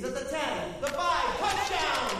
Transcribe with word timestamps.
He's 0.00 0.08
at 0.08 0.14
the 0.14 0.24
10, 0.24 0.40
the 0.80 0.86
5, 0.86 0.96
touchdown! 1.40 2.10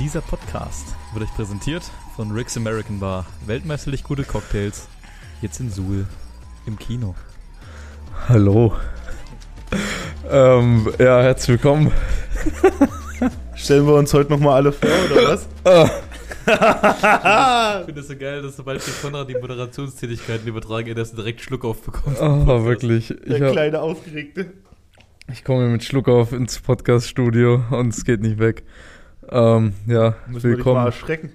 Dieser 0.00 0.20
Podcast 0.22 0.96
wird 1.12 1.26
euch 1.26 1.34
präsentiert 1.36 1.84
von 2.16 2.32
Rick's 2.32 2.56
American 2.56 2.98
Bar. 2.98 3.26
Weltmeisterlich 3.46 4.02
gute 4.02 4.24
Cocktails. 4.24 4.88
Jetzt 5.40 5.60
in 5.60 5.70
Suhl 5.70 6.08
im 6.66 6.76
Kino. 6.76 7.14
Hallo. 8.28 8.74
ähm, 10.28 10.92
ja, 10.98 11.22
herzlich 11.22 11.62
willkommen. 11.62 11.92
Stellen 13.54 13.86
wir 13.86 13.94
uns 13.94 14.12
heute 14.14 14.32
nochmal 14.32 14.54
alle 14.54 14.72
vor, 14.72 14.90
oder 15.12 15.28
was? 15.28 15.46
Ich 16.46 17.84
finde 17.86 18.00
es 18.00 18.08
so 18.08 18.16
geil, 18.16 18.42
dass 18.42 18.56
sobald 18.56 18.84
wir 18.86 18.94
Konrad 19.02 19.28
die 19.28 19.34
Moderationstätigkeiten 19.34 20.46
übertragen, 20.46 20.88
er 20.88 20.94
das 20.94 21.12
direkt 21.14 21.40
Schluck 21.40 21.64
aufbekommt. 21.64 22.18
Oh, 22.20 22.64
wirklich. 22.64 23.10
Ich, 23.10 23.16
Der 23.38 23.46
hab, 23.46 23.52
kleine 23.52 23.80
Aufgeregte. 23.80 24.52
ich 25.30 25.44
komme 25.44 25.68
mit 25.68 25.84
Schluck 25.84 26.08
auf 26.08 26.32
ins 26.32 26.58
Podcast-Studio 26.60 27.62
und 27.70 27.88
es 27.94 28.04
geht 28.04 28.20
nicht 28.20 28.38
weg. 28.38 28.64
Ähm, 29.30 29.74
ja, 29.86 30.16
Müssen 30.26 30.50
wir 30.50 30.56
dich 30.56 30.64
mal 30.64 30.74
willkommen. 30.74 30.86
erschrecken. 30.86 31.32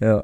Ja, 0.00 0.22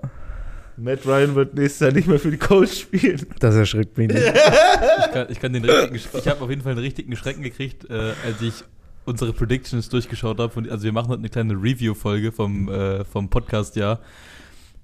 Matt 0.77 1.05
Ryan 1.07 1.35
wird 1.35 1.55
nächstes 1.55 1.80
Jahr 1.80 1.93
nicht 1.93 2.09
mehr 2.09 2.19
für 2.19 2.30
die 2.30 2.38
Colts 2.38 2.79
spielen. 2.80 3.27
das 3.38 3.55
erschreckt 3.55 3.99
mich 3.99 4.09
nicht. 4.09 4.23
Ich, 4.27 5.12
kann, 5.12 5.27
ich, 5.29 5.41
kann 5.41 5.52
den 5.52 5.65
richtigen, 5.65 5.95
ich 6.19 6.29
habe 6.29 6.41
auf 6.43 6.49
jeden 6.51 6.62
Fall 6.62 6.73
einen 6.73 6.80
richtigen 6.80 7.15
Schrecken 7.16 7.43
gekriegt, 7.43 7.88
äh, 7.91 8.12
als 8.24 8.41
ich 8.41 8.65
unsere 9.10 9.32
Predictions 9.32 9.88
durchgeschaut 9.88 10.38
habe. 10.38 10.70
Also 10.70 10.84
wir 10.84 10.92
machen 10.92 11.09
heute 11.09 11.20
eine 11.20 11.28
kleine 11.28 11.55
Review-Folge 11.55 12.32
vom, 12.32 12.68
äh, 12.68 13.05
vom 13.05 13.28
Podcast-Jahr. 13.28 14.01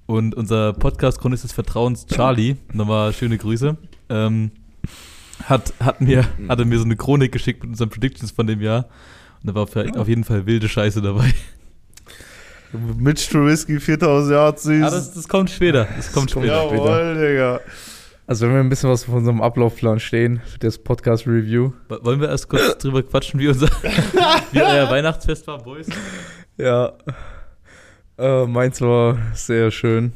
Und 0.07 0.35
unser 0.35 0.73
Podcast-Chronist 0.73 1.45
des 1.45 1.53
Vertrauens, 1.53 2.07
Charlie, 2.07 2.57
nochmal 2.73 3.13
schöne 3.13 3.39
Grüße, 3.39 3.77
ähm, 4.09 4.51
hat, 5.45 5.73
hat 5.81 6.01
mir, 6.01 6.25
hatte 6.49 6.65
mir 6.65 6.79
so 6.79 6.85
eine 6.85 6.97
Chronik 6.97 7.33
geschickt 7.33 7.63
mit 7.63 7.71
unseren 7.71 7.91
Predictions 7.91 8.31
von 8.31 8.47
dem 8.47 8.61
Jahr. 8.61 8.87
Und 9.43 9.49
da 9.49 9.55
war 9.55 9.63
auf, 9.63 10.09
jeden 10.09 10.25
Fall 10.25 10.47
wilde 10.47 10.69
Scheiße 10.69 11.03
dabei. 11.03 11.33
Mitch 12.73 13.31
Trubisky, 13.31 13.81
4000 13.81 14.33
Yards 14.33 14.63
süß. 14.65 14.83
Aber 14.83 14.97
das, 14.97 15.15
das 15.15 15.29
kommt 15.29 15.51
später. 15.51 15.89
Das 15.97 16.13
kommt 16.13 16.31
später. 16.31 16.69
später. 16.69 16.85
Jawohl, 16.85 17.29
Digga. 17.29 17.61
Also 18.29 18.47
wenn 18.47 18.55
wir 18.55 18.61
ein 18.61 18.69
bisschen 18.69 18.91
was 18.91 19.05
von 19.05 19.15
unserem 19.15 19.41
Ablaufplan 19.41 20.01
stehen, 20.01 20.41
für 20.45 20.59
das 20.59 20.79
Podcast-Review. 20.79 21.73
Wo- 21.89 22.05
Wollen 22.05 22.21
wir 22.21 22.29
erst 22.29 22.49
kurz 22.49 22.79
drüber 22.79 23.03
quatschen, 23.05 23.39
wie 23.39 23.49
unser 23.49 23.69
wie 24.53 24.61
euer 24.61 24.91
Weihnachtsfest 24.91 25.47
war, 25.47 25.63
Boys? 25.63 25.87
Ja, 26.57 26.93
äh, 28.19 28.47
meins 28.47 28.81
war 28.81 29.19
sehr 29.35 29.71
schön. 29.71 30.13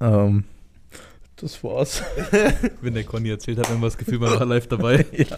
Ähm, 0.00 0.44
das 1.36 1.62
war's. 1.64 2.02
Wenn 2.82 2.94
der 2.94 3.04
Conny 3.04 3.30
erzählt 3.30 3.58
hat, 3.58 3.70
haben 3.70 3.80
wir 3.80 3.86
das 3.86 3.96
Gefühl, 3.98 4.18
man 4.18 4.38
war 4.38 4.44
live 4.46 4.66
dabei. 4.68 5.06
ja. 5.12 5.36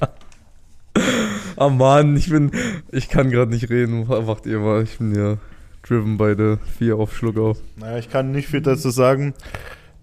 Ah 1.57 1.69
Mann, 1.69 2.17
ich 2.17 2.29
bin, 2.29 2.51
ich 2.91 3.09
kann 3.09 3.31
gerade 3.31 3.53
nicht 3.53 3.71
reden. 3.71 4.09
Wacht 4.09 4.47
ihr 4.47 4.59
mal, 4.59 4.83
ich 4.83 4.99
bin 4.99 5.15
ja 5.15 5.39
driven 5.83 6.17
bei 6.17 6.35
der 6.35 6.59
4 6.79 6.97
auf 6.97 7.17
Schluck 7.17 7.37
auf. 7.39 7.59
Naja, 7.77 7.99
ich 7.99 8.11
kann 8.11 8.33
nicht 8.33 8.49
viel 8.49 8.61
dazu 8.63 8.91
sagen. 8.91 9.35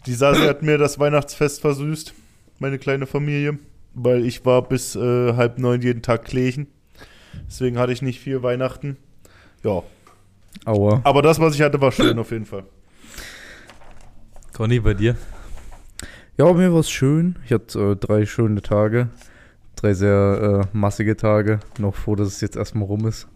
Die 0.05 0.13
Sasi 0.13 0.41
hat 0.41 0.63
mir 0.63 0.77
das 0.77 0.99
Weihnachtsfest 0.99 1.61
versüßt, 1.61 2.13
meine 2.59 2.79
kleine 2.79 3.05
Familie, 3.05 3.59
weil 3.93 4.25
ich 4.25 4.45
war 4.45 4.61
bis 4.67 4.95
äh, 4.95 5.33
halb 5.33 5.59
neun 5.59 5.81
jeden 5.81 6.01
Tag 6.01 6.25
klächen. 6.25 6.67
Deswegen 7.47 7.77
hatte 7.77 7.93
ich 7.93 8.01
nicht 8.01 8.19
viel 8.19 8.41
Weihnachten. 8.43 8.97
Ja, 9.63 9.83
Aua. 10.65 11.01
aber 11.03 11.21
das, 11.21 11.39
was 11.39 11.55
ich 11.55 11.61
hatte, 11.61 11.79
war 11.79 11.91
schön 11.91 12.17
auf 12.17 12.31
jeden 12.31 12.45
Fall. 12.45 12.63
Conny, 14.53 14.79
bei 14.79 14.93
dir? 14.93 15.15
Ja, 16.37 16.51
mir 16.53 16.73
war's 16.73 16.89
schön. 16.89 17.35
Ich 17.45 17.51
hatte 17.51 17.91
äh, 17.91 17.95
drei 17.95 18.25
schöne 18.25 18.61
Tage. 18.61 19.09
Drei 19.75 19.93
sehr 19.93 20.65
äh, 20.73 20.77
massige 20.77 21.15
Tage. 21.15 21.59
Noch 21.77 21.95
froh, 21.95 22.15
dass 22.15 22.27
es 22.27 22.41
jetzt 22.41 22.55
erstmal 22.55 22.85
rum 22.85 23.07
ist. 23.07 23.27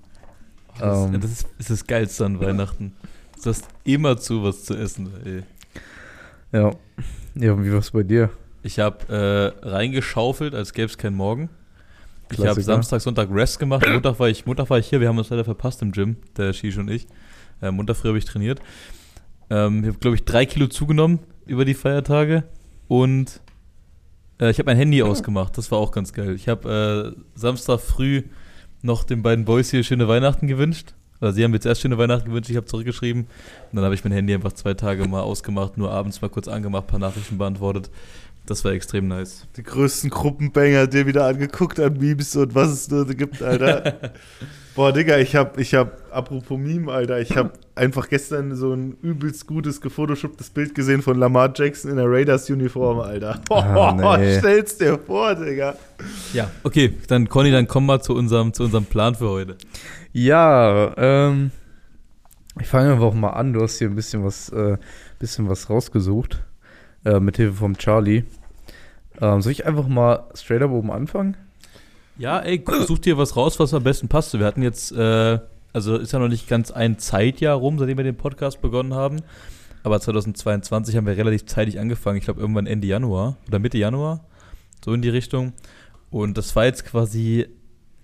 Das, 0.80 1.06
Ähm. 1.06 1.22
das 1.22 1.32
ist, 1.32 1.48
ist 1.60 1.70
das 1.70 1.88
Geilste 1.88 2.26
an 2.26 2.40
Weihnachten. 2.40 2.94
Du 3.44 3.50
hast 3.50 3.66
immer 3.84 4.18
zu 4.18 4.44
was 4.44 4.64
zu 4.64 4.76
essen. 4.76 5.10
Ey. 5.24 5.44
Ja. 6.52 6.72
Ja, 7.36 7.54
und 7.54 7.66
wie 7.66 7.74
war's 7.74 7.92
bei 7.92 8.04
dir? 8.04 8.30
Ich 8.64 8.80
habe 8.80 9.54
äh, 9.64 9.68
reingeschaufelt, 9.68 10.56
als 10.56 10.74
gäbe 10.74 10.88
es 10.88 10.98
keinen 10.98 11.16
Morgen. 11.16 11.50
Ich 12.32 12.38
habe 12.38 12.46
Klassiker. 12.46 12.66
Samstag, 12.66 13.02
Sonntag 13.02 13.30
Rest 13.32 13.60
gemacht. 13.60 13.86
Montag 13.92 14.20
war, 14.20 14.30
ich, 14.30 14.46
Montag 14.46 14.70
war 14.70 14.80
ich 14.80 14.88
hier. 14.88 15.02
Wir 15.02 15.08
haben 15.08 15.18
uns 15.18 15.30
leider 15.30 15.46
verpasst 15.46 15.82
im 15.82 15.92
Gym, 15.92 16.18
der 16.38 16.54
Shish 16.54 16.78
und 16.78 16.90
ich. 16.90 17.08
Äh, 17.62 17.72
Montag 17.72 17.98
früh 17.98 18.08
habe 18.08 18.18
ich 18.18 18.26
trainiert. 18.26 18.60
Ähm, 19.50 19.82
ich 19.84 19.90
habe, 19.90 20.00
glaube 20.00 20.16
ich, 20.16 20.26
drei 20.26 20.46
Kilo 20.46 20.68
zugenommen 20.68 21.20
über 21.46 21.66
die 21.66 21.74
Feiertage. 21.74 22.44
Und 22.88 23.42
äh, 24.40 24.50
ich 24.50 24.60
habe 24.60 24.72
mein 24.72 24.78
Handy 24.78 25.04
ausgemacht. 25.04 25.58
Das 25.58 25.72
war 25.72 25.78
auch 25.80 25.92
ganz 25.92 26.14
geil. 26.14 26.36
Ich 26.36 26.48
habe 26.48 27.16
äh, 27.16 27.22
Samstag 27.36 27.80
früh 27.80 28.24
noch 28.82 29.04
den 29.04 29.22
beiden 29.22 29.46
Boys 29.46 29.72
hier 29.72 29.84
schöne 29.84 30.08
Weihnachten 30.08 30.48
gewünscht. 30.48 30.94
Also 31.20 31.36
sie 31.36 31.44
haben 31.44 31.54
jetzt 31.54 31.66
erst 31.66 31.82
schöne 31.82 31.98
Weihnachten 31.98 32.30
gewünscht, 32.30 32.50
ich 32.50 32.58
habe 32.58 32.66
zurückgeschrieben. 32.66 33.24
Und 33.24 33.76
dann 33.76 33.86
habe 33.86 33.96
ich 33.96 34.04
mein 34.04 34.14
Handy 34.14 34.34
einfach 34.34 34.54
zwei 34.54 34.74
Tage 34.74 35.08
mal 35.08 35.22
ausgemacht, 35.22 35.78
nur 35.78 35.92
abends 35.92 36.22
mal 36.22 36.30
kurz 36.30 36.48
angemacht, 36.48 36.88
paar 36.88 37.00
Nachrichten 37.00 37.38
beantwortet. 37.38 37.90
Das 38.46 38.64
war 38.64 38.74
extrem 38.74 39.08
nice. 39.08 39.48
Die 39.58 39.64
größten 39.64 40.10
Gruppenbanger 40.12 40.88
dir 40.88 41.08
wieder 41.08 41.26
angeguckt 41.26 41.80
an 41.80 41.98
Memes 41.98 42.36
und 42.36 42.54
was 42.54 42.70
es 42.70 42.90
nur 42.90 43.08
so 43.08 43.14
gibt, 43.16 43.42
Alter. 43.42 44.12
Boah, 44.76 44.92
Digga, 44.92 45.18
ich 45.18 45.36
hab, 45.36 45.58
ich 45.58 45.74
hab, 45.74 46.14
apropos 46.14 46.60
Meme, 46.60 46.92
Alter, 46.92 47.20
ich 47.22 47.36
hab 47.38 47.58
einfach 47.76 48.10
gestern 48.10 48.56
so 48.56 48.74
ein 48.74 48.98
übelst 49.02 49.48
gutes, 49.48 49.80
gefotoshopptes 49.80 50.50
Bild 50.50 50.76
gesehen 50.76 51.02
von 51.02 51.18
Lamar 51.18 51.54
Jackson 51.56 51.92
in 51.92 51.98
der 51.98 52.08
Raiders-Uniform, 52.08 53.00
Alter. 53.00 53.40
Ah, 53.50 54.18
nee. 54.18 54.38
Stell's 54.38 54.78
dir 54.78 55.00
vor, 55.00 55.34
Digga. 55.34 55.76
Ja, 56.34 56.52
okay, 56.64 56.94
dann 57.08 57.30
Conny, 57.30 57.52
dann 57.52 57.68
komm 57.68 57.86
mal 57.86 58.02
zu 58.02 58.14
unserem, 58.14 58.54
zu 58.54 58.64
unserem 58.64 58.86
Plan 58.86 59.16
für 59.16 59.30
heute. 59.30 59.56
Ja, 60.12 60.94
ähm, 60.98 61.52
ich 62.60 62.68
fange 62.68 62.94
einfach 62.94 63.14
mal 63.14 63.32
an. 63.32 63.54
Du 63.54 63.62
hast 63.62 63.78
hier 63.78 63.88
ein 63.88 63.96
bisschen 63.96 64.24
was, 64.24 64.50
äh, 64.50 64.78
bisschen 65.20 65.50
was 65.50 65.70
rausgesucht. 65.70 66.45
Äh, 67.06 67.20
mit 67.20 67.38
Hilfe 67.38 67.54
vom 67.54 67.78
Charlie. 67.78 68.24
Ähm, 69.22 69.42
soll 69.42 69.52
ich 69.52 69.66
einfach 69.66 69.88
mal 69.88 70.28
straight 70.34 70.64
up 70.64 70.72
oben 70.72 70.92
anfangen? 70.92 71.38
Ja, 72.18 72.40
ey, 72.40 72.64
such 72.88 73.00
dir 73.00 73.18
was 73.18 73.36
raus, 73.36 73.60
was 73.60 73.74
am 73.74 73.84
besten 73.84 74.08
passt. 74.08 74.38
Wir 74.38 74.46
hatten 74.46 74.64
jetzt, 74.64 74.92
äh, 74.92 75.40
also 75.72 75.98
ist 75.98 76.14
ja 76.14 76.20
noch 76.20 76.28
nicht 76.28 76.48
ganz 76.48 76.72
ein 76.72 76.98
Zeitjahr 76.98 77.58
rum, 77.58 77.78
seitdem 77.78 77.98
wir 77.98 78.04
den 78.04 78.18
Podcast 78.18 78.62
begonnen 78.62 78.94
haben. 78.94 79.22
Aber 79.84 80.02
2022 80.02 80.98
haben 80.98 81.06
wir 81.06 81.16
relativ 81.16 81.46
zeitig 81.46 81.80
angefangen. 81.80 82.18
Ich 82.18 82.24
glaube, 82.24 82.42
irgendwann 82.42 82.66
Ende 82.66 82.88
Januar 82.88 83.38
oder 83.48 83.60
Mitte 83.60 83.78
Januar. 83.78 84.26
So 84.84 84.94
in 84.94 85.04
die 85.04 85.10
Richtung. 85.10 85.54
Und 86.10 86.38
das 86.38 86.56
war 86.56 86.66
jetzt 86.66 86.86
quasi 86.86 87.48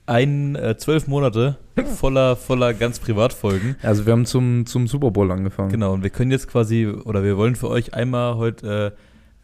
ein, 0.06 0.56
äh, 0.56 0.78
zwölf 0.78 1.08
Monate 1.08 1.58
voller, 1.98 2.36
voller 2.36 2.74
ganz 2.74 3.00
Privatfolgen. 3.00 3.76
Also 3.82 4.06
wir 4.06 4.14
haben 4.14 4.26
zum, 4.26 4.66
zum 4.66 4.88
Super 4.88 5.12
Bowl 5.12 5.32
angefangen. 5.32 5.72
Genau, 5.72 5.94
und 5.94 6.04
wir 6.04 6.10
können 6.10 6.32
jetzt 6.32 6.48
quasi, 6.48 6.88
oder 6.88 7.24
wir 7.24 7.38
wollen 7.38 7.56
für 7.56 7.70
euch 7.70 7.94
einmal 7.94 8.36
heute 8.36 8.94
äh, 8.96 9.00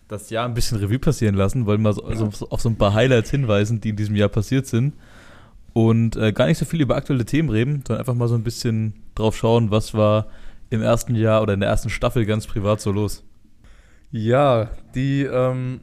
das 0.07 0.29
Jahr 0.29 0.45
ein 0.45 0.53
bisschen 0.53 0.77
Revue 0.77 0.99
passieren 0.99 1.35
lassen, 1.35 1.65
wollen 1.65 1.81
mal 1.81 1.93
so, 1.93 2.03
so, 2.13 2.49
auf 2.49 2.61
so 2.61 2.69
ein 2.69 2.77
paar 2.77 2.93
Highlights 2.93 3.29
hinweisen, 3.29 3.81
die 3.81 3.89
in 3.89 3.95
diesem 3.95 4.15
Jahr 4.15 4.29
passiert 4.29 4.67
sind. 4.67 4.93
Und 5.73 6.15
äh, 6.15 6.31
gar 6.31 6.47
nicht 6.47 6.57
so 6.57 6.65
viel 6.65 6.81
über 6.81 6.95
aktuelle 6.95 7.25
Themen 7.25 7.49
reden, 7.49 7.83
sondern 7.85 7.99
einfach 7.99 8.15
mal 8.15 8.27
so 8.27 8.35
ein 8.35 8.43
bisschen 8.43 8.93
drauf 9.15 9.37
schauen, 9.37 9.69
was 9.69 9.93
war 9.93 10.27
im 10.69 10.81
ersten 10.81 11.15
Jahr 11.15 11.41
oder 11.41 11.53
in 11.53 11.59
der 11.59 11.69
ersten 11.69 11.89
Staffel 11.89 12.25
ganz 12.25 12.47
privat 12.47 12.81
so 12.81 12.91
los. 12.91 13.23
Ja, 14.11 14.69
die, 14.95 15.23
ähm, 15.23 15.81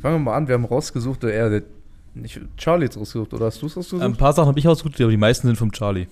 fangen 0.00 0.16
wir 0.16 0.18
mal 0.18 0.36
an. 0.36 0.48
Wir 0.48 0.54
haben 0.54 0.64
rausgesucht, 0.64 1.24
oder 1.24 1.32
er, 1.32 1.50
der, 1.50 1.62
nicht, 2.14 2.40
Charlie 2.56 2.86
hat 2.86 2.96
rausgesucht, 2.96 3.32
oder 3.34 3.46
hast 3.46 3.62
du 3.62 3.66
es 3.66 3.76
rausgesucht? 3.76 4.02
Ein 4.02 4.16
paar 4.16 4.32
Sachen 4.32 4.48
habe 4.48 4.58
ich 4.58 4.68
ausgesucht, 4.68 5.00
aber 5.00 5.10
die 5.10 5.16
meisten 5.16 5.46
sind 5.46 5.56
vom 5.56 5.72
Charlie. 5.72 6.06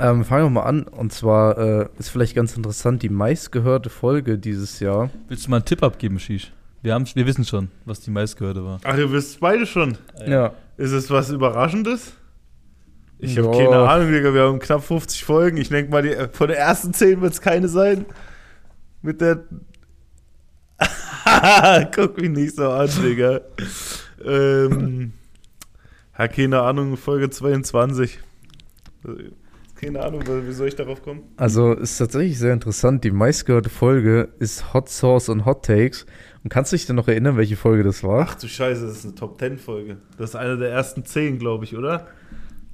Ähm, 0.00 0.24
fangen 0.24 0.44
wir 0.44 0.50
mal 0.50 0.62
an. 0.62 0.82
Und 0.84 1.12
zwar 1.12 1.58
äh, 1.58 1.88
ist 1.98 2.10
vielleicht 2.10 2.34
ganz 2.34 2.56
interessant, 2.56 3.02
die 3.02 3.08
meistgehörte 3.08 3.90
Folge 3.90 4.38
dieses 4.38 4.80
Jahr. 4.80 5.10
Willst 5.28 5.46
du 5.46 5.50
mal 5.50 5.56
einen 5.56 5.64
Tipp 5.64 5.82
abgeben, 5.82 6.18
Shish? 6.18 6.52
Wir, 6.82 6.96
wir 7.14 7.26
wissen 7.26 7.44
schon, 7.44 7.70
was 7.84 8.00
die 8.00 8.10
meistgehörte 8.10 8.64
war. 8.64 8.80
Ach, 8.84 8.96
ihr 8.96 9.10
wisst 9.10 9.40
beide 9.40 9.66
schon. 9.66 9.98
Ja. 10.26 10.52
Ist 10.76 10.92
es 10.92 11.10
was 11.10 11.30
Überraschendes? 11.30 12.12
Ich 13.18 13.36
habe 13.36 13.50
keine 13.50 13.78
Ahnung, 13.78 14.12
Digga. 14.12 14.32
Wir 14.32 14.42
haben 14.42 14.60
knapp 14.60 14.84
50 14.84 15.24
Folgen. 15.24 15.56
Ich 15.56 15.70
denke 15.70 15.90
mal, 15.90 16.02
die, 16.02 16.14
von 16.32 16.46
der 16.46 16.58
ersten 16.58 16.94
10 16.94 17.20
wird 17.20 17.32
es 17.32 17.40
keine 17.40 17.66
sein. 17.66 18.06
Mit 19.02 19.20
der. 19.20 19.42
Guck 21.94 22.20
mich 22.20 22.30
nicht 22.30 22.54
so 22.54 22.70
an, 22.70 22.88
Digga. 23.02 23.40
Ähm. 24.24 25.12
Ja, 26.18 26.26
keine 26.28 26.60
Ahnung, 26.62 26.96
Folge 26.96 27.30
22. 27.30 28.18
Keine 29.76 30.02
Ahnung, 30.02 30.22
wie 30.26 30.52
soll 30.52 30.66
ich 30.66 30.74
darauf 30.74 31.02
kommen? 31.02 31.22
Also 31.36 31.72
ist 31.72 31.96
tatsächlich 31.98 32.36
sehr 32.38 32.52
interessant. 32.52 33.04
Die 33.04 33.12
meistgehörte 33.12 33.70
Folge 33.70 34.28
ist 34.40 34.74
Hot 34.74 34.88
Sauce 34.88 35.28
und 35.28 35.44
Hot 35.44 35.64
Takes. 35.64 36.04
Und 36.42 36.50
kannst 36.50 36.72
du 36.72 36.76
dich 36.76 36.86
denn 36.86 36.96
noch 36.96 37.06
erinnern, 37.06 37.36
welche 37.36 37.54
Folge 37.56 37.84
das 37.84 38.02
war? 38.02 38.26
Ach 38.28 38.34
du 38.34 38.48
Scheiße, 38.48 38.84
das 38.86 38.96
ist 38.98 39.04
eine 39.04 39.14
Top 39.14 39.38
10 39.38 39.58
Folge. 39.58 39.98
Das 40.16 40.30
ist 40.30 40.36
eine 40.36 40.56
der 40.58 40.70
ersten 40.70 41.04
10, 41.04 41.38
glaube 41.38 41.64
ich, 41.64 41.76
oder? 41.76 42.08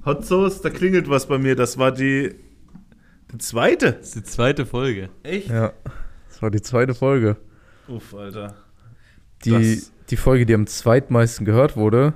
Hot 0.03 0.25
Sauce, 0.25 0.61
da 0.61 0.71
klingelt 0.71 1.07
was 1.09 1.27
bei 1.27 1.37
mir. 1.37 1.55
Das 1.55 1.77
war 1.77 1.91
die, 1.91 2.33
die 3.31 3.37
zweite. 3.37 3.91
Das 3.93 4.07
ist 4.07 4.15
die 4.15 4.23
zweite 4.23 4.65
Folge. 4.65 5.09
Echt? 5.21 5.49
Ja, 5.49 5.73
das 6.29 6.41
war 6.41 6.49
die 6.49 6.61
zweite 6.63 6.95
Folge. 6.95 7.37
Uff, 7.87 8.15
Alter. 8.15 8.55
Die, 9.43 9.51
Das- 9.51 9.91
die 10.09 10.17
Folge, 10.17 10.45
die 10.45 10.53
am 10.53 10.67
zweitmeisten 10.67 11.45
gehört 11.45 11.75
wurde, 11.77 12.13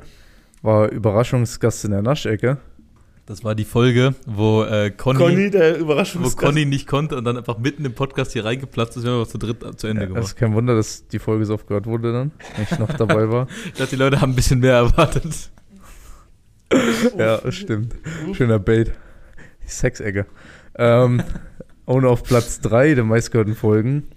war 0.61 0.89
Überraschungsgast 0.91 1.85
in 1.85 1.91
der 1.91 2.01
Naschecke. 2.01 2.57
Das 3.25 3.43
war 3.43 3.53
die 3.53 3.63
Folge, 3.63 4.15
wo 4.25 4.63
äh, 4.63 4.89
Conny, 4.89 5.19
Conny, 5.19 5.51
der 5.51 5.87
wo. 5.87 6.29
Conny 6.35 6.65
nicht 6.65 6.87
konnte 6.87 7.15
und 7.15 7.25
dann 7.25 7.37
einfach 7.37 7.59
mitten 7.59 7.85
im 7.85 7.93
Podcast 7.93 8.33
hier 8.33 8.43
reingeplatzt 8.43 8.97
ist, 8.97 9.03
wir 9.03 9.11
haben 9.11 9.19
wir 9.19 9.27
zu 9.27 9.37
dritt 9.37 9.79
zu 9.79 9.85
Ende 9.85 10.01
Ja, 10.01 10.07
gemacht. 10.07 10.23
es 10.23 10.29
ist 10.29 10.35
kein 10.35 10.53
Wunder, 10.55 10.73
dass 10.75 11.07
die 11.07 11.19
Folge 11.19 11.45
so 11.45 11.53
oft 11.53 11.67
gehört 11.67 11.85
wurde 11.85 12.11
dann, 12.11 12.31
wenn 12.55 12.63
ich 12.63 12.79
noch 12.79 12.91
dabei 12.93 13.29
war. 13.29 13.47
Ich 13.65 13.73
dachte, 13.73 13.91
die 13.91 13.95
Leute 13.97 14.19
haben 14.19 14.31
ein 14.31 14.35
bisschen 14.35 14.61
mehr 14.61 14.73
erwartet. 14.73 15.51
ja, 17.17 17.37
das 17.37 17.53
stimmt. 17.55 17.95
Schöner 18.33 18.57
Bait. 18.57 18.93
Die 19.63 19.69
Sexecke. 19.69 20.25
Ähm, 20.75 21.21
und 21.85 22.05
auf 22.05 22.23
Platz 22.23 22.61
3 22.61 22.95
der 22.95 23.03
meistgehörten 23.03 23.55
Folgen 23.55 24.07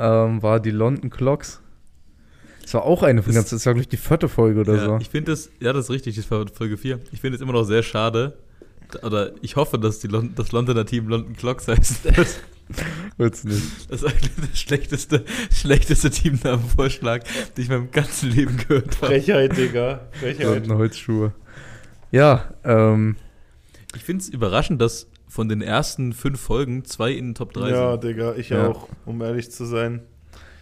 ähm, 0.00 0.42
war 0.42 0.58
die 0.58 0.72
London 0.72 1.10
Clocks. 1.10 1.60
Das 2.68 2.74
war 2.74 2.84
auch 2.84 3.02
eine 3.02 3.22
von 3.22 3.32
Das- 3.32 3.44
ganz, 3.44 3.50
das 3.50 3.64
war 3.64 3.72
glaube 3.72 3.80
ich 3.84 3.88
die 3.88 3.96
vierte 3.96 4.28
Folge 4.28 4.60
oder 4.60 4.76
ja, 4.76 4.84
so. 4.84 4.98
Ich 5.00 5.08
finde 5.08 5.32
es, 5.32 5.50
ja, 5.58 5.72
das 5.72 5.86
ist 5.86 5.90
richtig, 5.90 6.16
das 6.16 6.30
war 6.30 6.44
Folge 6.52 6.76
4. 6.76 7.00
Ich 7.12 7.20
finde 7.22 7.36
es 7.36 7.40
immer 7.40 7.54
noch 7.54 7.64
sehr 7.64 7.82
schade, 7.82 8.36
oder 9.02 9.32
ich 9.40 9.56
hoffe, 9.56 9.78
dass 9.78 10.00
die 10.00 10.06
Lon 10.08 10.34
das 10.34 10.52
Londoner 10.52 10.84
Team 10.84 11.08
London 11.08 11.34
Clocks 11.34 11.66
heißt. 11.66 12.00
Das, 12.14 12.40
Wird's 13.16 13.44
nicht. 13.44 13.90
das 13.90 14.02
ist 14.02 14.04
eigentlich 14.06 14.30
das 14.50 14.60
schlechteste, 14.60 15.24
schlechteste 15.50 16.10
Teamnamenvorschlag, 16.10 17.24
den 17.56 17.64
ich 17.64 17.70
in 17.70 17.74
meinem 17.76 17.90
ganzen 17.90 18.30
Leben 18.32 18.58
gehört 18.58 18.96
habe. 19.00 19.06
Frechheit, 19.06 19.56
Digga. 19.56 20.00
Frechheit. 20.12 20.44
London 20.46 20.76
Holzschuhe. 20.76 21.32
Ja, 22.10 22.52
ähm, 22.64 23.16
Ich 23.96 24.04
finde 24.04 24.22
es 24.24 24.28
überraschend, 24.28 24.82
dass 24.82 25.06
von 25.26 25.48
den 25.48 25.62
ersten 25.62 26.12
fünf 26.12 26.38
Folgen 26.38 26.84
zwei 26.84 27.12
in 27.12 27.28
den 27.28 27.34
Top 27.34 27.54
3 27.54 27.70
Ja, 27.70 27.92
sind. 27.92 28.04
Digga, 28.04 28.34
ich 28.36 28.50
Ja. 28.50 28.68
auch, 28.68 28.88
um 29.06 29.22
ehrlich 29.22 29.50
zu 29.50 29.64
sein. 29.64 30.02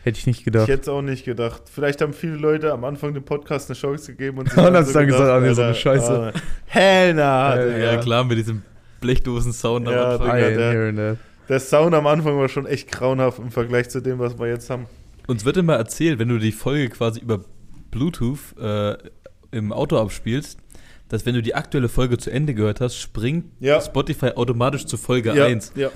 Hätte 0.07 0.19
ich 0.19 0.27
nicht 0.27 0.39
Ich 0.39 0.45
gedacht. 0.45 0.69
hätte 0.69 0.83
es 0.83 0.89
auch 0.89 1.03
nicht 1.03 1.25
gedacht. 1.25 1.63
Vielleicht 1.71 2.01
haben 2.01 2.13
viele 2.15 2.37
Leute 2.37 2.73
am 2.73 2.85
Anfang 2.85 3.13
dem 3.13 3.25
Podcast 3.25 3.69
eine 3.69 3.77
Chance 3.79 4.13
gegeben 4.13 4.39
und 4.39 4.49
sich 4.49 4.57
Und 4.59 4.65
haben 4.65 4.77
hat's 4.77 4.93
dann 4.93 5.07
gesagt, 5.07 5.29
ah, 5.29 5.41
nee, 5.41 5.53
so 5.53 5.63
eine 5.63 5.75
Scheiße. 5.75 6.33
ah, 6.35 6.41
Hell 6.67 7.15
na, 7.15 7.61
Ja. 7.61 7.77
Ja, 7.93 7.97
klar, 8.01 8.25
mit 8.25 8.39
diesem 8.39 8.63
Blechdosen-Sound 9.01 9.87
Ja, 9.89 10.15
am 10.15 10.21
Anfang. 10.23 10.37
Digga, 10.37 10.51
der- 10.51 10.73
hearing 10.73 10.97
that. 10.97 11.17
Der 11.49 11.61
Sound 11.61 11.95
am 11.95 12.07
Anfang 12.07 12.37
war 12.39 12.49
schon 12.49 12.67
echt 12.67 12.91
grauenhaft 12.91 13.39
im 13.39 13.51
Vergleich 13.53 13.89
zu 13.89 14.01
dem, 14.01 14.19
was 14.19 14.37
wir 14.39 14.49
jetzt 14.49 14.69
haben. 14.69 14.87
Uns 15.29 15.45
wird 15.45 15.57
immer 15.57 15.75
erzählt, 15.75 16.19
wenn 16.19 16.29
du 16.29 16.39
die 16.39 16.51
Folge 16.53 16.89
quasi 16.89 17.21
über 17.21 17.41
Bluetooth 17.91 18.39
äh, 18.61 18.97
im 19.53 19.73
Auto 19.73 19.97
abspielst, 19.99 20.59
dass 21.09 21.25
wenn 21.25 21.35
du 21.35 21.43
die 21.43 21.55
aktuelle 21.55 21.89
Folge 21.89 22.19
zu 22.19 22.31
Ende 22.31 22.53
gehört 22.55 22.81
hast, 22.81 22.97
springt 22.97 23.47
Ja. 23.61 23.81
Spotify 23.81 24.31
automatisch 24.35 24.87
zu 24.87 24.97
Folge 24.97 25.35
ja, 25.35 25.45
1. 25.47 25.73
ja. 25.77 25.91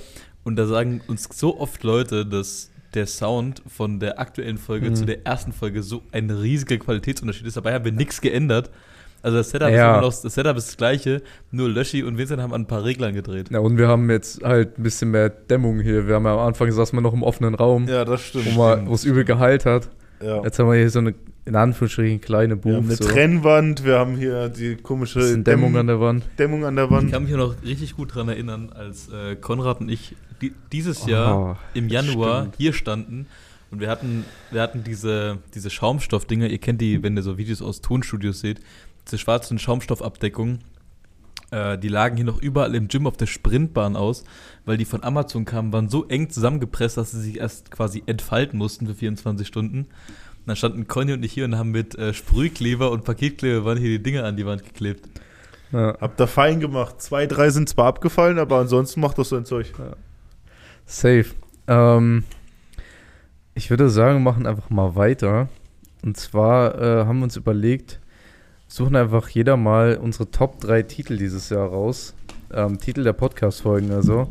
Und 0.44 0.56
da 0.56 0.66
sagen 0.66 1.00
uns 1.08 1.28
so 1.32 1.58
oft 1.60 1.82
Leute, 1.82 2.24
dass 2.24 2.69
der 2.94 3.06
Sound 3.06 3.62
von 3.68 4.00
der 4.00 4.18
aktuellen 4.18 4.58
Folge 4.58 4.90
Mhm. 4.90 4.94
zu 4.96 5.04
der 5.06 5.24
ersten 5.26 5.52
Folge 5.52 5.82
so 5.82 6.02
ein 6.12 6.30
riesiger 6.30 6.76
Qualitätsunterschied 6.78 7.46
ist. 7.46 7.56
Dabei 7.56 7.74
haben 7.74 7.84
wir 7.84 7.92
nichts 7.92 8.20
geändert. 8.20 8.70
Also 9.22 9.36
das 9.36 9.50
Setup, 9.50 9.68
Ja. 9.68 9.74
ist 9.74 9.96
immer 9.98 10.06
noch, 10.06 10.22
das 10.22 10.34
Setup 10.34 10.56
ist 10.56 10.68
das 10.68 10.76
gleiche, 10.78 11.22
nur 11.50 11.68
Löschi 11.68 12.02
und 12.02 12.16
Vincent 12.16 12.40
haben 12.40 12.54
an 12.54 12.62
ein 12.62 12.66
paar 12.66 12.84
Reglern 12.84 13.14
gedreht. 13.14 13.50
Ja, 13.50 13.58
und 13.58 13.76
wir 13.76 13.86
haben 13.86 14.08
jetzt 14.10 14.42
halt 14.42 14.78
ein 14.78 14.82
bisschen 14.82 15.10
mehr 15.10 15.28
Dämmung 15.28 15.80
hier. 15.80 16.06
Wir 16.08 16.14
haben 16.14 16.24
ja 16.24 16.32
am 16.32 16.38
Anfang 16.38 16.72
saßen 16.72 16.96
wir 16.96 17.02
noch 17.02 17.12
im 17.12 17.22
offenen 17.22 17.54
Raum, 17.54 17.86
ja, 17.86 18.04
das 18.06 18.34
wo 18.34 18.40
stimmt. 18.40 18.56
wo 18.88 18.94
es 18.94 19.04
übel 19.04 19.24
geheilt 19.24 19.66
hat. 19.66 19.88
Ja. 20.22 20.42
Jetzt 20.42 20.58
haben 20.58 20.68
wir 20.70 20.76
hier 20.78 20.90
so 20.90 20.98
eine, 20.98 21.14
in 21.46 21.56
Anführungsstrichen, 21.56 22.20
kleine 22.20 22.62
Wir 22.64 22.76
haben 22.76 22.84
eine 22.86 22.96
so. 22.96 23.04
Trennwand, 23.04 23.84
wir 23.84 23.98
haben 23.98 24.16
hier 24.16 24.48
die 24.48 24.76
komische 24.76 25.20
bisschen 25.20 25.44
Dämmung 25.44 25.76
an 25.76 25.86
der 25.86 26.00
Wand. 26.00 26.24
Dämmung 26.38 26.64
an 26.64 26.76
der 26.76 26.86
Ich 26.86 26.90
Wand. 26.90 27.10
kann 27.12 27.24
mich 27.24 27.32
noch 27.32 27.54
richtig 27.64 27.96
gut 27.96 28.10
daran 28.12 28.28
erinnern, 28.28 28.70
als 28.74 29.08
äh, 29.10 29.36
Konrad 29.36 29.80
und 29.80 29.88
ich 29.88 30.14
die, 30.42 30.52
dieses 30.72 31.06
Jahr 31.06 31.38
Oh, 31.38 31.56
im 31.74 31.88
Januar 31.88 32.40
stimmt. 32.42 32.54
hier 32.58 32.72
standen 32.72 33.26
und 33.70 33.80
wir 33.80 33.88
hatten, 33.88 34.24
wir 34.50 34.60
hatten 34.62 34.84
diese, 34.84 35.38
diese 35.54 35.70
Schaumstoffdinger, 35.70 36.48
ihr 36.48 36.58
kennt 36.58 36.80
die, 36.80 37.02
wenn 37.02 37.16
ihr 37.16 37.22
so 37.22 37.38
Videos 37.38 37.62
aus 37.62 37.80
Tonstudios 37.80 38.40
seht, 38.40 38.60
diese 39.06 39.18
schwarzen 39.18 39.58
Schaumstoffabdeckungen, 39.58 40.58
äh, 41.50 41.78
die 41.78 41.88
lagen 41.88 42.16
hier 42.16 42.24
noch 42.24 42.40
überall 42.40 42.74
im 42.74 42.88
Gym 42.88 43.06
auf 43.06 43.16
der 43.16 43.26
Sprintbahn 43.26 43.96
aus, 43.96 44.24
weil 44.64 44.76
die 44.76 44.84
von 44.84 45.02
Amazon 45.02 45.44
kamen, 45.44 45.72
waren 45.72 45.88
so 45.88 46.06
eng 46.06 46.30
zusammengepresst, 46.30 46.96
dass 46.96 47.12
sie 47.12 47.20
sich 47.20 47.38
erst 47.38 47.70
quasi 47.70 48.02
entfalten 48.06 48.58
mussten 48.58 48.86
für 48.86 48.94
24 48.94 49.46
Stunden. 49.46 49.78
Und 49.78 50.46
dann 50.46 50.56
standen 50.56 50.86
Conny 50.86 51.12
und 51.12 51.24
ich 51.24 51.32
hier 51.32 51.44
und 51.44 51.58
haben 51.58 51.70
mit 51.70 51.96
äh, 51.96 52.14
Sprühkleber 52.14 52.90
und 52.90 53.04
Paketkleber 53.04 53.64
waren 53.64 53.78
hier 53.78 53.90
die 53.90 54.02
Dinger 54.02 54.24
an 54.24 54.36
die 54.36 54.46
Wand 54.46 54.64
geklebt. 54.64 55.08
Ja. 55.72 55.96
Habt 56.00 56.20
ihr 56.20 56.26
fein 56.26 56.60
gemacht. 56.60 57.00
Zwei, 57.00 57.26
drei 57.26 57.50
sind 57.50 57.68
zwar 57.68 57.86
abgefallen, 57.86 58.38
aber 58.38 58.58
ansonsten 58.58 59.00
macht 59.00 59.18
das 59.18 59.28
so 59.28 59.36
ein 59.36 59.44
Zeug. 59.44 59.72
Safe. 60.86 61.26
Ähm, 61.68 62.24
ich 63.54 63.70
würde 63.70 63.88
sagen, 63.90 64.16
wir 64.16 64.32
machen 64.32 64.46
einfach 64.46 64.70
mal 64.70 64.96
weiter. 64.96 65.48
Und 66.02 66.16
zwar 66.16 66.80
äh, 66.80 67.04
haben 67.04 67.18
wir 67.18 67.24
uns 67.24 67.36
überlegt, 67.36 68.00
suchen 68.72 68.96
einfach 68.96 69.28
jeder 69.28 69.56
mal 69.56 69.98
unsere 70.00 70.30
Top 70.30 70.60
3 70.60 70.82
Titel 70.82 71.16
dieses 71.16 71.50
Jahr 71.50 71.68
raus. 71.68 72.14
Ähm, 72.52 72.78
Titel 72.78 73.02
der 73.04 73.12
Podcast-Folgen 73.12 73.90
also. 73.92 74.28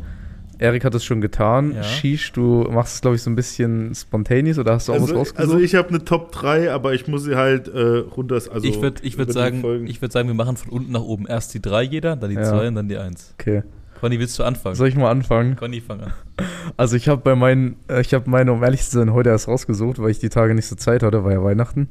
Erik 0.58 0.84
hat 0.84 0.94
es 0.94 1.04
schon 1.04 1.22
getan. 1.22 1.74
Ja. 1.74 1.82
Shish, 1.82 2.32
du 2.32 2.66
machst 2.70 2.96
es, 2.96 3.00
glaube 3.00 3.16
ich, 3.16 3.22
so 3.22 3.30
ein 3.30 3.34
bisschen 3.36 3.94
spontaneous 3.94 4.58
oder 4.58 4.74
hast 4.74 4.88
du 4.88 4.92
auch 4.92 4.96
was 4.96 5.02
Also, 5.04 5.14
rausgesucht? 5.16 5.38
also 5.40 5.58
ich 5.58 5.74
habe 5.74 5.88
eine 5.88 6.04
Top 6.04 6.32
3, 6.32 6.70
aber 6.70 6.92
ich 6.92 7.08
muss 7.08 7.24
sie 7.24 7.34
halt 7.36 7.68
äh, 7.68 7.80
runter. 7.98 8.34
Also 8.34 8.62
ich 8.62 8.82
würde 8.82 9.02
ich 9.02 9.16
würd 9.16 9.32
sagen, 9.32 9.86
ich 9.86 10.02
würd 10.02 10.12
sagen, 10.12 10.28
wir 10.28 10.34
machen 10.34 10.58
von 10.58 10.70
unten 10.70 10.92
nach 10.92 11.00
oben 11.00 11.26
erst 11.26 11.54
die 11.54 11.62
drei 11.62 11.82
jeder, 11.82 12.14
dann 12.16 12.28
die 12.28 12.36
Ja. 12.36 12.44
zwei 12.44 12.68
und 12.68 12.74
dann 12.74 12.88
die 12.88 12.98
eins. 12.98 13.34
okay. 13.40 13.62
Conny, 14.00 14.18
willst 14.18 14.38
du 14.38 14.44
anfangen? 14.44 14.76
Soll 14.76 14.88
ich 14.88 14.96
mal 14.96 15.10
anfangen? 15.10 15.56
Conny, 15.56 15.80
fang 15.80 16.00
an. 16.00 16.12
Also 16.76 16.96
ich 16.96 17.08
habe 17.08 17.20
bei 17.22 17.34
meinen, 17.34 17.76
äh, 17.88 18.00
ich 18.02 18.12
habe 18.14 18.28
meine, 18.30 18.52
um 18.52 18.62
ehrlich 18.62 18.82
zu 18.82 18.96
sein, 18.98 19.12
heute 19.12 19.28
erst 19.30 19.48
rausgesucht, 19.48 19.98
weil 19.98 20.10
ich 20.10 20.18
die 20.20 20.28
Tage 20.30 20.54
nicht 20.54 20.66
so 20.66 20.76
Zeit 20.76 21.02
hatte, 21.02 21.22
war 21.24 21.32
ja 21.32 21.42
Weihnachten. 21.42 21.88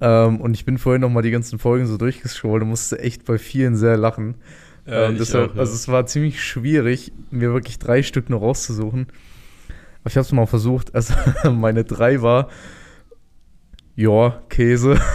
Ähm, 0.00 0.40
und 0.40 0.54
ich 0.54 0.64
bin 0.64 0.78
vorhin 0.78 1.00
noch 1.00 1.10
mal 1.10 1.22
die 1.22 1.30
ganzen 1.30 1.58
Folgen 1.58 1.86
so 1.86 1.96
durchgescrollt 1.96 2.62
und 2.62 2.68
musste 2.68 2.98
echt 2.98 3.24
bei 3.24 3.38
vielen 3.38 3.76
sehr 3.76 3.96
lachen. 3.96 4.36
Äh, 4.86 5.06
ähm, 5.06 5.18
deshalb, 5.18 5.52
auch, 5.52 5.54
ja. 5.54 5.60
Also 5.60 5.74
es 5.74 5.88
war 5.88 6.06
ziemlich 6.06 6.42
schwierig, 6.42 7.12
mir 7.30 7.52
wirklich 7.52 7.78
drei 7.78 8.02
Stück 8.02 8.30
nur 8.30 8.40
rauszusuchen. 8.40 9.06
Aber 10.00 10.10
ich 10.10 10.16
habe 10.16 10.24
es 10.24 10.32
mal 10.32 10.46
versucht. 10.46 10.94
Also 10.94 11.14
meine 11.50 11.84
drei 11.84 12.22
war, 12.22 12.48
ja, 13.94 14.42
Käse. 14.48 15.00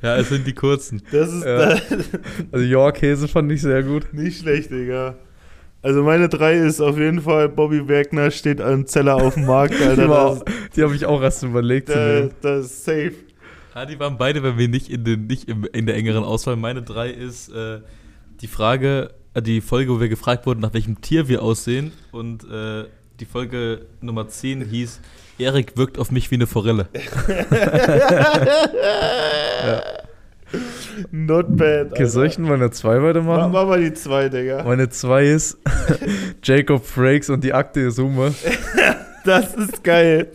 Ja, 0.00 0.16
es 0.16 0.28
sind 0.28 0.46
die 0.46 0.54
kurzen. 0.54 1.02
das 1.10 1.32
ist 1.32 1.44
Ja. 1.44 1.76
Also 2.52 2.64
ja, 2.64 2.92
Käse 2.92 3.26
fand 3.26 3.50
ich 3.50 3.62
sehr 3.62 3.82
gut. 3.82 4.12
nicht 4.14 4.40
schlecht, 4.40 4.70
Digga. 4.70 5.16
Also 5.80 6.02
meine 6.02 6.28
3 6.28 6.54
ist 6.54 6.80
auf 6.80 6.98
jeden 6.98 7.20
Fall 7.22 7.48
Bobby 7.48 7.88
Wagner 7.88 8.30
steht 8.32 8.60
am 8.60 8.86
Zeller 8.86 9.14
auf 9.16 9.34
dem 9.34 9.46
Markt, 9.46 9.74
Alter. 9.80 10.02
Die, 10.02 10.08
war- 10.08 10.42
die 10.74 10.82
habe 10.82 10.94
ich 10.96 11.06
auch 11.06 11.22
erst 11.22 11.42
überlegt 11.44 11.88
das, 11.88 12.30
das 12.42 12.66
ist 12.66 12.84
safe. 12.84 13.12
Ja, 13.74 13.86
die 13.86 13.98
waren 14.00 14.18
beide 14.18 14.40
bei 14.40 14.52
mir 14.52 14.66
nicht 14.68 14.90
in, 14.90 15.04
den, 15.04 15.26
nicht 15.28 15.48
im, 15.48 15.64
in 15.72 15.86
der 15.86 15.94
engeren 15.94 16.24
Auswahl. 16.24 16.56
Meine 16.56 16.82
drei 16.82 17.10
ist 17.10 17.48
äh, 17.50 17.78
die 18.40 18.48
Frage, 18.48 19.10
äh, 19.34 19.42
die 19.42 19.60
Folge, 19.60 19.92
wo 19.92 20.00
wir 20.00 20.08
gefragt 20.08 20.46
wurden, 20.46 20.58
nach 20.60 20.74
welchem 20.74 21.00
Tier 21.00 21.28
wir 21.28 21.42
aussehen. 21.42 21.92
Und 22.10 22.42
äh, 22.50 22.84
die 23.20 23.24
Folge 23.24 23.86
Nummer 24.00 24.28
10 24.28 24.62
hieß 24.64 25.00
Erik 25.38 25.76
wirkt 25.76 26.00
auf 26.00 26.10
mich 26.10 26.28
wie 26.32 26.34
eine 26.34 26.48
Forelle. 26.48 26.88
Not 31.10 31.56
bad. 31.56 31.92
Okay, 31.92 32.06
soll 32.06 32.26
ich 32.26 32.36
denn 32.36 32.44
meine 32.46 32.70
zwei 32.70 32.96
Mach, 32.98 33.04
weitermachen? 33.08 33.52
mach 33.52 33.66
mal 33.66 33.80
die 33.80 33.92
2, 33.92 34.28
Digga. 34.28 34.62
Meine 34.64 34.88
zwei 34.88 35.24
ist 35.26 35.58
Jacob 36.42 36.84
Frakes 36.86 37.30
und 37.30 37.44
die 37.44 37.52
Akte 37.52 37.90
Summe. 37.90 38.34
Das 39.24 39.54
ist 39.56 39.84
geil. 39.84 40.28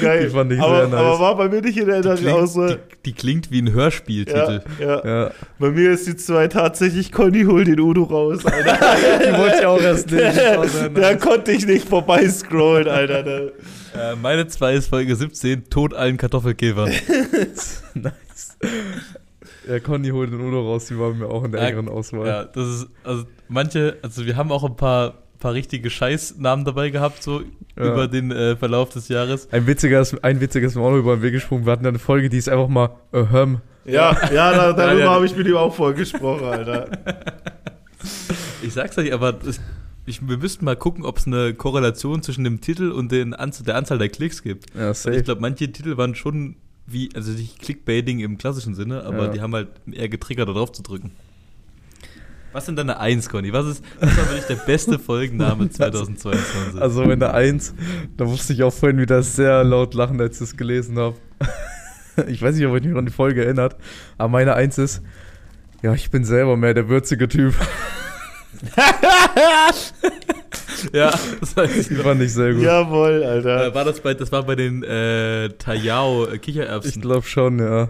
Geil. 0.00 0.24
Die 0.26 0.30
fand 0.34 0.50
ich 0.50 0.58
aber, 0.60 0.76
sehr 0.80 0.88
nice. 0.88 0.98
aber 1.00 1.20
war 1.20 1.36
bei 1.36 1.48
mir 1.48 1.60
nicht 1.60 1.76
in 1.78 1.86
der 1.86 2.00
Die 2.00 2.08
Erinnerung 2.08 2.38
klingt, 2.48 2.48
auch 2.48 2.52
so. 2.52 2.66
die, 2.66 2.76
die 3.04 3.12
klingt 3.12 3.50
wie 3.52 3.62
ein 3.62 3.68
Ja, 3.68 3.72
Hörspieltitel. 3.74 4.60
ja. 4.80 5.06
Ja, 5.06 5.30
Bei 5.60 5.70
mir 5.70 5.92
ist 5.92 6.08
die 6.08 6.16
2 6.16 6.48
tatsächlich 6.48 7.12
Conny 7.12 7.44
hol 7.44 7.62
den 7.62 7.78
Udo 7.78 8.02
raus, 8.02 8.44
Alter. 8.44 8.76
die 9.32 9.38
wollte 9.38 9.56
ich 9.60 9.66
auch 9.66 9.80
erst 9.80 10.10
war 10.10 10.32
sehr 10.32 10.88
Da 10.88 11.12
nice. 11.12 11.20
konnte 11.20 11.52
ich 11.52 11.64
nicht 11.64 11.88
vorbei 11.88 12.28
scrollen, 12.28 12.88
Alter. 12.88 13.24
Äh, 13.26 13.50
meine 14.20 14.48
zwei 14.48 14.74
ist 14.74 14.88
Folge 14.88 15.14
17, 15.14 15.68
Tod 15.70 15.94
allen 15.94 16.16
Kartoffelkäfern. 16.16 16.90
nice. 17.94 18.56
Ja, 19.68 19.80
Conny 19.80 20.10
holt 20.10 20.32
den 20.32 20.40
Udo 20.40 20.60
raus, 20.60 20.86
die 20.86 20.98
waren 20.98 21.18
mir 21.18 21.26
auch 21.28 21.44
in 21.44 21.52
der 21.52 21.62
Ja, 21.62 21.68
engeren 21.68 21.88
Auswahl. 21.88 22.26
Ja, 22.26 22.44
das 22.44 22.66
ist, 22.68 22.86
also 23.04 23.24
manche, 23.48 23.96
also 24.02 24.26
wir 24.26 24.36
haben 24.36 24.52
auch 24.52 24.64
ein 24.64 24.76
paar, 24.76 25.14
paar 25.40 25.54
richtige 25.54 25.88
Scheißnamen 25.90 26.64
dabei 26.64 26.90
gehabt, 26.90 27.22
so 27.22 27.40
Ja. 27.76 27.92
über 27.92 28.08
den 28.08 28.30
äh, 28.30 28.56
Verlauf 28.56 28.90
des 28.90 29.08
Jahres. 29.08 29.50
Ein 29.52 29.66
witziger 29.66 30.00
ist, 30.00 30.22
ein 30.22 30.40
witziger 30.40 30.66
ist 30.66 30.74
mir 30.74 30.82
auch 30.82 30.90
noch 30.90 30.98
über 30.98 31.16
den 31.16 31.22
Weg 31.22 31.32
gesprungen. 31.32 31.64
Wir 31.66 31.72
hatten 31.72 31.86
eine 31.86 31.98
Folge, 31.98 32.28
die 32.28 32.38
ist 32.38 32.48
einfach 32.48 32.68
mal 32.68 32.90
ahem. 33.12 33.60
Ja, 33.86 34.16
ja, 34.32 34.52
da, 34.52 34.72
darüber 34.74 34.92
Ja, 34.98 35.04
ja. 35.06 35.10
habe 35.10 35.26
ich 35.26 35.36
mit 35.36 35.46
ihm 35.46 35.56
auch 35.56 35.74
voll 35.74 35.94
gesprochen, 35.94 36.44
Alter. 36.44 36.88
Ich 38.62 38.72
sag's 38.72 38.96
euch, 38.98 39.12
aber 39.12 39.32
das, 39.32 39.60
ich, 40.06 40.26
wir 40.26 40.36
müssten 40.38 40.64
mal 40.64 40.76
gucken, 40.76 41.04
ob 41.04 41.18
es 41.18 41.26
eine 41.26 41.54
Korrelation 41.54 42.22
zwischen 42.22 42.44
dem 42.44 42.60
Titel 42.60 42.90
und 42.90 43.10
den 43.12 43.34
Anzahl, 43.34 43.64
der 43.64 43.76
Anzahl 43.76 43.98
der 43.98 44.08
Klicks 44.08 44.42
gibt. 44.42 44.66
Ja, 44.74 44.92
safe. 44.94 45.16
ich 45.16 45.24
glaube, 45.24 45.40
manche 45.40 45.70
Titel 45.70 45.96
waren 45.96 46.14
schon 46.14 46.56
wie, 46.86 47.08
also 47.14 47.32
nicht 47.32 47.60
Clickbaiting 47.60 48.20
im 48.20 48.36
klassischen 48.38 48.74
Sinne, 48.74 49.02
aber 49.04 49.26
Ja. 49.26 49.28
die 49.32 49.40
haben 49.40 49.54
halt 49.54 49.68
eher 49.90 50.08
getriggert, 50.08 50.48
da 50.48 50.52
drauf 50.52 50.72
zu 50.72 50.82
drücken. 50.82 51.12
Was 52.52 52.66
sind 52.66 52.76
deine 52.76 53.00
Eins, 53.00 53.28
Conny? 53.28 53.52
Was 53.52 53.66
ist, 53.66 53.84
was 53.98 54.16
war 54.16 54.28
wirklich 54.28 54.44
der 54.46 54.54
beste 54.64 54.98
Folgenname 55.00 55.68
2022? 55.70 56.74
Also 56.80 57.04
meine 57.04 57.34
Eins, 57.34 57.74
da 58.16 58.24
musste 58.26 58.52
ich 58.52 58.62
auch 58.62 58.72
vorhin 58.72 58.98
wieder 59.00 59.22
sehr 59.24 59.64
laut 59.64 59.94
lachen, 59.94 60.20
als 60.20 60.34
ich 60.34 60.40
das 60.50 60.56
gelesen 60.56 60.98
habe. 60.98 61.16
Ich 62.28 62.40
weiß 62.40 62.54
nicht, 62.54 62.64
ob 62.66 62.76
ich 62.76 62.84
mich 62.84 62.96
an 62.96 63.06
die 63.06 63.12
Folge 63.12 63.44
erinnert, 63.44 63.74
aber 64.18 64.28
meine 64.28 64.54
Eins 64.54 64.78
ist, 64.78 65.02
ja, 65.82 65.94
ich 65.94 66.12
bin 66.12 66.24
selber 66.24 66.56
mehr 66.56 66.72
der 66.72 66.88
würzige 66.88 67.26
Typ. 67.26 67.54
ja, 70.92 71.12
das 71.40 71.56
weiß 71.56 71.90
ich 71.90 71.98
fand 71.98 72.20
ich 72.22 72.32
sehr 72.32 72.54
gut. 72.54 72.62
Jawohl, 72.62 73.22
Alter. 73.24 73.66
Äh, 73.68 73.74
war 73.74 73.84
das, 73.84 74.00
bei, 74.00 74.14
das 74.14 74.30
war 74.32 74.42
bei 74.44 74.54
den 74.56 74.82
äh, 74.82 75.48
Tayao 75.50 76.26
äh, 76.26 76.34
Ich 76.36 76.42
Kichererbsen. 76.42 77.00
glaube 77.02 77.26
schon, 77.26 77.58
ja. 77.58 77.88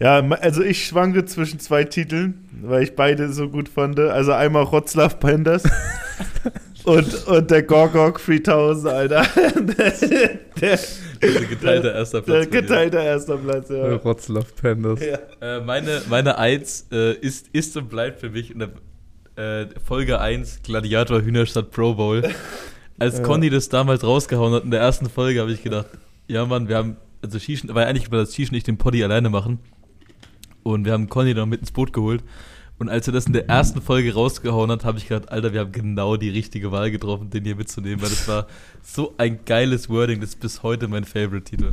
Ja, 0.00 0.18
also 0.40 0.62
ich 0.62 0.86
schwanke 0.86 1.24
zwischen 1.24 1.60
zwei 1.60 1.84
Titeln, 1.84 2.48
weil 2.62 2.82
ich 2.82 2.96
beide 2.96 3.32
so 3.32 3.48
gut 3.48 3.68
fand. 3.68 3.98
Also 4.00 4.32
einmal 4.32 4.64
Rotzlaff 4.64 5.20
Pandas 5.20 5.62
und, 6.84 7.26
und 7.28 7.50
der 7.50 7.62
Gorgok 7.62 8.20
3000, 8.24 8.92
Alter. 8.92 9.22
der, 9.54 9.92
der, 10.60 10.78
Also 11.22 11.40
geteilter 11.48 11.94
erster 11.94 12.22
Platz. 12.22 12.40
der 12.40 12.44
bei 12.50 12.50
dir. 12.50 12.62
geteilter 12.62 13.04
erster 13.04 13.36
Platz, 13.36 13.68
ja. 13.70 13.94
Rotzlaff 13.94 14.54
Pandas. 14.56 15.00
ja. 15.00 15.18
Äh, 15.40 15.60
meine, 15.60 16.02
meine 16.10 16.38
Eins 16.38 16.86
äh, 16.90 17.12
ist, 17.14 17.46
ist 17.52 17.76
und 17.76 17.88
bleibt 17.88 18.18
für 18.20 18.30
mich 18.30 18.50
in 18.50 18.58
der 18.58 18.70
äh, 19.36 19.66
Folge 19.84 20.20
1 20.20 20.62
Gladiator 20.62 21.22
Hühnerstadt 21.22 21.70
Pro 21.70 21.94
Bowl. 21.94 22.22
Als 22.98 23.18
Ja. 23.18 23.22
Conny 23.24 23.50
das 23.50 23.68
damals 23.68 24.04
rausgehauen 24.04 24.52
hat 24.54 24.64
in 24.64 24.70
der 24.70 24.80
ersten 24.80 25.08
Folge, 25.08 25.40
habe 25.40 25.52
ich 25.52 25.62
gedacht, 25.62 25.86
ja 26.28 26.44
Mann, 26.46 26.68
wir 26.68 26.76
haben, 26.76 26.96
also 27.22 27.38
Schießen, 27.38 27.74
weil 27.74 27.86
eigentlich 27.86 28.06
über 28.06 28.18
das 28.18 28.34
Schießen 28.34 28.54
nicht 28.54 28.66
den 28.66 28.78
Poddy 28.78 29.02
alleine 29.02 29.30
machen. 29.30 29.58
Und 30.62 30.84
wir 30.84 30.92
haben 30.92 31.08
Conny 31.08 31.34
dann 31.34 31.48
mit 31.48 31.60
ins 31.60 31.72
Boot 31.72 31.92
geholt. 31.92 32.22
Und 32.78 32.88
als 32.88 33.06
er 33.06 33.12
das 33.12 33.26
in 33.26 33.32
der 33.32 33.48
ersten 33.48 33.80
Folge 33.80 34.14
rausgehauen 34.14 34.70
hat, 34.70 34.84
habe 34.84 34.98
ich 34.98 35.06
gedacht, 35.08 35.30
Alter, 35.30 35.52
wir 35.52 35.60
haben 35.60 35.72
genau 35.72 36.16
die 36.16 36.30
richtige 36.30 36.72
Wahl 36.72 36.90
getroffen, 36.90 37.30
den 37.30 37.44
hier 37.44 37.54
mitzunehmen, 37.54 38.02
weil 38.02 38.08
das 38.08 38.26
war 38.26 38.46
so 38.82 39.14
ein 39.16 39.44
geiles 39.44 39.88
Wording, 39.88 40.20
das 40.20 40.30
ist 40.30 40.40
bis 40.40 40.62
heute 40.62 40.88
mein 40.88 41.04
Favorite-Titel. 41.04 41.72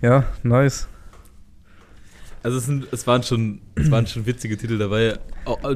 Ja, 0.00 0.24
nice. 0.44 0.86
Also 2.42 2.58
es, 2.58 2.66
sind, 2.66 2.86
es, 2.92 3.06
waren 3.06 3.22
schon, 3.22 3.60
es 3.74 3.90
waren 3.90 4.06
schon 4.06 4.24
witzige 4.26 4.56
Titel 4.56 4.78
dabei. 4.78 5.18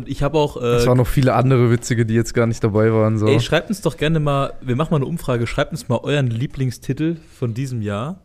Ich 0.07 0.23
habe 0.23 0.39
auch. 0.39 0.57
Es 0.57 0.85
Äh, 0.85 0.87
waren 0.87 0.99
noch 0.99 1.07
viele 1.07 1.35
andere 1.35 1.71
witzige, 1.71 2.07
die 2.07 2.15
jetzt 2.15 2.35
gar 2.35 2.47
nicht 2.47 2.63
dabei 2.63 2.93
waren. 2.93 3.19
So. 3.19 3.27
ey, 3.27 3.41
schreibt 3.41 3.69
uns 3.69 3.81
doch 3.81 3.97
gerne 3.97 4.21
mal, 4.21 4.53
wir 4.61 4.77
machen 4.77 4.91
mal 4.93 4.97
eine 4.99 5.07
Umfrage, 5.07 5.47
schreibt 5.47 5.73
uns 5.73 5.89
mal 5.89 5.99
euren 6.03 6.29
Lieblingstitel 6.29 7.17
von 7.39 7.55
diesem 7.55 7.83
Jahr. 7.83 8.23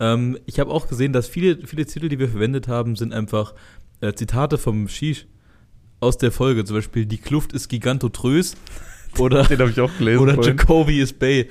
Ähm, 0.00 0.38
ich 0.46 0.58
habe 0.60 0.70
auch 0.70 0.88
gesehen, 0.88 1.12
dass 1.12 1.28
viele, 1.28 1.66
viele 1.66 1.86
Titel, 1.86 2.08
die 2.08 2.18
wir 2.18 2.28
verwendet 2.28 2.68
haben, 2.68 2.96
sind 2.96 3.12
einfach 3.14 3.54
äh, 4.00 4.12
Zitate 4.12 4.58
vom 4.58 4.88
Shish 4.88 5.26
aus 6.00 6.18
der 6.18 6.32
Folge. 6.32 6.64
Zum 6.64 6.76
Beispiel 6.76 7.06
Die 7.06 7.18
Kluft 7.18 7.52
ist 7.52 7.68
gigantotrös 7.68 8.56
oder, 9.18 9.44
Den 9.44 9.58
habe 9.60 9.70
ich 9.70 9.80
auch 9.80 9.96
gelesen. 9.96 10.20
oder 10.20 10.34
vorhin. 10.34 10.56
Jacoby 10.58 11.00
ist 11.00 11.18
Bay. 11.18 11.48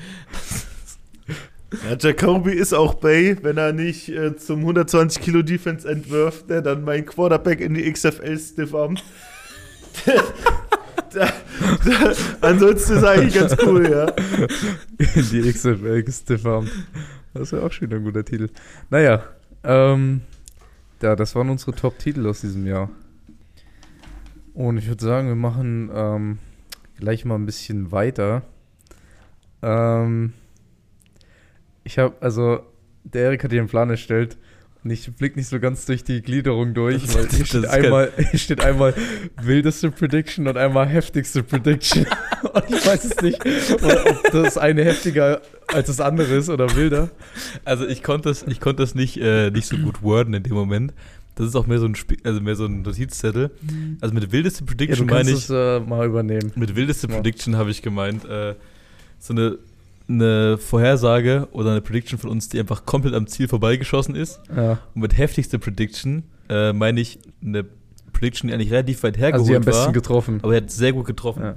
Ja, 1.72 1.98
Jacoby 2.00 2.54
ist 2.54 2.74
auch 2.74 2.96
Bay, 2.96 3.38
wenn 3.42 3.58
er 3.58 3.74
nicht 3.74 4.10
äh, 4.10 4.36
zum 4.36 4.60
120 4.62 5.22
Kilo 5.22 5.42
Defense 5.42 5.88
entwirft, 5.88 6.50
der 6.50 6.62
dann 6.62 6.84
mein 6.84 7.06
Quarterback 7.06 7.62
in 7.62 7.74
die 7.74 7.92
XFL 7.92 8.38
stiff 8.38 8.74
armt. 8.74 9.04
Ansonsten 12.42 12.98
ist 12.98 13.04
eigentlich 13.04 13.36
ganz 13.36 13.56
cool, 13.66 13.90
ja. 13.90 14.06
in 14.98 15.30
die 15.30 15.52
XFL 15.52 16.04
gestifft 16.04 16.46
Das 17.34 17.44
ist 17.44 17.52
ja 17.52 17.60
auch 17.60 17.72
schon 17.72 17.92
ein 17.92 18.04
guter 18.04 18.26
Titel. 18.26 18.50
Naja, 18.90 19.24
ähm, 19.64 20.22
ja, 21.02 21.16
das 21.16 21.36
waren 21.36 21.50
unsere 21.50 21.74
Top-Titel 21.74 22.28
aus 22.28 22.42
diesem 22.42 22.66
Jahr. 22.68 22.90
Und 24.54 24.78
ich 24.78 24.88
würde 24.88 25.04
sagen, 25.04 25.28
wir 25.28 25.36
machen 25.36 25.90
ähm, 25.94 26.40
gleich 26.98 27.26
mal 27.26 27.36
ein 27.36 27.46
bisschen 27.46 27.92
weiter. 27.92 28.44
Ähm, 29.62 30.34
ich 31.86 31.98
habe, 31.98 32.14
also, 32.20 32.60
der 33.06 33.24
Erik 33.26 33.44
hat 33.44 33.52
hier 33.52 33.62
einen 33.62 33.70
Plan 33.70 33.90
erstellt 33.90 34.38
und 34.84 34.90
ich 34.92 35.10
blick 35.16 35.36
nicht 35.36 35.48
so 35.48 35.60
ganz 35.60 35.86
durch 35.86 36.04
die 36.04 36.22
Gliederung 36.22 36.74
durch, 36.74 37.04
Das- 37.06 37.16
weil 37.16 37.26
das 37.26 37.36
hier 37.38 37.46
steht, 37.46 37.66
einmal, 37.68 38.12
hier 38.32 38.40
steht 38.40 38.62
einmal 38.62 38.94
wildeste 39.42 39.92
Prediction 39.92 40.48
und 40.48 40.58
einmal 40.58 40.88
heftigste 40.88 41.42
Prediction. 41.44 42.06
und 42.54 42.64
ich 42.70 42.86
weiß 42.86 43.06
es 43.06 43.22
nicht, 43.22 43.40
ob 43.46 44.32
das 44.32 44.58
eine 44.58 44.84
heftiger 44.84 45.42
als 45.68 45.88
das 45.88 46.00
andere 46.02 46.36
ist 46.36 46.50
oder 46.50 46.76
wilder. 46.76 47.10
Also 47.64 47.88
ich 47.88 48.04
konnte 48.04 48.30
es, 48.30 48.44
ich 48.48 48.60
konnte 48.60 48.84
es 48.84 48.94
nicht, 48.96 49.18
äh, 49.18 49.50
nicht 49.52 49.68
so 49.68 49.78
gut 49.78 50.02
worden 50.04 50.34
in 50.34 50.44
dem 50.44 50.54
Moment. 50.54 50.94
Das 51.36 51.48
ist 51.48 51.56
auch 51.56 51.68
mehr 51.68 51.80
so 51.80 51.86
ein 51.86 51.96
Spiel, 51.96 52.18
also 52.24 52.40
mehr 52.40 52.56
so 52.56 52.66
ein 52.66 52.82
Notizzettel. 52.84 53.52
Also 54.02 54.14
mit 54.16 54.32
wildeste 54.32 54.62
Ja, 54.64 54.68
Prediction 54.68 55.08
du 55.08 55.14
meine 55.14 55.30
ich, 55.32 55.36
es 55.38 55.50
äh, 55.50 55.80
mal 55.82 56.06
übernehmen. 56.08 56.52
mit 56.56 56.76
wildeste 56.78 57.08
Ja. 57.08 57.16
Prediction 57.16 57.58
habe 57.58 57.72
ich 57.72 57.82
gemeint, 57.82 58.24
äh, 58.26 58.56
so 59.20 59.34
eine, 59.34 59.58
eine 60.08 60.58
Vorhersage 60.58 61.48
oder 61.52 61.72
eine 61.72 61.82
Prediction 61.82 62.20
von 62.20 62.30
uns, 62.30 62.50
die 62.50 62.60
einfach 62.60 62.86
komplett 62.86 63.14
am 63.14 63.28
Ziel 63.28 63.48
vorbeigeschossen 63.48 64.16
ist. 64.16 64.40
Ja. 64.56 64.80
Und 64.94 65.02
mit 65.02 65.18
heftigste 65.18 65.60
Prediction 65.60 66.24
äh, 66.50 66.74
meine 66.74 67.02
ich 67.02 67.20
eine 67.44 67.66
Prediction, 68.14 68.48
die 68.48 68.54
eigentlich 68.54 68.72
relativ 68.72 69.04
weit 69.04 69.18
hergeholt 69.18 69.42
Also 69.42 69.52
die 69.52 69.56
am 69.58 69.64
besten 69.64 69.86
war, 69.86 69.94
getroffen. 69.94 70.40
aber 70.42 70.54
er 70.54 70.62
hat 70.62 70.72
sehr 70.72 70.94
gut 70.94 71.06
getroffen. 71.06 71.44
Ja. 71.44 71.56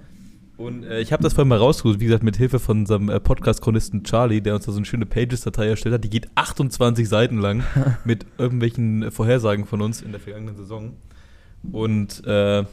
Und 0.56 0.82
äh, 0.84 1.00
ich 1.00 1.12
habe 1.12 1.22
das 1.22 1.34
vorhin 1.34 1.48
mal 1.48 1.58
rausgesucht, 1.58 2.00
wie 2.00 2.06
gesagt, 2.06 2.24
mit 2.24 2.36
Hilfe 2.36 2.58
von 2.58 2.80
unserem 2.80 3.08
äh, 3.10 3.20
Podcast-Chronisten 3.20 4.02
Charlie, 4.02 4.40
der 4.40 4.56
uns 4.56 4.64
da 4.64 4.72
so 4.72 4.78
eine 4.78 4.86
schöne 4.86 5.06
Pages-Datei 5.06 5.68
erstellt 5.68 5.94
hat. 5.94 6.04
Die 6.04 6.10
geht 6.10 6.28
28 6.34 7.08
Seiten 7.08 7.38
lang 7.38 7.62
mit 8.04 8.26
irgendwelchen 8.38 9.12
Vorhersagen 9.12 9.66
von 9.66 9.80
uns 9.80 10.02
in 10.02 10.10
der 10.10 10.20
vergangenen 10.20 10.56
Saison. 10.56 10.96
Und 11.70 12.24
äh, 12.26 12.64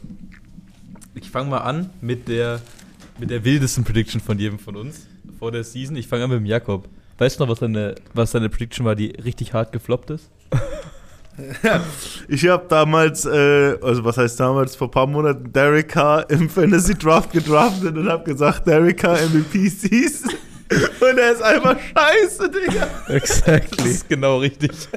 ich 1.13 1.29
fange 1.29 1.51
mal 1.51 1.59
an 1.59 1.91
mit 2.01 2.27
der, 2.27 2.59
mit 3.19 3.29
der 3.29 3.45
wildesten 3.45 3.83
Prediction 3.83 4.19
von 4.19 4.39
jedem 4.39 4.57
von 4.57 4.75
uns 4.75 5.07
vor 5.37 5.51
der 5.51 5.63
Season. 5.63 5.95
Ich 5.95 6.07
fange 6.07 6.23
an 6.25 6.29
mit 6.29 6.39
dem 6.39 6.45
Jakob. 6.45 6.87
Weißt 7.17 7.39
du 7.39 7.43
noch, 7.43 7.51
was 7.51 7.59
deine, 7.59 7.95
was 8.13 8.31
deine 8.31 8.49
Prediction 8.49 8.85
war, 8.85 8.95
die 8.95 9.07
richtig 9.07 9.53
hart 9.53 9.71
gefloppt 9.71 10.09
ist? 10.11 10.29
Ich 12.29 12.47
habe 12.47 12.63
damals, 12.69 13.25
äh, 13.25 13.77
also 13.81 14.05
was 14.05 14.17
heißt 14.17 14.39
damals, 14.39 14.75
vor 14.77 14.87
ein 14.87 14.91
paar 14.91 15.05
Monaten 15.05 15.51
Derek 15.51 15.89
Carr 15.89 16.29
im 16.29 16.49
Fantasy 16.49 16.95
Draft 16.97 17.33
gedraftet 17.33 17.97
und 17.97 18.07
habe 18.07 18.23
gesagt, 18.23 18.65
Derek 18.65 18.97
Carr 18.99 19.17
MVP 19.17 19.67
Season. 19.67 20.31
Und 20.71 21.17
er 21.17 21.33
ist 21.33 21.41
einfach 21.43 21.77
scheiße, 21.77 22.49
Digga. 22.49 22.87
Das 23.07 23.15
Exactly. 23.17 23.89
ist 23.91 24.07
genau 24.07 24.37
richtig. 24.37 24.71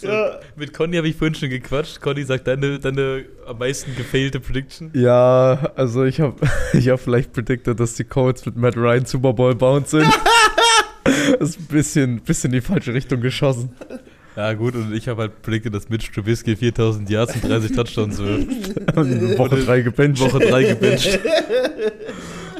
So, 0.00 0.06
Ja. 0.08 0.38
Mit 0.56 0.72
Conny 0.72 0.96
habe 0.96 1.08
ich 1.08 1.16
vorhin 1.16 1.34
schon 1.34 1.50
gequatscht. 1.50 2.00
Conny 2.00 2.24
sagt 2.24 2.46
deine, 2.46 2.78
deine 2.78 3.24
am 3.46 3.58
meisten 3.58 3.94
gefailte 3.96 4.40
Prediction. 4.40 4.90
Ja, 4.94 5.70
also 5.76 6.04
ich 6.04 6.20
habe 6.20 6.36
ich 6.72 6.88
hab 6.88 7.00
vielleicht 7.00 7.32
predicted, 7.32 7.78
dass 7.80 7.94
die 7.94 8.04
Colts 8.04 8.46
mit 8.46 8.56
Matt 8.56 8.76
Ryan 8.76 9.04
Super 9.06 9.32
Bowl 9.32 9.54
bound 9.54 9.88
sind. 9.88 10.06
das 11.04 11.40
ist 11.50 11.60
ein 11.60 11.64
bisschen, 11.66 12.20
bisschen 12.20 12.52
in 12.52 12.60
die 12.60 12.66
falsche 12.66 12.94
Richtung 12.94 13.20
geschossen. 13.20 13.70
Ja, 14.36 14.52
gut, 14.52 14.76
und 14.76 14.94
ich 14.94 15.08
habe 15.08 15.22
halt 15.22 15.42
predicted, 15.42 15.74
dass 15.74 15.88
Mitch 15.88 16.12
Trubisky 16.12 16.54
4000 16.54 17.10
Yards 17.10 17.34
und 17.34 17.42
30 17.50 17.72
Touchdowns 17.74 18.18
wirft. 18.18 18.46
Woche 19.38 19.56
3 19.64 19.80
gebencht. 19.80 20.20
Woche 20.20 20.38
3 20.38 20.62
gebencht. 20.62 21.18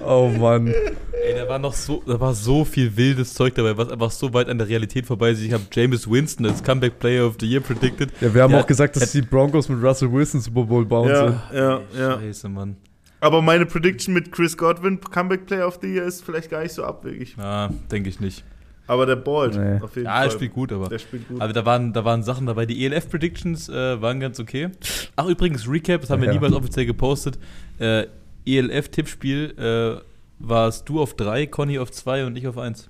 Oh 0.09 0.29
Mann. 0.39 0.69
Ey, 0.69 1.35
da 1.35 1.49
war 1.49 1.59
noch 1.59 1.75
so, 1.75 2.03
da 2.07 2.19
war 2.19 2.33
so 2.33 2.65
viel 2.65 2.97
wildes 2.97 3.35
Zeug 3.35 3.55
dabei, 3.55 3.77
was 3.77 3.91
einfach 3.91 4.11
so 4.11 4.33
weit 4.33 4.49
an 4.49 4.57
der 4.59 4.69
Realität 4.69 5.05
vorbei 5.05 5.31
ist. 5.31 5.43
Ich 5.43 5.53
habe 5.53 5.65
Jameis 5.73 6.09
Winston 6.11 6.47
als 6.47 6.63
Comeback 6.63 6.99
Player 6.99 7.27
of 7.27 7.37
the 7.41 7.47
Year 7.47 7.61
predicted. 7.61 8.11
Ja, 8.21 8.33
wir 8.33 8.43
haben 8.43 8.53
Ja, 8.53 8.61
auch 8.61 8.67
gesagt, 8.67 8.97
dass 8.97 9.13
die 9.13 9.23
Broncos 9.23 9.69
mit 9.69 9.83
Russell 9.83 10.11
Wilson 10.11 10.41
Super 10.41 10.65
Bowl 10.65 10.87
sind. 11.07 11.15
Ja, 11.17 11.43
ja, 11.53 11.81
ja. 11.99 12.21
Scheiße, 12.21 12.49
Mann. 12.49 12.77
Aber 13.21 13.43
meine 13.43 13.67
Prediction 13.67 14.15
mit 14.15 14.31
Chris 14.33 14.57
Godwin, 14.57 15.01
Comeback 15.01 15.45
Player 15.47 15.67
of 15.67 15.79
the 15.83 15.89
Year, 15.93 16.05
ist 16.05 16.25
vielleicht 16.25 16.49
gar 16.51 16.63
nicht 16.63 16.73
so 16.73 16.85
abwegig. 16.85 17.35
Ah, 17.37 17.69
denke 17.91 18.09
ich 18.09 18.21
nicht. 18.21 18.45
Aber 18.87 19.05
der 19.05 19.17
ballt 19.17 19.55
Nee. 19.55 19.83
auf 19.83 19.95
jeden 19.97 20.07
Ja, 20.07 20.15
Fall. 20.15 20.25
er 20.27 20.31
spielt 20.31 20.53
gut, 20.55 20.73
aber. 20.73 20.89
Der 20.89 20.99
spielt 20.99 21.29
gut. 21.29 21.41
Aber 21.43 21.53
da 21.53 21.67
waren, 21.67 21.93
da 21.93 22.07
waren 22.07 22.23
Sachen 22.23 22.47
dabei. 22.47 22.65
Die 22.65 22.87
ELF-Predictions 22.87 23.69
äh, 23.69 24.01
waren 24.01 24.19
ganz 24.21 24.41
okay. 24.41 24.71
Ach, 25.17 25.27
übrigens, 25.27 25.69
Recap, 25.69 26.01
das 26.01 26.09
haben 26.11 26.23
wir 26.23 26.29
Ja. 26.29 26.33
niemals 26.35 26.55
offiziell 26.55 26.87
gepostet. 26.87 27.39
Äh, 27.79 28.07
ELF-Tippspiel 28.47 29.55
äh, 29.59 30.03
warst 30.39 30.89
du 30.89 31.01
auf 31.01 31.15
3, 31.15 31.47
Conny 31.47 31.79
auf 31.79 31.91
2 31.91 32.27
und 32.27 32.37
ich 32.37 32.47
auf 32.47 32.59
1. 32.59 32.89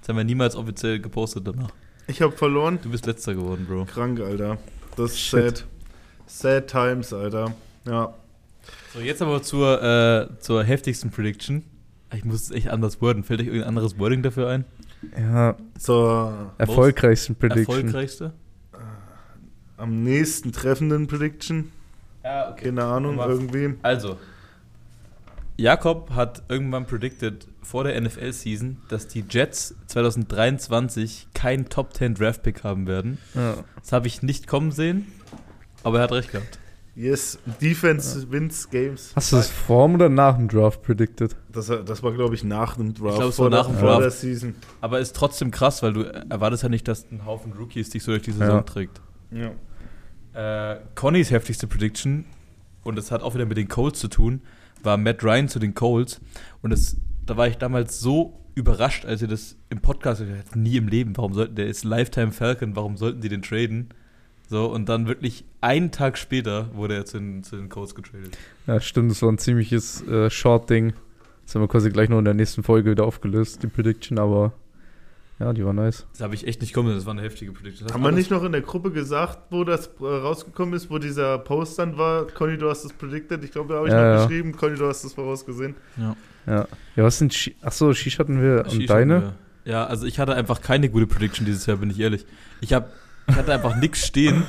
Das 0.00 0.08
haben 0.08 0.16
wir 0.16 0.24
niemals 0.24 0.56
offiziell 0.56 1.00
gepostet 1.00 1.46
danach. 1.46 1.70
Ich 2.06 2.20
habe 2.20 2.32
verloren. 2.32 2.78
Du 2.82 2.90
bist 2.90 3.06
letzter 3.06 3.34
geworden, 3.34 3.66
Bro. 3.68 3.84
Krank, 3.86 4.20
Alter. 4.20 4.58
Das 4.96 5.12
ist 5.12 5.20
Shit. 5.20 5.58
sad. 5.58 5.66
Sad 6.26 6.66
times, 6.68 7.12
Alter. 7.12 7.54
Ja. 7.86 8.14
So, 8.92 9.00
jetzt 9.00 9.22
aber 9.22 9.42
zur, 9.42 9.82
äh, 9.82 10.38
zur 10.40 10.64
heftigsten 10.64 11.10
Prediction. 11.10 11.64
Ich 12.14 12.24
muss 12.24 12.42
es 12.42 12.50
echt 12.50 12.68
anders 12.68 13.00
worden. 13.00 13.24
Fällt 13.24 13.40
euch 13.40 13.46
irgendein 13.46 13.68
anderes 13.68 13.98
Wording 13.98 14.22
dafür 14.22 14.48
ein? 14.48 14.64
Ja, 15.18 15.56
Zur 15.78 16.52
erfolgreichsten 16.58 17.34
Prediction. 17.34 17.86
Erfolgreichste? 17.86 18.32
am 19.82 20.04
nächsten 20.04 20.52
treffenden 20.52 21.08
Prediction. 21.08 21.72
Ja, 22.22 22.52
okay. 22.52 22.66
Keine 22.66 22.84
Ahnung, 22.84 23.18
irgendwie. 23.18 23.74
Also, 23.82 24.16
Jakob 25.56 26.10
hat 26.14 26.42
irgendwann 26.48 26.86
predicted 26.86 27.46
vor 27.62 27.84
der 27.84 28.00
NFL-Season, 28.00 28.78
dass 28.88 29.06
die 29.08 29.24
Jets 29.28 29.74
2023 29.86 31.28
keinen 31.34 31.68
Top 31.68 31.94
10 31.94 32.14
Draft-Pick 32.14 32.64
haben 32.64 32.86
werden. 32.86 33.18
Ja. 33.34 33.56
Das 33.80 33.92
habe 33.92 34.06
ich 34.06 34.22
nicht 34.22 34.46
kommen 34.46 34.72
sehen, 34.72 35.06
aber 35.84 35.98
er 35.98 36.04
hat 36.04 36.12
recht 36.12 36.32
gehabt. 36.32 36.58
Yes, 36.94 37.38
Defense 37.60 38.30
wins 38.30 38.68
Games. 38.68 39.12
Hast 39.16 39.32
du 39.32 39.36
das 39.36 39.48
vorm 39.48 39.94
oder 39.94 40.10
nach 40.10 40.36
dem 40.36 40.48
Draft 40.48 40.82
predicted? 40.82 41.34
Das, 41.50 41.66
das 41.68 42.02
war, 42.02 42.12
glaube 42.12 42.34
ich, 42.34 42.44
nach 42.44 42.76
dem 42.76 42.92
Draft. 42.92 43.16
glaub, 43.16 43.30
es 43.30 43.38
war 43.38 43.44
vor 43.46 43.50
nach 43.50 43.66
dem 43.66 43.76
vor 43.78 43.88
Draft. 43.88 44.02
der 44.02 44.10
Season. 44.10 44.54
Aber 44.82 45.00
ist 45.00 45.16
trotzdem 45.16 45.50
krass, 45.50 45.82
weil 45.82 45.94
du 45.94 46.02
erwartest 46.02 46.64
ja 46.64 46.68
nicht, 46.68 46.86
dass 46.88 47.10
ein 47.10 47.24
Haufen 47.24 47.52
Rookies 47.54 47.88
dich 47.88 48.02
so 48.02 48.10
durch 48.12 48.22
die 48.24 48.32
Saison 48.32 48.56
Ja. 48.56 48.62
trägt. 48.62 49.00
Ja. 49.30 50.72
Äh, 50.74 50.80
Connys 50.94 51.30
heftigste 51.30 51.66
Prediction, 51.66 52.26
und 52.84 52.96
das 52.96 53.10
hat 53.10 53.22
auch 53.22 53.34
wieder 53.34 53.46
mit 53.46 53.56
den 53.56 53.68
Colts 53.68 53.98
zu 54.00 54.08
tun, 54.08 54.42
war 54.82 54.96
Matt 54.96 55.22
Ryan 55.22 55.48
zu 55.48 55.58
den 55.58 55.74
Colts. 55.74 56.20
Und 56.62 56.70
das, 56.70 56.96
da 57.24 57.36
war 57.36 57.48
ich 57.48 57.58
damals 57.58 58.00
so 58.00 58.38
überrascht, 58.54 59.04
als 59.04 59.22
ihr 59.22 59.28
das 59.28 59.56
im 59.70 59.80
Podcast 59.80 60.20
gesagt 60.20 60.56
nie 60.56 60.76
im 60.76 60.88
Leben, 60.88 61.16
warum 61.16 61.32
sollten, 61.32 61.54
der 61.54 61.66
ist 61.66 61.84
Lifetime 61.84 62.32
Falcon, 62.32 62.76
warum 62.76 62.96
sollten 62.96 63.20
die 63.20 63.28
den 63.28 63.42
traden? 63.42 63.88
So, 64.48 64.70
und 64.70 64.88
dann 64.88 65.06
wirklich 65.06 65.44
einen 65.62 65.92
Tag 65.92 66.18
später 66.18 66.74
wurde 66.74 66.94
er 66.94 67.06
zu 67.06 67.18
den, 67.18 67.42
zu 67.42 67.56
den 67.56 67.70
Colts 67.70 67.94
getradet. 67.94 68.36
Ja, 68.66 68.80
stimmt, 68.80 69.10
das 69.10 69.22
war 69.22 69.32
ein 69.32 69.38
ziemliches 69.38 70.06
äh, 70.06 70.28
Short-Ding. 70.28 70.92
Das 71.44 71.54
haben 71.54 71.62
wir 71.62 71.68
quasi 71.68 71.90
gleich 71.90 72.08
noch 72.10 72.18
in 72.18 72.24
der 72.26 72.34
nächsten 72.34 72.62
Folge 72.62 72.90
wieder 72.90 73.04
aufgelöst, 73.04 73.62
die 73.62 73.68
Prediction, 73.68 74.18
aber 74.18 74.52
ja, 75.42 75.52
die 75.52 75.64
war 75.64 75.72
nice. 75.72 76.06
Das 76.12 76.20
habe 76.20 76.34
ich 76.34 76.46
echt 76.46 76.60
nicht 76.60 76.72
kommen, 76.72 76.94
das 76.94 77.04
war 77.04 77.12
eine 77.12 77.22
heftige 77.22 77.52
Prediction. 77.52 77.86
Das 77.86 77.94
Haben 77.94 78.04
wir 78.04 78.12
nicht 78.12 78.30
noch 78.30 78.44
in 78.44 78.52
der 78.52 78.60
Gruppe 78.60 78.92
gesagt, 78.92 79.38
wo 79.50 79.64
das 79.64 79.88
äh, 80.00 80.04
rausgekommen 80.04 80.74
ist, 80.74 80.88
wo 80.88 80.98
dieser 80.98 81.38
Post 81.38 81.78
dann 81.80 81.98
war? 81.98 82.26
Conny, 82.28 82.56
du 82.58 82.70
hast 82.70 82.84
das 82.84 82.92
predicted. 82.92 83.42
Ich 83.42 83.50
glaube, 83.50 83.70
da 83.70 83.78
habe 83.78 83.88
ich 83.88 83.92
Ja, 83.92 83.98
noch 84.00 84.20
ja. 84.20 84.26
geschrieben. 84.26 84.52
Conny, 84.56 84.76
du 84.76 84.86
hast 84.86 85.04
das 85.04 85.14
vorausgesehen. 85.14 85.74
Ja. 85.96 86.16
Ja, 86.46 86.68
ja 86.96 87.04
was 87.04 87.18
sind 87.18 87.34
Shi 87.34 87.56
Achso, 87.60 87.92
Shish 87.92 88.18
hatten 88.18 88.40
wir 88.40 88.64
Shish 88.68 88.78
und 88.78 88.90
deine? 88.90 89.22
wir. 89.64 89.72
Ja, 89.72 89.86
also 89.86 90.06
ich 90.06 90.18
hatte 90.18 90.34
einfach 90.34 90.60
keine 90.60 90.88
gute 90.88 91.06
Prediction 91.06 91.44
dieses 91.44 91.66
Jahr, 91.66 91.76
bin 91.78 91.90
ich 91.90 91.98
ehrlich. 91.98 92.24
Ich, 92.60 92.72
hab, 92.72 92.90
ich 93.28 93.36
hatte 93.36 93.52
einfach 93.52 93.76
nichts 93.76 94.06
stehen. 94.06 94.44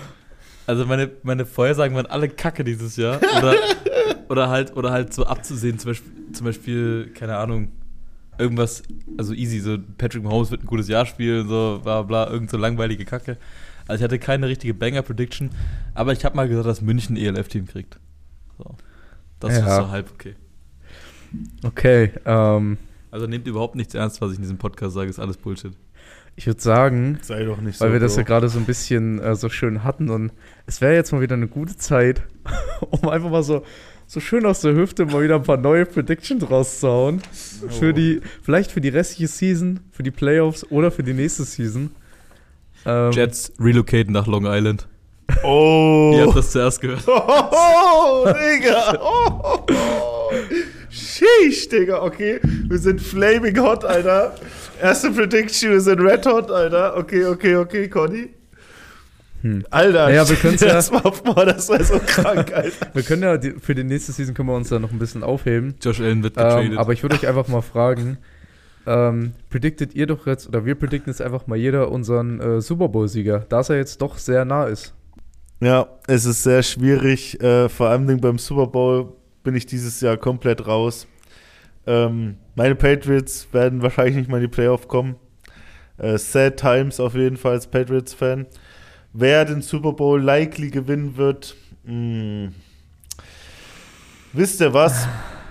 Also 0.65 0.85
meine, 0.85 1.11
meine 1.23 1.45
Vorhersagen 1.45 1.95
waren 1.95 2.05
alle 2.05 2.29
kacke 2.29 2.63
dieses 2.63 2.95
Jahr. 2.97 3.19
Oder, 3.37 3.55
oder, 4.29 4.49
halt, 4.49 4.75
oder 4.75 4.91
halt 4.91 5.13
so 5.13 5.25
abzusehen, 5.25 5.77
zum 5.77 5.91
Beispiel, 5.91 6.11
zum 6.33 6.45
Beispiel, 6.45 7.11
keine 7.13 7.37
Ahnung, 7.37 7.71
irgendwas, 8.37 8.83
also 9.17 9.33
easy, 9.33 9.59
so 9.59 9.77
Patrick 9.97 10.23
Mahomes 10.23 10.51
wird 10.51 10.63
ein 10.63 10.67
gutes 10.67 10.87
Jahr 10.87 11.05
spielen, 11.05 11.47
so 11.47 11.79
bla 11.83 12.01
bla, 12.01 12.29
irgend 12.29 12.49
so 12.49 12.57
langweilige 12.57 13.05
Kacke. 13.05 13.37
Also 13.87 14.01
ich 14.01 14.03
hatte 14.03 14.19
keine 14.19 14.47
richtige 14.47 14.73
Banger-Prediction, 14.73 15.49
aber 15.93 16.13
ich 16.13 16.23
habe 16.25 16.35
mal 16.35 16.47
gesagt, 16.47 16.67
dass 16.67 16.81
München 16.81 17.17
ELF-Team 17.17 17.67
kriegt. 17.67 17.99
So. 18.57 18.75
Das 19.39 19.57
Ja. 19.57 19.67
ist 19.67 19.75
so 19.85 19.89
halb 19.91 20.09
okay. 20.13 20.35
Okay, 21.63 22.11
ähm, 22.25 22.77
Also 23.11 23.27
nehmt 23.27 23.47
überhaupt 23.47 23.75
nichts 23.75 23.93
ernst, 23.93 24.21
was 24.21 24.31
ich 24.31 24.37
in 24.37 24.43
diesem 24.43 24.57
Podcast 24.57 24.93
sage, 24.95 25.09
ist 25.09 25.19
alles 25.19 25.37
Bullshit. 25.37 25.73
ich 26.35 26.47
würde 26.47 26.61
sagen, 26.61 27.19
Sei 27.21 27.43
doch 27.43 27.61
nicht 27.61 27.79
weil 27.81 27.89
so. 27.89 27.93
wir 27.93 27.99
das 27.99 28.15
ja 28.15 28.23
Bro. 28.23 28.27
gerade 28.27 28.49
so 28.49 28.57
ein 28.59 28.65
bisschen 28.65 29.19
äh, 29.19 29.35
so 29.35 29.49
schön 29.49 29.83
hatten 29.83 30.09
und 30.09 30.31
es 30.65 30.81
wäre 30.81 30.95
jetzt 30.95 31.11
mal 31.11 31.21
wieder 31.21 31.35
eine 31.35 31.47
gute 31.47 31.75
Zeit, 31.77 32.23
um 32.89 33.07
einfach 33.09 33.29
mal 33.29 33.43
so, 33.43 33.63
so 34.07 34.19
schön 34.19 34.45
aus 34.45 34.61
der 34.61 34.75
Hüfte 34.75 35.05
mal 35.05 35.23
wieder 35.23 35.35
ein 35.35 35.43
paar 35.43 35.57
neue 35.57 35.85
Predictions 35.85 36.49
rauszuhauen. 36.49 37.21
Für 37.69 37.93
die, 37.93 38.21
vielleicht 38.41 38.71
für 38.71 38.81
die 38.81 38.89
restliche 38.89 39.27
Season, 39.27 39.79
für 39.91 40.03
die 40.03 40.11
Playoffs 40.11 40.65
oder 40.69 40.91
für 40.91 41.03
die 41.03 41.13
nächste 41.13 41.43
Season. 41.43 41.91
Ähm, 42.85 43.11
Jets 43.11 43.51
relocaten 43.59 44.13
nach 44.13 44.27
Long 44.27 44.45
Island. 44.45 44.87
Oh. 45.43 46.13
Ihr 46.15 46.25
habt 46.25 46.35
das 46.35 46.51
zuerst 46.51 46.81
gehört. 46.81 47.03
Oh, 48.05 48.25
Digga. 48.25 48.99
Oh, 49.01 49.41
oh, 49.43 49.59
oh. 49.69 50.31
Sheesh, 50.89 51.67
Digga. 51.69 52.01
Okay, 52.03 52.39
wir 52.43 52.77
sind 52.77 53.01
flaming 53.01 53.57
hot, 53.59 53.83
Alter. 53.83 54.35
Erste 54.81 55.11
Prediction, 55.11 55.71
wir 55.71 55.81
sind 55.81 55.99
red 55.99 56.25
hot, 56.25 56.51
Alter. 56.51 56.97
Okay, 56.97 57.25
okay, 57.25 57.55
okay, 57.55 57.87
Conny. 57.87 58.29
Hm. 59.43 59.65
Alter, 59.69 60.11
Ja, 60.11 60.27
wir 60.27 60.35
können's 60.37 60.61
ja- 60.61 60.73
das 60.73 60.91
war, 60.91 61.01
boah, 61.01 61.45
das 61.45 61.67
war 61.69 61.83
so 61.83 61.99
krank, 61.99 62.51
Alter. 62.55 62.87
Wir 62.93 63.03
können 63.03 63.23
ja, 63.23 63.37
die, 63.37 63.51
für 63.51 63.75
die 63.75 63.83
nächste 63.83 64.11
Season 64.13 64.33
können 64.33 64.47
wir 64.49 64.55
uns 64.55 64.69
da 64.69 64.79
noch 64.79 64.91
ein 64.91 64.99
bisschen 64.99 65.21
aufheben. 65.21 65.75
Josh 65.81 65.99
Allen 65.99 66.23
wird 66.23 66.35
getradet. 66.35 66.71
Ähm, 66.71 66.77
aber 66.77 66.93
ich 66.93 67.03
würde 67.03 67.15
euch 67.15 67.27
einfach 67.27 67.47
mal 67.49 67.61
fragen, 67.61 68.17
ähm, 68.87 69.33
prediktet 69.49 69.95
ihr 69.95 70.07
doch 70.07 70.25
jetzt, 70.27 70.47
oder 70.47 70.65
wir 70.65 70.75
predikten 70.75 71.11
jetzt 71.11 71.21
einfach 71.21 71.45
mal 71.47 71.57
jeder 71.57 71.91
unseren 71.91 72.39
äh, 72.39 72.61
Super 72.61 72.87
Bowl-Sieger, 72.87 73.45
da 73.49 73.59
es 73.59 73.69
er 73.69 73.77
jetzt 73.77 74.01
doch 74.01 74.17
sehr 74.17 74.45
nah 74.45 74.65
ist. 74.65 74.93
Ja, 75.59 75.87
es 76.07 76.25
ist 76.25 76.43
sehr 76.43 76.63
schwierig. 76.63 77.41
Äh, 77.41 77.69
vor 77.69 77.87
allem 77.89 78.19
beim 78.19 78.37
Super 78.37 78.67
Bowl 78.67 79.13
bin 79.43 79.55
ich 79.55 79.65
dieses 79.65 79.99
Jahr 80.01 80.17
komplett 80.17 80.67
raus. 80.67 81.05
Ähm, 81.85 82.37
meine 82.55 82.75
Patriots 82.75 83.47
werden 83.51 83.81
wahrscheinlich 83.81 84.15
nicht 84.15 84.29
mal 84.29 84.37
in 84.37 84.43
die 84.43 84.47
Playoff 84.49 84.87
kommen. 84.87 85.15
Äh, 85.97 86.17
sad 86.17 86.57
Times 86.57 86.99
auf 86.99 87.13
jeden 87.15 87.37
Fall 87.37 87.53
als 87.53 87.67
Patriots-Fan. 87.67 88.45
Wer 89.13 89.45
den 89.45 89.61
Super 89.61 89.93
Bowl 89.93 90.19
likely 90.19 90.71
gewinnen 90.71 91.17
wird, 91.17 91.55
mh, 91.83 92.51
wisst 94.33 94.59
ihr 94.59 94.73
was? 94.73 95.07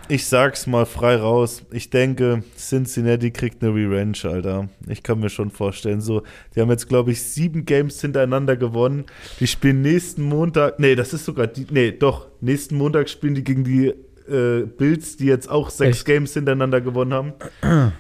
Ich 0.09 0.27
sag's 0.27 0.67
mal 0.67 0.85
frei 0.85 1.15
raus. 1.15 1.63
Ich 1.71 1.89
denke, 1.89 2.43
Cincinnati 2.57 3.31
kriegt 3.31 3.63
eine 3.63 3.73
Revenge, 3.73 4.19
Alter. 4.25 4.69
Ich 4.89 5.05
kann 5.05 5.21
mir 5.21 5.31
schon 5.31 5.51
vorstellen. 5.51 6.01
So, 6.01 6.25
die 6.55 6.61
haben 6.61 6.71
jetzt, 6.71 6.89
glaube 6.89 7.13
ich, 7.13 7.23
sieben 7.23 7.65
Games 7.65 8.01
hintereinander 8.01 8.57
gewonnen. 8.57 9.05
Die 9.39 9.47
spielen 9.47 9.81
nächsten 9.81 10.25
Montag. 10.25 10.81
Nee, 10.81 10.97
das 10.97 11.15
ist 11.15 11.25
sogar 11.25 11.47
die. 11.47 11.67
Nee, 11.71 11.93
doch. 11.93 12.27
Nächsten 12.41 12.77
Montag 12.77 13.09
spielen 13.09 13.37
die 13.37 13.45
gegen 13.45 13.63
die 13.63 13.95
äh, 14.29 14.67
Bills, 14.67 15.17
die 15.17 15.27
jetzt 15.27 15.49
auch 15.49 15.71
sechs 15.71 15.99
Echt? 15.99 16.07
Games 16.07 16.35
hintereinander 16.35 16.81
gewonnen 16.81 17.15
haben. 17.15 17.33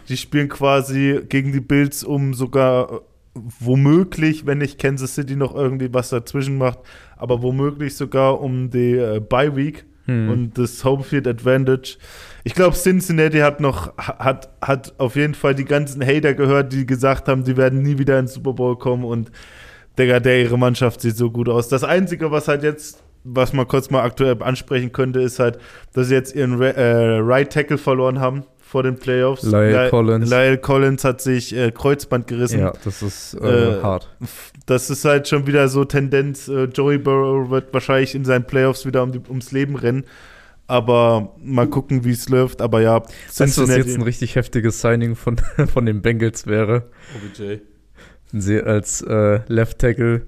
Die 0.08 0.16
spielen 0.16 0.48
quasi 0.48 1.20
gegen 1.28 1.52
die 1.52 1.60
Bills 1.60 2.02
um 2.02 2.34
sogar 2.34 3.02
womöglich, 3.34 4.46
wenn 4.46 4.58
nicht 4.58 4.78
Kansas 4.78 5.14
City 5.14 5.36
noch 5.36 5.54
irgendwie 5.54 5.92
was 5.92 6.10
dazwischen 6.10 6.58
macht, 6.58 6.80
aber 7.16 7.42
womöglich 7.42 7.96
sogar 7.96 8.40
um 8.40 8.70
die 8.70 8.96
äh, 8.96 9.20
Bye 9.20 9.56
Week 9.56 9.84
Hm. 10.06 10.30
und 10.30 10.58
das 10.58 10.84
Homefield 10.84 11.28
Advantage. 11.28 11.96
Ich 12.42 12.54
glaube, 12.54 12.74
Cincinnati 12.74 13.38
hat 13.38 13.60
noch, 13.60 13.96
hat, 13.98 14.50
hat 14.60 14.94
auf 14.98 15.14
jeden 15.14 15.34
Fall 15.34 15.54
die 15.54 15.64
ganzen 15.64 16.04
Hater 16.04 16.34
gehört, 16.34 16.72
die 16.72 16.86
gesagt 16.86 17.28
haben, 17.28 17.44
die 17.44 17.56
werden 17.56 17.82
nie 17.82 17.98
wieder 17.98 18.18
ins 18.18 18.34
Super 18.34 18.52
Bowl 18.52 18.76
kommen 18.76 19.04
und 19.04 19.30
Digga, 19.96 20.18
der 20.18 20.42
ihre 20.42 20.58
Mannschaft 20.58 21.02
sieht 21.02 21.16
so 21.16 21.30
gut 21.30 21.48
aus. 21.48 21.68
Das 21.68 21.84
Einzige, 21.84 22.32
was 22.32 22.48
halt 22.48 22.64
jetzt, 22.64 23.00
was 23.22 23.52
man 23.52 23.68
kurz 23.68 23.90
mal 23.90 24.02
aktuell 24.02 24.42
ansprechen 24.42 24.90
könnte, 24.90 25.20
ist 25.20 25.38
halt, 25.38 25.58
dass 25.92 26.08
sie 26.08 26.14
jetzt 26.14 26.34
ihren 26.34 26.54
Re- 26.54 26.74
äh, 26.74 27.18
Right 27.20 27.52
Tackle 27.52 27.78
verloren 27.78 28.18
haben 28.18 28.42
vor 28.72 28.82
den 28.82 28.96
Playoffs. 28.96 29.42
Lyle 29.42 29.84
Ly- 29.84 29.90
Collins. 29.90 30.30
Lyle 30.30 30.56
Collins 30.58 31.04
hat 31.04 31.20
sich 31.20 31.54
äh, 31.54 31.70
Kreuzband 31.70 32.26
gerissen. 32.26 32.58
Ja, 32.60 32.72
das 32.84 33.02
ist 33.02 33.34
äh, 33.34 33.76
Äh, 33.78 33.82
hart. 33.82 34.08
Das 34.66 34.88
ist 34.88 35.04
halt 35.04 35.28
schon 35.28 35.46
wieder 35.46 35.68
so 35.68 35.84
Tendenz. 35.84 36.48
Äh, 36.48 36.64
Joey 36.64 36.96
Burrow 36.98 37.50
wird 37.50 37.72
wahrscheinlich 37.74 38.14
in 38.14 38.24
seinen 38.24 38.46
Playoffs 38.46 38.86
wieder 38.86 39.02
um 39.02 39.12
die, 39.12 39.20
ums 39.28 39.52
Leben 39.52 39.76
rennen. 39.76 40.04
Aber 40.66 41.34
mal 41.42 41.68
gucken, 41.68 42.04
wie 42.04 42.12
es 42.12 42.28
läuft. 42.30 42.62
Aber 42.62 42.80
ja, 42.80 43.02
Weißt 43.36 43.58
du, 43.58 43.62
was 43.62 43.76
jetzt 43.76 43.94
ein 43.94 44.02
richtig 44.02 44.36
heftiges 44.36 44.80
Signing 44.80 45.16
von, 45.16 45.36
von 45.72 45.84
den 45.84 46.00
Bengals 46.00 46.46
wäre? 46.46 46.84
OBJ. 47.14 47.58
Wenn 48.30 48.40
sie 48.40 48.60
als 48.62 49.02
äh, 49.02 49.40
Left 49.48 49.78
Tackle 49.80 50.22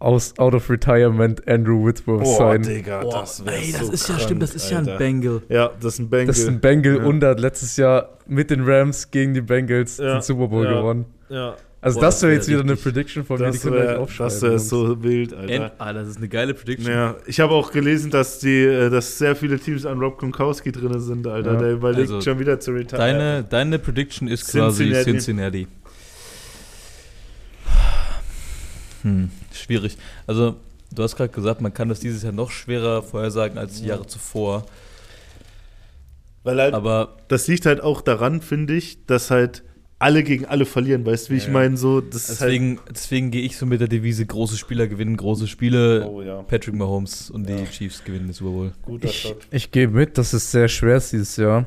aus 0.00 0.36
Out 0.38 0.54
of 0.54 0.68
Retirement 0.68 1.46
Andrew 1.46 1.86
Whitworth 1.86 2.24
Boah, 2.24 2.36
sein. 2.38 2.62
Digga, 2.62 3.02
Boah, 3.02 3.20
das 3.20 3.44
wäre 3.44 3.54
ey, 3.56 3.70
das 3.72 3.86
so 3.86 3.92
ist 3.92 4.08
ja 4.08 4.14
krank, 4.14 4.20
stimmt, 4.24 4.42
das 4.42 4.54
ist 4.54 4.70
ja 4.70 4.78
Alter. 4.78 4.92
ein 4.92 4.98
Bengal. 4.98 5.42
Ja, 5.48 5.70
das 5.80 5.92
ist 5.94 5.98
ein 6.00 6.10
Bengal. 6.10 6.26
Das 6.26 6.38
ist 6.38 6.48
ein 6.48 6.60
Bengal 6.60 6.96
Ja. 6.96 7.04
und 7.04 7.22
hat 7.22 7.38
letztes 7.40 7.76
Jahr 7.76 8.08
mit 8.26 8.50
den 8.50 8.64
Rams 8.64 9.10
gegen 9.10 9.34
die 9.34 9.40
Bengals 9.42 9.98
Ja, 9.98 10.14
den 10.14 10.22
Super 10.22 10.48
Bowl 10.48 10.64
ja. 10.64 10.72
gewonnen. 10.80 11.04
ja, 11.28 11.54
Also 11.82 12.00
Boah, 12.00 12.06
das 12.06 12.14
das 12.16 12.22
wäre 12.22 12.30
wär 12.30 12.36
jetzt 12.38 12.48
wieder 12.48 12.60
eine 12.60 12.76
Prediction 12.76 13.24
von 13.24 13.38
mir, 13.40 13.50
die 13.50 13.58
das 13.58 13.66
euch 13.66 13.72
wäre 13.72 13.98
aufschreiben. 13.98 14.40
wär 14.42 14.48
Jungs. 14.50 14.68
so 14.70 15.02
wild, 15.02 15.34
Alter. 15.34 15.52
End, 15.52 15.72
ah, 15.78 15.92
das 15.92 16.08
ist 16.08 16.16
eine 16.16 16.28
geile 16.28 16.54
Prediction. 16.54 16.90
Ja, 16.92 17.16
ich 17.26 17.38
habe 17.40 17.52
auch 17.52 17.70
gelesen, 17.70 18.10
dass 18.10 18.38
die, 18.38 18.58
äh, 18.64 18.88
dass 18.90 19.18
sehr 19.18 19.36
viele 19.36 19.58
Teams 19.58 19.84
an 19.84 19.98
Rob 19.98 20.18
Gronkowski 20.18 20.72
drin 20.72 20.98
sind, 20.98 21.26
Alter. 21.26 21.52
Ja. 21.54 21.58
Der 21.58 21.72
überlegt 21.72 22.10
Also, 22.10 22.22
schon 22.22 22.38
wieder 22.38 22.58
zu 22.58 22.70
retiren. 22.72 22.98
Deine, 22.98 23.44
deine 23.44 23.78
Prediction 23.78 24.28
ist 24.28 24.50
quasi 24.50 24.84
Cincinnati. 24.84 25.10
Cincinnati. 25.10 25.66
Hm, 29.02 29.30
schwierig. 29.60 29.96
Also, 30.26 30.56
du 30.92 31.02
hast 31.02 31.16
gerade 31.16 31.32
gesagt, 31.32 31.60
man 31.60 31.72
kann 31.74 31.88
das 31.88 32.00
dieses 32.00 32.22
Jahr 32.22 32.32
noch 32.32 32.50
schwerer 32.50 33.02
vorhersagen 33.02 33.58
als 33.58 33.80
die 33.80 33.86
Jahre 33.86 34.06
zuvor. 34.06 34.64
Weil 36.42 36.58
halt, 36.60 36.74
Aber 36.74 37.16
das 37.28 37.46
liegt 37.48 37.66
halt 37.66 37.80
auch 37.82 38.00
daran, 38.00 38.40
finde 38.40 38.74
ich, 38.74 39.04
dass 39.06 39.30
halt 39.30 39.62
alle 39.98 40.22
gegen 40.24 40.46
alle 40.46 40.64
verlieren, 40.64 41.04
weißt 41.04 41.28
du, 41.28 41.34
wie 41.34 41.36
ich 41.36 41.44
Ja. 41.46 41.50
meine? 41.52 41.76
So, 41.76 42.00
das 42.00 42.30
ist 42.30 42.40
halt. 42.40 42.50
deswegen, 42.52 42.80
deswegen 42.90 43.30
gehe 43.30 43.42
ich 43.42 43.58
so 43.58 43.66
mit 43.66 43.82
der 43.82 43.88
Devise: 43.88 44.24
große 44.24 44.56
Spieler 44.56 44.86
gewinnen 44.86 45.18
große 45.18 45.46
Spiele. 45.46 46.08
Oh 46.08 46.22
ja, 46.22 46.40
Patrick 46.42 46.74
Mahomes 46.74 47.30
und 47.30 47.46
Ja. 47.48 47.56
die 47.56 47.66
Chiefs 47.66 48.02
gewinnen 48.02 48.28
den 48.28 48.32
Super 48.32 48.50
Bowl. 48.52 48.72
guter 48.86 49.08
Ich, 49.08 49.34
ich 49.50 49.70
gehe 49.70 49.88
mit, 49.88 50.16
dass 50.16 50.32
es 50.32 50.50
sehr 50.50 50.68
schwer 50.68 50.96
ist 50.96 51.12
dieses 51.12 51.36
Jahr. 51.36 51.66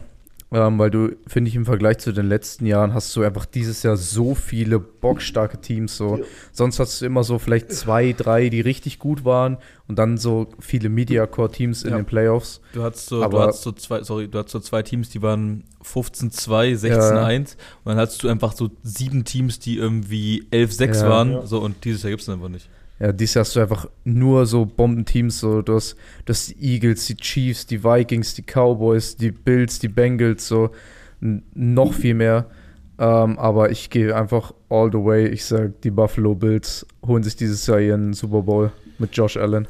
Ähm, 0.54 0.78
weil 0.78 0.92
du, 0.92 1.10
finde 1.26 1.50
ich, 1.50 1.56
im 1.56 1.66
Vergleich 1.66 1.98
zu 1.98 2.12
den 2.12 2.28
letzten 2.28 2.66
Jahren 2.68 2.94
hast 2.94 3.16
du 3.16 3.24
einfach 3.24 3.46
dieses 3.48 3.82
Jahr 3.82 3.98
so 3.98 4.36
viele 4.36 4.78
bockstarke 4.80 5.60
Teams. 5.60 5.98
So. 5.98 6.18
Ja. 6.18 6.24
Sonst 6.52 6.80
hast 6.80 7.02
du 7.02 7.06
immer 7.08 7.24
so 7.24 7.40
vielleicht 7.40 7.72
zwei, 7.72 8.14
drei, 8.14 8.50
die 8.50 8.62
richtig 8.62 9.00
gut 9.00 9.26
waren 9.26 9.58
und 9.88 9.98
dann 9.98 10.18
so 10.18 10.48
viele 10.60 10.90
Media-Core-Teams 10.90 11.84
in 11.84 11.90
Ja. 11.90 11.96
den 11.98 12.06
Playoffs. 12.06 12.62
Du 12.74 12.84
hattest 12.84 13.08
so, 13.08 13.18
du 13.20 13.24
Aber- 13.26 13.42
hattest 13.44 13.64
so 13.64 13.72
zwei, 13.72 14.04
sorry, 14.04 14.28
du 14.28 14.38
hattest 14.38 14.54
so 14.54 14.60
zwei 14.60 14.84
Teams, 14.84 15.10
die 15.10 15.22
waren 15.24 15.64
15-2, 15.84 16.76
16-1 16.76 17.58
und 17.84 17.90
dann 17.90 17.98
hattest 17.98 18.22
du 18.24 18.30
einfach 18.30 18.54
so 18.54 18.70
sieben 18.84 19.24
Teams, 19.26 19.60
die 19.60 19.78
irgendwie 19.78 20.46
11-6 20.52 21.02
Ja. 21.02 21.10
waren. 21.10 21.32
Ja. 21.32 21.46
So, 21.48 21.60
und 21.62 21.84
dieses 21.84 22.04
Jahr 22.04 22.12
gibt 22.12 22.22
es 22.22 22.30
einfach 22.30 22.50
nicht. 22.50 22.70
Ja, 23.00 23.12
dieses 23.12 23.36
Jahr 23.36 23.46
hast 23.46 23.56
du 23.56 23.60
einfach 23.60 23.90
nur 24.04 24.46
so 24.46 24.66
Bombenteams, 24.66 25.40
so 25.40 25.62
du 25.62 25.76
hast, 25.76 25.96
du 26.26 26.32
hast 26.32 26.50
die 26.50 26.74
Eagles, 26.74 27.06
die 27.08 27.18
Chiefs, 27.18 27.66
die 27.66 27.84
Vikings, 27.84 28.36
die 28.36 28.44
Cowboys, 28.44 29.18
die 29.18 29.32
Bills, 29.32 29.80
die 29.80 29.88
Bengals, 29.88 30.48
so 30.48 30.70
noch 31.20 31.94
viel 31.94 32.14
mehr. 32.14 32.48
Ähm, 33.00 33.40
aber 33.40 33.72
ich 33.72 33.90
gehe 33.90 34.16
einfach 34.16 34.54
all 34.70 34.92
the 34.92 35.00
way. 35.00 35.28
Ich 35.28 35.46
sag, 35.46 35.82
die 35.82 35.92
Buffalo 35.92 36.36
Bills 36.36 36.86
holen 37.06 37.24
sich 37.24 37.36
dieses 37.36 37.66
Jahr 37.66 37.80
ihren 37.80 38.14
Super 38.14 38.44
Bowl 38.44 38.72
mit 39.00 39.16
Josh 39.16 39.38
Allen. 39.38 39.68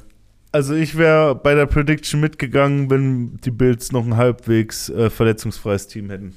Also 0.52 0.76
ich 0.76 0.98
wäre 0.98 1.34
bei 1.34 1.56
der 1.56 1.66
Prediction 1.66 2.20
mitgegangen, 2.20 2.90
wenn 2.92 3.38
die 3.38 3.52
Bills 3.52 3.92
noch 3.92 4.06
ein 4.06 4.18
halbwegs 4.18 4.90
äh, 4.90 5.10
verletzungsfreies 5.10 5.88
Team 5.88 6.10
hätten. 6.10 6.36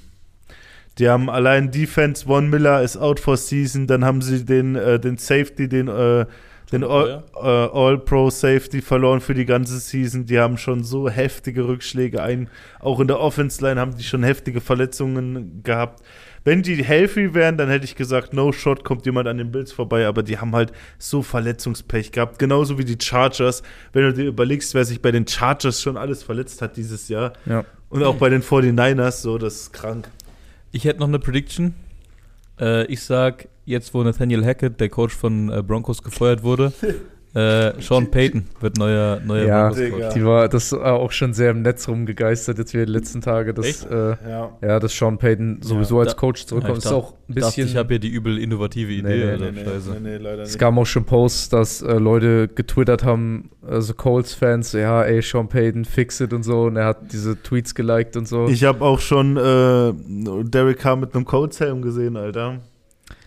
Die 0.99 1.09
haben 1.09 1.29
allein 1.29 1.71
Defense, 1.71 2.25
Von 2.25 2.49
Miller 2.49 2.83
ist 2.83 2.97
out 2.97 3.21
for 3.21 3.37
season, 3.37 3.87
dann 3.87 4.05
haben 4.05 4.23
sie 4.23 4.45
den, 4.45 4.77
äh, 4.77 4.99
den 4.99 5.19
Safety, 5.19 5.69
den, 5.69 5.89
äh, 5.89 6.25
den 6.73 6.83
All- 6.85 7.23
äh, 7.35 7.39
All-Pro-Safety 7.47 8.83
verloren 8.83 9.21
für 9.21 9.35
die 9.35 9.47
ganze 9.47 9.79
Season. 9.79 10.27
Die 10.27 10.39
haben 10.39 10.59
schon 10.59 10.83
so 10.85 11.09
heftige 11.09 11.67
Rückschläge 11.69 12.23
ein. 12.23 12.49
Auch 12.81 13.01
in 13.01 13.07
der 13.09 13.21
Offense-Line 13.21 13.81
haben 13.81 13.97
die 13.97 14.03
schon 14.05 14.23
heftige 14.25 14.61
Verletzungen 14.61 15.63
gehabt. 15.63 16.03
Wenn 16.45 16.63
die 16.63 16.83
healthy 16.85 17.35
wären, 17.35 17.57
dann 17.57 17.69
hätte 17.69 17.85
ich 17.85 17.97
gesagt, 17.97 18.33
no 18.33 18.53
shot, 18.53 18.85
kommt 18.85 19.05
jemand 19.05 19.27
an 19.27 19.39
den 19.39 19.51
Bills 19.51 19.73
vorbei, 19.73 20.07
aber 20.07 20.23
die 20.23 20.39
haben 20.39 20.55
halt 20.55 20.73
so 20.99 21.23
Verletzungspech 21.23 22.13
gehabt, 22.13 22.39
genauso 22.39 22.79
wie 22.79 22.85
die 22.85 22.97
Chargers. 23.01 23.65
Wenn 23.93 24.03
du 24.05 24.13
dir 24.15 24.27
überlegst, 24.27 24.73
wer 24.75 24.85
sich 24.85 25.03
bei 25.03 25.11
den 25.11 25.27
Chargers 25.27 25.83
schon 25.83 25.97
alles 25.97 26.23
verletzt 26.23 26.63
hat 26.63 26.77
dieses 26.77 27.09
Jahr 27.09 27.33
Ja. 27.47 27.65
und 27.89 28.05
auch 28.05 28.15
bei 28.17 28.29
den 28.29 28.43
49ers, 28.43 29.23
so, 29.23 29.39
das 29.39 29.55
ist 29.57 29.73
krank. 29.73 30.09
Ich 30.71 30.85
hätte 30.85 31.01
noch 31.01 31.09
eine 31.09 31.19
Prediction. 31.19 31.75
Äh, 32.61 32.85
ich 32.87 33.03
sag, 33.03 33.49
jetzt 33.67 33.93
wo 33.93 34.03
Nathaniel 34.03 34.45
Hackett, 34.45 34.81
der 34.81 34.89
Coach 34.89 35.15
von 35.15 35.51
äh, 35.51 35.63
Broncos, 35.63 36.03
gefeuert 36.03 36.43
wurde, 36.43 36.73
äh, 37.35 37.73
Sean 37.83 38.11
Payton 38.11 38.45
wird 38.61 38.79
neuer, 38.79 39.21
neuer 39.27 39.47
Ja, 39.47 39.69
Broncos-Coach. 39.69 40.15
Die 40.15 40.25
war 40.25 40.49
das 40.49 40.67
ist 40.67 40.73
auch 40.73 41.13
schon 41.13 41.35
sehr 41.35 41.51
im 41.51 41.61
Netz 41.61 41.87
rumgegeistert, 41.87 42.57
jetzt 42.59 42.73
wieder 42.73 42.87
die 42.87 42.93
letzten 42.93 43.21
Tage, 43.21 43.53
dass, 43.53 43.85
äh, 43.85 44.17
Ja. 44.27 44.57
ja, 44.63 44.79
dass 44.81 44.97
Sean 44.97 45.19
Payton 45.19 45.59
sowieso 45.61 45.97
Ja, 45.97 46.05
als 46.05 46.13
da- 46.15 46.19
Coach 46.19 46.47
zurückkommt. 46.47 46.79
ich 46.79 46.85
ist 46.87 46.93
auch 46.93 47.13
ein 47.13 47.17
Ich 47.29 47.35
dachte, 47.35 47.47
bisschen. 47.57 47.67
ich 47.69 47.77
habe 47.77 47.89
hier 47.91 47.99
die 47.99 48.09
übel 48.09 48.39
innovative 48.39 48.91
Idee. 48.91 49.03
Nee, 49.09 49.17
nee, 49.25 49.31
Alter, 49.33 49.53
Nee, 49.53 49.65
Scheiße. 49.65 49.91
nee, 50.01 50.11
nee, 50.11 50.17
leider 50.17 50.43
Es 50.45 50.51
nicht. 50.51 50.59
gab 50.61 50.75
auch 50.79 50.87
schon 50.87 51.05
Posts, 51.05 51.49
dass 51.51 51.83
äh, 51.83 51.93
Leute 51.99 52.49
getwittert 52.49 53.05
haben, 53.05 53.51
also 53.69 53.93
Colts-Fans, 53.93 54.73
ja, 54.73 55.03
ey, 55.03 55.21
Sean 55.21 55.49
Payton, 55.49 55.85
fix 55.85 56.21
it 56.21 56.33
und 56.33 56.43
so. 56.43 56.63
Und 56.63 56.77
er 56.77 56.87
hat 56.87 57.13
diese 57.13 57.37
Tweets 57.43 57.75
geliked 57.75 58.17
und 58.17 58.27
so. 58.29 58.47
Ich 58.49 58.65
habe 58.65 58.83
auch 58.83 59.01
schon 59.01 59.37
äh, 59.37 59.93
Derek 60.45 60.79
Carr 60.79 60.97
mit 60.97 61.15
einem 61.15 61.27
Colts-Helm 61.27 61.83
gesehen, 61.83 62.17
Alter. 62.17 62.61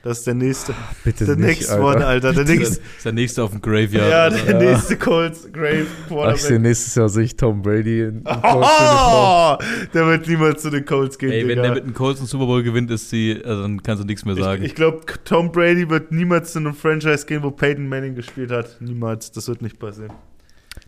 Das 0.01 0.19
ist 0.19 0.27
der 0.27 0.33
nächste. 0.33 0.73
Bitte 1.03 1.25
Der 1.25 1.35
nicht, 1.35 1.45
nächste 1.59 1.79
One, 1.81 2.05
Alter. 2.05 2.31
Der 2.33 2.43
Das 2.45 2.53
nächste. 2.55 2.75
ist 2.79 3.05
der 3.05 3.11
nächste 3.11 3.43
auf 3.43 3.51
dem 3.51 3.61
Graveyard. 3.61 4.09
Ja, 4.09 4.23
Alter. 4.23 4.45
der 4.45 4.63
Ja. 4.63 4.71
nächste 4.71 4.97
Colts 4.97 5.51
Grave 5.51 5.85
Ach, 5.87 6.07
ich 6.07 6.07
sehe 6.07 6.17
Quarterback. 6.17 6.61
nächstes 6.61 6.95
Jahr 6.95 7.09
sehe 7.09 7.23
ich 7.25 7.35
Tom 7.35 7.61
Brady 7.61 8.01
in, 8.03 8.07
in. 8.19 8.23
Oh, 8.25 9.57
der 9.93 10.07
wird 10.07 10.27
niemals 10.27 10.61
zu 10.61 10.69
den 10.69 10.85
Colts 10.85 11.17
gehen, 11.17 11.31
Ey, 11.31 11.41
wenn 11.41 11.49
Digga. 11.49 11.61
der 11.63 11.71
mit 11.73 11.85
den 11.85 11.93
Colts 11.93 12.19
einen 12.21 12.27
Super 12.27 12.45
Bowl 12.45 12.63
gewinnt, 12.63 12.89
ist 12.91 13.09
sie, 13.09 13.41
also 13.43 13.61
dann 13.63 13.83
kannst 13.83 14.01
du 14.03 14.07
nichts 14.07 14.23
mehr 14.23 14.35
sagen. 14.35 14.63
Ich, 14.63 14.69
ich 14.69 14.75
glaube, 14.75 15.01
Tom 15.25 15.51
Brady 15.51 15.89
wird 15.89 16.11
niemals 16.13 16.53
zu 16.53 16.59
einem 16.59 16.73
Franchise 16.73 17.25
gehen, 17.25 17.43
wo 17.43 17.51
Peyton 17.51 17.87
Manning 17.89 18.15
gespielt 18.15 18.51
hat. 18.51 18.77
Niemals. 18.79 19.31
Das 19.31 19.47
wird 19.49 19.61
nicht 19.61 19.79
passieren. 19.79 20.13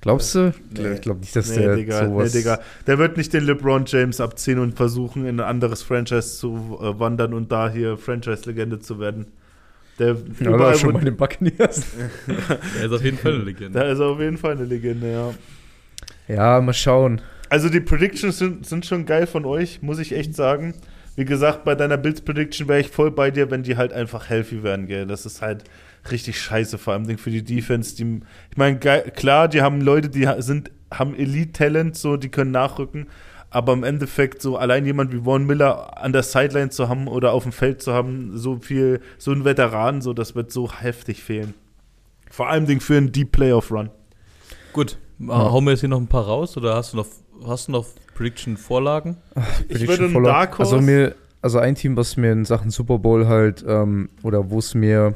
Glaubst 0.01 0.33
du? 0.35 0.53
Nee. 0.75 0.93
Ich 0.93 1.01
glaube 1.01 1.19
nicht, 1.19 1.35
dass 1.35 1.49
Nee, 1.49 1.63
der 1.63 1.75
Digga, 1.75 2.01
nee, 2.01 2.07
sowas... 2.07 2.31
Digga. 2.31 2.59
Der 2.87 2.97
wird 2.97 3.17
nicht 3.17 3.33
den 3.33 3.43
LeBron 3.43 3.85
James 3.85 4.19
abziehen 4.19 4.59
und 4.59 4.75
versuchen, 4.75 5.25
in 5.25 5.39
ein 5.39 5.45
anderes 5.45 5.83
Franchise 5.83 6.37
zu 6.37 6.79
äh, 6.81 6.99
wandern 6.99 7.33
und 7.33 7.51
da 7.51 7.69
hier 7.69 7.97
Franchise-Legende 7.97 8.79
zu 8.79 8.99
werden. 8.99 9.27
Der 9.99 10.15
ja, 10.39 10.49
überall, 10.49 10.77
schon 10.77 10.93
bei 10.93 11.01
den 11.01 11.17
Buccaneers. 11.17 11.85
er 12.79 12.85
ist 12.85 12.91
auf 12.91 13.03
jeden 13.03 13.17
Fall 13.17 13.33
eine 13.33 13.43
Legende. 13.43 13.79
da 13.79 13.85
ist 13.85 13.99
auf 13.99 14.19
jeden 14.19 14.37
Fall 14.37 14.53
eine 14.53 14.65
Legende, 14.65 15.11
ja. 15.11 15.33
ja, 16.33 16.61
mal 16.61 16.73
schauen. 16.73 17.21
Also 17.49 17.69
die 17.69 17.81
Predictions 17.81 18.37
sind, 18.37 18.65
sind 18.65 18.85
schon 18.85 19.05
geil 19.05 19.27
von 19.27 19.45
euch, 19.45 19.81
muss 19.81 19.99
ich 19.99 20.13
echt 20.13 20.35
sagen. 20.35 20.73
Wie 21.15 21.25
gesagt, 21.25 21.65
bei 21.65 21.75
deiner 21.75 21.97
Bills 21.97 22.21
Prediction 22.21 22.67
wäre 22.69 22.79
ich 22.79 22.87
voll 22.87 23.11
bei 23.11 23.29
dir, 23.29 23.51
wenn 23.51 23.63
die 23.63 23.75
halt 23.75 23.91
einfach 23.91 24.29
healthy 24.29 24.63
wären, 24.63 24.87
gell. 24.87 25.05
Das 25.05 25.25
ist 25.25 25.41
halt 25.41 25.65
richtig 26.09 26.41
scheiße, 26.41 26.77
vor 26.77 26.93
allem 26.93 27.17
für 27.17 27.29
die 27.29 27.43
Defense. 27.43 27.95
Die, 27.95 28.21
ich 28.49 28.57
meine, 28.57 28.79
klar, 28.79 29.47
die 29.47 29.61
haben 29.61 29.81
Leute, 29.81 30.09
die 30.09 30.27
sind, 30.39 30.71
haben 30.91 31.15
Elite-Talent, 31.15 31.95
so, 31.95 32.17
die 32.17 32.29
können 32.29 32.51
nachrücken. 32.51 33.07
Aber 33.53 33.73
im 33.73 33.83
Endeffekt, 33.83 34.41
so 34.41 34.55
allein 34.55 34.85
jemand 34.85 35.11
wie 35.11 35.19
Von 35.19 35.45
Miller 35.45 36.01
an 36.01 36.13
der 36.13 36.23
Sideline 36.23 36.69
zu 36.69 36.87
haben 36.87 37.09
oder 37.09 37.33
auf 37.33 37.43
dem 37.43 37.51
Feld 37.51 37.81
zu 37.81 37.93
haben, 37.93 38.37
so 38.37 38.57
viel, 38.59 39.01
so 39.17 39.31
ein 39.33 39.43
Veteran, 39.43 40.01
so, 40.01 40.13
das 40.13 40.35
wird 40.35 40.53
so 40.53 40.71
heftig 40.71 41.21
fehlen. 41.21 41.53
Vor 42.29 42.47
allem 42.47 42.79
für 42.79 42.95
einen 42.95 43.11
Deep 43.11 43.33
Playoff 43.33 43.69
Run. 43.69 43.89
Gut, 44.71 44.97
hauen 45.27 45.65
wir 45.65 45.71
jetzt 45.71 45.81
hier 45.81 45.89
noch 45.89 45.99
ein 45.99 46.07
paar 46.07 46.23
raus 46.25 46.55
oder 46.55 46.75
hast 46.75 46.93
du 46.93 46.97
noch, 46.97 47.07
hast 47.45 47.67
du 47.67 47.73
noch 47.73 47.87
Prediction-Vorlagen? 48.15 49.17
Ich 49.67 49.85
würde 49.85 50.05
einen 50.05 50.23
Dark 50.23 50.57
Horse. 50.57 50.75
Also, 50.75 50.85
mir, 50.85 51.15
also 51.41 51.59
ein 51.59 51.75
Team, 51.75 51.97
was 51.97 52.15
mir 52.15 52.31
in 52.31 52.45
Sachen 52.45 52.71
Super 52.71 52.99
Bowl 52.99 53.27
halt, 53.27 53.65
ähm, 53.67 54.09
oder 54.23 54.49
wo 54.49 54.59
es 54.59 54.73
mir, 54.73 55.15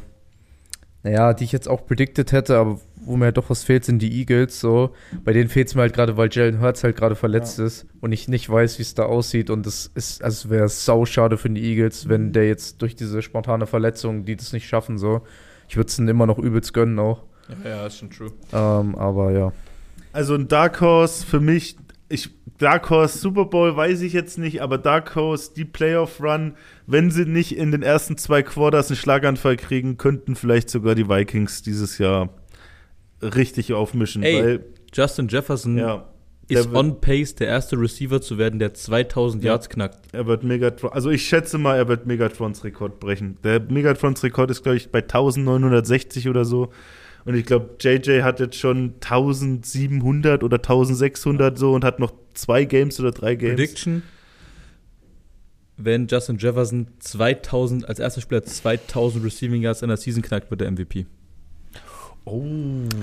naja, 1.05 1.33
die 1.35 1.43
ich 1.43 1.51
jetzt 1.51 1.69
auch 1.69 1.85
predicted 1.85 2.31
hätte, 2.31 2.57
aber 2.57 2.79
wo 2.95 3.15
mir 3.15 3.25
halt 3.25 3.37
doch 3.37 3.51
was 3.51 3.63
fehlt, 3.63 3.85
sind 3.85 4.01
die 4.01 4.11
Eagles. 4.19 4.59
So, 4.59 4.89
bei 5.23 5.33
denen 5.33 5.49
fehlt 5.49 5.67
es 5.67 5.75
mir 5.75 5.81
halt 5.81 5.93
gerade, 5.93 6.17
weil 6.17 6.29
Jalen 6.31 6.59
Hurts 6.59 6.83
halt 6.83 6.95
gerade 6.95 7.13
verletzt 7.13 7.59
ist 7.59 7.85
und 8.01 8.11
ich 8.11 8.27
nicht 8.27 8.49
weiß, 8.49 8.79
wie 8.79 8.81
es 8.81 8.95
da 8.95 9.03
aussieht. 9.03 9.51
Und 9.51 9.67
das 9.67 9.91
ist, 9.93 10.23
also 10.23 10.47
es 10.47 10.49
wäre 10.49 10.67
sau 10.67 11.05
schade 11.05 11.37
für 11.37 11.51
die 11.51 11.63
Eagles, 11.63 12.09
wenn 12.09 12.33
der 12.33 12.47
jetzt 12.47 12.81
durch 12.81 12.95
diese 12.95 13.21
spontane 13.21 13.67
Verletzung, 13.67 14.25
die 14.25 14.35
das 14.35 14.51
nicht 14.51 14.67
schaffen, 14.67 14.97
so. 14.97 15.21
Ich 15.69 15.77
würde 15.77 15.89
es 15.89 15.99
ihnen 15.99 16.07
immer 16.07 16.25
noch 16.25 16.39
übelst 16.39 16.73
gönnen 16.73 16.97
auch. 16.97 17.21
Ja, 17.63 17.69
ja, 17.69 17.85
ist 17.85 17.99
schon 17.99 18.09
true. 18.09 18.31
Ähm, 18.51 18.95
aber 18.95 19.31
ja. 19.31 19.53
Also 20.11 20.33
ein 20.33 20.47
Dark 20.47 20.81
Horse 20.81 21.23
für 21.23 21.39
mich, 21.39 21.77
ich, 22.09 22.29
Dark 22.57 22.89
Horse 22.89 23.17
Super 23.17 23.45
Bowl 23.45 23.75
weiß 23.75 24.01
ich 24.01 24.13
jetzt 24.13 24.37
nicht, 24.37 24.61
aber 24.61 24.77
Dark 24.77 25.15
Horse, 25.15 25.51
die 25.55 25.65
Playoff 25.65 26.21
Run, 26.21 26.55
wenn 26.87 27.09
sie 27.11 27.25
nicht 27.25 27.57
in 27.57 27.71
den 27.71 27.81
ersten 27.81 28.17
zwei 28.17 28.43
Quarters 28.43 28.89
einen 28.89 28.97
Schlaganfall 28.97 29.57
kriegen, 29.57 29.97
könnten 29.97 30.35
vielleicht 30.35 30.69
sogar 30.69 30.95
die 30.95 31.09
Vikings 31.09 31.61
dieses 31.63 31.97
Jahr 31.97 32.29
richtig 33.21 33.73
aufmischen. 33.73 34.23
Ey, 34.23 34.43
weil, 34.43 34.65
Justin 34.93 35.27
Jefferson 35.27 35.77
ja, 35.77 36.05
ist 36.47 36.65
wird- 36.69 36.75
on 36.75 37.01
pace, 37.01 37.35
der 37.35 37.47
erste 37.47 37.79
Receiver 37.79 38.21
zu 38.21 38.37
werden, 38.37 38.59
der 38.59 38.73
2000 38.73 39.43
Ja. 39.43 39.51
Yards 39.51 39.69
knackt. 39.69 39.99
er 40.13 40.27
wird 40.27 40.43
Megatron, 40.43 40.91
also 40.93 41.09
ich 41.09 41.27
schätze 41.27 41.57
mal, 41.57 41.75
er 41.75 41.87
wird 41.87 42.05
Megatrons 42.05 42.63
Rekord 42.63 42.99
brechen. 42.99 43.37
Der 43.43 43.59
Megatrons 43.59 44.23
Rekord 44.23 44.51
ist, 44.51 44.63
glaube 44.63 44.77
ich, 44.77 44.91
bei 44.91 45.01
1960 45.01 46.29
oder 46.29 46.45
so. 46.45 46.69
Und 47.25 47.35
ich 47.35 47.45
glaube, 47.45 47.71
JJ 47.79 48.21
hat 48.21 48.39
jetzt 48.39 48.55
schon 48.55 48.93
1700 49.01 50.43
oder 50.43 50.57
1600 50.57 51.57
so 51.57 51.73
und 51.73 51.83
hat 51.83 51.99
noch 51.99 52.13
zwei 52.35 52.65
Games 52.65 52.99
oder 52.99 53.11
drei 53.11 53.35
Games. 53.35 53.55
Prediction, 53.55 54.03
wenn 55.77 56.07
Justin 56.07 56.38
Jefferson 56.38 56.88
2000, 56.99 57.89
als 57.89 57.99
erster 57.99 58.21
Spieler 58.21 58.43
2000 58.43 59.25
Receiving 59.25 59.61
Yards 59.61 59.81
in 59.81 59.89
der 59.89 59.97
Season 59.97 60.21
knackt, 60.21 60.49
wird 60.51 60.61
er 60.61 60.71
MVP. 60.71 61.07
Oh. 62.25 62.43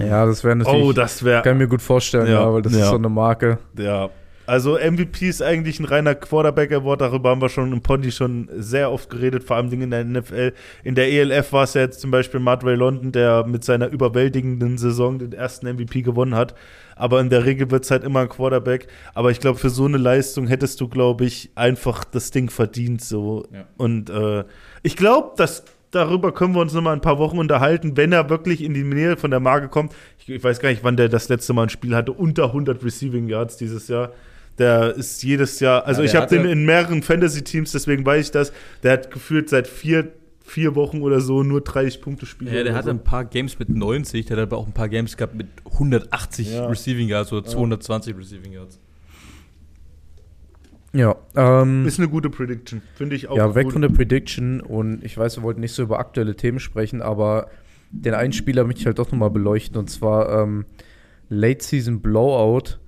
Ja, 0.00 0.26
das 0.26 0.42
wäre 0.42 0.56
natürlich. 0.56 0.85
Oh, 0.85 0.92
das 0.92 1.22
wäre. 1.22 1.42
kann 1.42 1.54
ich 1.54 1.58
mir 1.58 1.68
gut 1.68 1.82
vorstellen, 1.82 2.26
Ja, 2.26 2.42
ja, 2.42 2.52
weil 2.52 2.62
das 2.62 2.72
ja. 2.72 2.85
ist 2.85 2.90
so 2.90 2.96
eine 2.96 3.08
Marke. 3.08 3.58
Ja. 3.76 4.11
Also 4.46 4.78
MVP 4.78 5.28
ist 5.28 5.42
eigentlich 5.42 5.78
ein 5.78 5.85
reiner 5.85 6.14
Quarterback-Award, 6.14 7.00
darüber 7.00 7.31
haben 7.31 7.40
wir 7.40 7.48
schon 7.48 7.72
im 7.72 7.81
Pondy 7.81 8.11
schon 8.11 8.48
sehr 8.57 8.90
oft 8.90 9.09
geredet, 9.09 9.44
vor 9.44 9.57
allem 9.57 9.72
in 9.72 9.90
der 9.90 10.05
NFL. 10.05 10.52
In 10.83 10.94
der 10.94 11.11
ELF 11.11 11.52
war 11.52 11.64
es 11.64 11.74
ja 11.74 11.83
jetzt 11.83 12.00
zum 12.00 12.11
Beispiel 12.11 12.40
Matt 12.40 12.64
Ray 12.64 12.74
London, 12.74 13.12
der 13.12 13.46
mit 13.46 13.64
seiner 13.64 13.88
überwältigenden 13.88 14.78
Saison 14.78 15.18
den 15.18 15.33
ersten 15.33 15.66
MVP 15.72 16.02
gewonnen 16.02 16.35
hat. 16.35 16.55
Aber 16.96 17.20
in 17.20 17.31
der 17.31 17.44
Regel 17.44 17.70
wird 17.70 17.85
es 17.85 17.90
halt 17.90 18.05
immer 18.05 18.20
ein 18.20 18.28
Quarterback. 18.28 18.88
Aber 19.14 19.31
ich 19.31 19.40
glaube, 19.40 19.59
für 19.59 19.70
so 19.70 19.87
eine 19.87 19.96
Leistung 19.96 20.46
hättest 20.46 20.81
du, 20.81 20.88
glaube 20.88 21.24
ich, 21.24 21.50
einfach 21.55 22.05
das 22.05 22.31
Ding 22.31 22.50
verdient. 22.50 23.02
So. 23.02 23.46
Ja. 23.52 23.64
Und 23.76 24.11
äh, 24.11 24.44
ich 24.83 24.96
glaube, 24.96 25.33
dass 25.37 25.64
darüber 25.90 26.33
können 26.33 26.55
wir 26.55 26.61
uns 26.61 26.72
noch 26.72 26.83
mal 26.83 26.92
ein 26.92 27.00
paar 27.00 27.18
Wochen 27.18 27.38
unterhalten, 27.38 27.96
wenn 27.96 28.12
er 28.12 28.28
wirklich 28.28 28.62
in 28.62 28.74
die 28.74 28.83
Nähe 28.83 29.16
von 29.16 29.31
der 29.31 29.40
Marke 29.40 29.68
kommt. 29.68 29.92
Ich, 30.18 30.28
ich 30.28 30.42
weiß 30.42 30.59
gar 30.59 30.70
nicht, 30.70 30.83
wann 30.83 30.96
der 30.96 31.09
das 31.09 31.28
letzte 31.28 31.52
Mal 31.52 31.64
ein 31.64 31.68
Spiel 31.68 31.94
hatte, 31.94 32.12
unter 32.12 32.46
100 32.46 32.83
Receiving 32.85 33.28
Yards 33.28 33.57
dieses 33.57 33.88
Jahr. 33.88 34.12
Der 34.58 34.94
ist 34.94 35.22
jedes 35.22 35.60
Jahr, 35.60 35.86
also 35.86 36.02
Ja, 36.02 36.06
ich 36.08 36.14
habe 36.14 36.26
den 36.28 36.44
in 36.44 36.64
mehreren 36.64 37.02
Fantasy-Teams, 37.02 37.72
deswegen 37.72 38.04
weiß 38.04 38.26
ich 38.26 38.30
das. 38.32 38.52
Der 38.82 38.92
hat 38.92 39.10
gefühlt 39.10 39.48
seit 39.48 39.66
vier, 39.66 40.12
vier 40.44 40.74
Wochen 40.74 41.00
oder 41.02 41.20
so 41.20 41.42
nur 41.42 41.62
30 41.62 42.00
Punkte 42.02 42.26
Spiele. 42.26 42.54
Ja, 42.56 42.62
der 42.62 42.74
hatte 42.74 42.86
so. 42.86 42.90
ein 42.90 43.02
paar 43.02 43.24
Games 43.24 43.58
mit 43.58 43.70
90, 43.70 44.26
der 44.26 44.36
hat 44.36 44.42
aber 44.42 44.58
auch 44.58 44.66
ein 44.66 44.72
paar 44.74 44.88
Games 44.90 45.16
gehabt 45.16 45.34
mit 45.34 45.46
180 45.64 46.52
Ja. 46.52 46.66
Receiving 46.66 47.08
Yards 47.08 47.32
oder 47.32 47.44
220 47.46 48.16
Receiving 48.16 48.52
Yards. 48.52 48.78
Ja, 50.94 51.16
ähm, 51.34 51.86
Ist 51.86 51.98
eine 51.98 52.08
gute 52.08 52.28
Prediction, 52.28 52.82
finde 52.94 53.16
ich 53.16 53.28
auch. 53.28 53.36
ja, 53.36 53.54
weg 53.54 53.64
gut. 53.64 53.72
von 53.72 53.82
der 53.82 53.88
Prediction 53.88 54.60
und 54.60 55.02
ich 55.02 55.16
weiß, 55.16 55.38
wir 55.38 55.42
wollten 55.42 55.60
nicht 55.60 55.72
so 55.72 55.82
über 55.84 55.98
aktuelle 55.98 56.36
Themen 56.36 56.58
sprechen, 56.60 57.00
aber 57.00 57.48
den 57.90 58.12
einen 58.12 58.34
Spieler 58.34 58.64
möchte 58.64 58.80
ich 58.80 58.86
halt 58.86 58.98
doch 58.98 59.10
nochmal 59.10 59.30
beleuchten 59.30 59.78
und 59.78 59.88
zwar 59.88 60.42
ähm, 60.42 60.66
Late 61.30 61.64
Season 61.64 62.00
Blowout. 62.02 62.78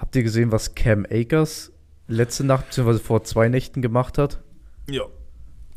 Habt 0.00 0.16
ihr 0.16 0.22
gesehen, 0.22 0.50
was 0.50 0.74
Cam 0.74 1.04
Akers 1.10 1.72
letzte 2.08 2.42
Nacht 2.42 2.70
bzw. 2.70 2.98
vor 2.98 3.22
zwei 3.22 3.48
Nächten 3.50 3.82
gemacht 3.82 4.16
hat? 4.16 4.40
Ja, 4.88 5.02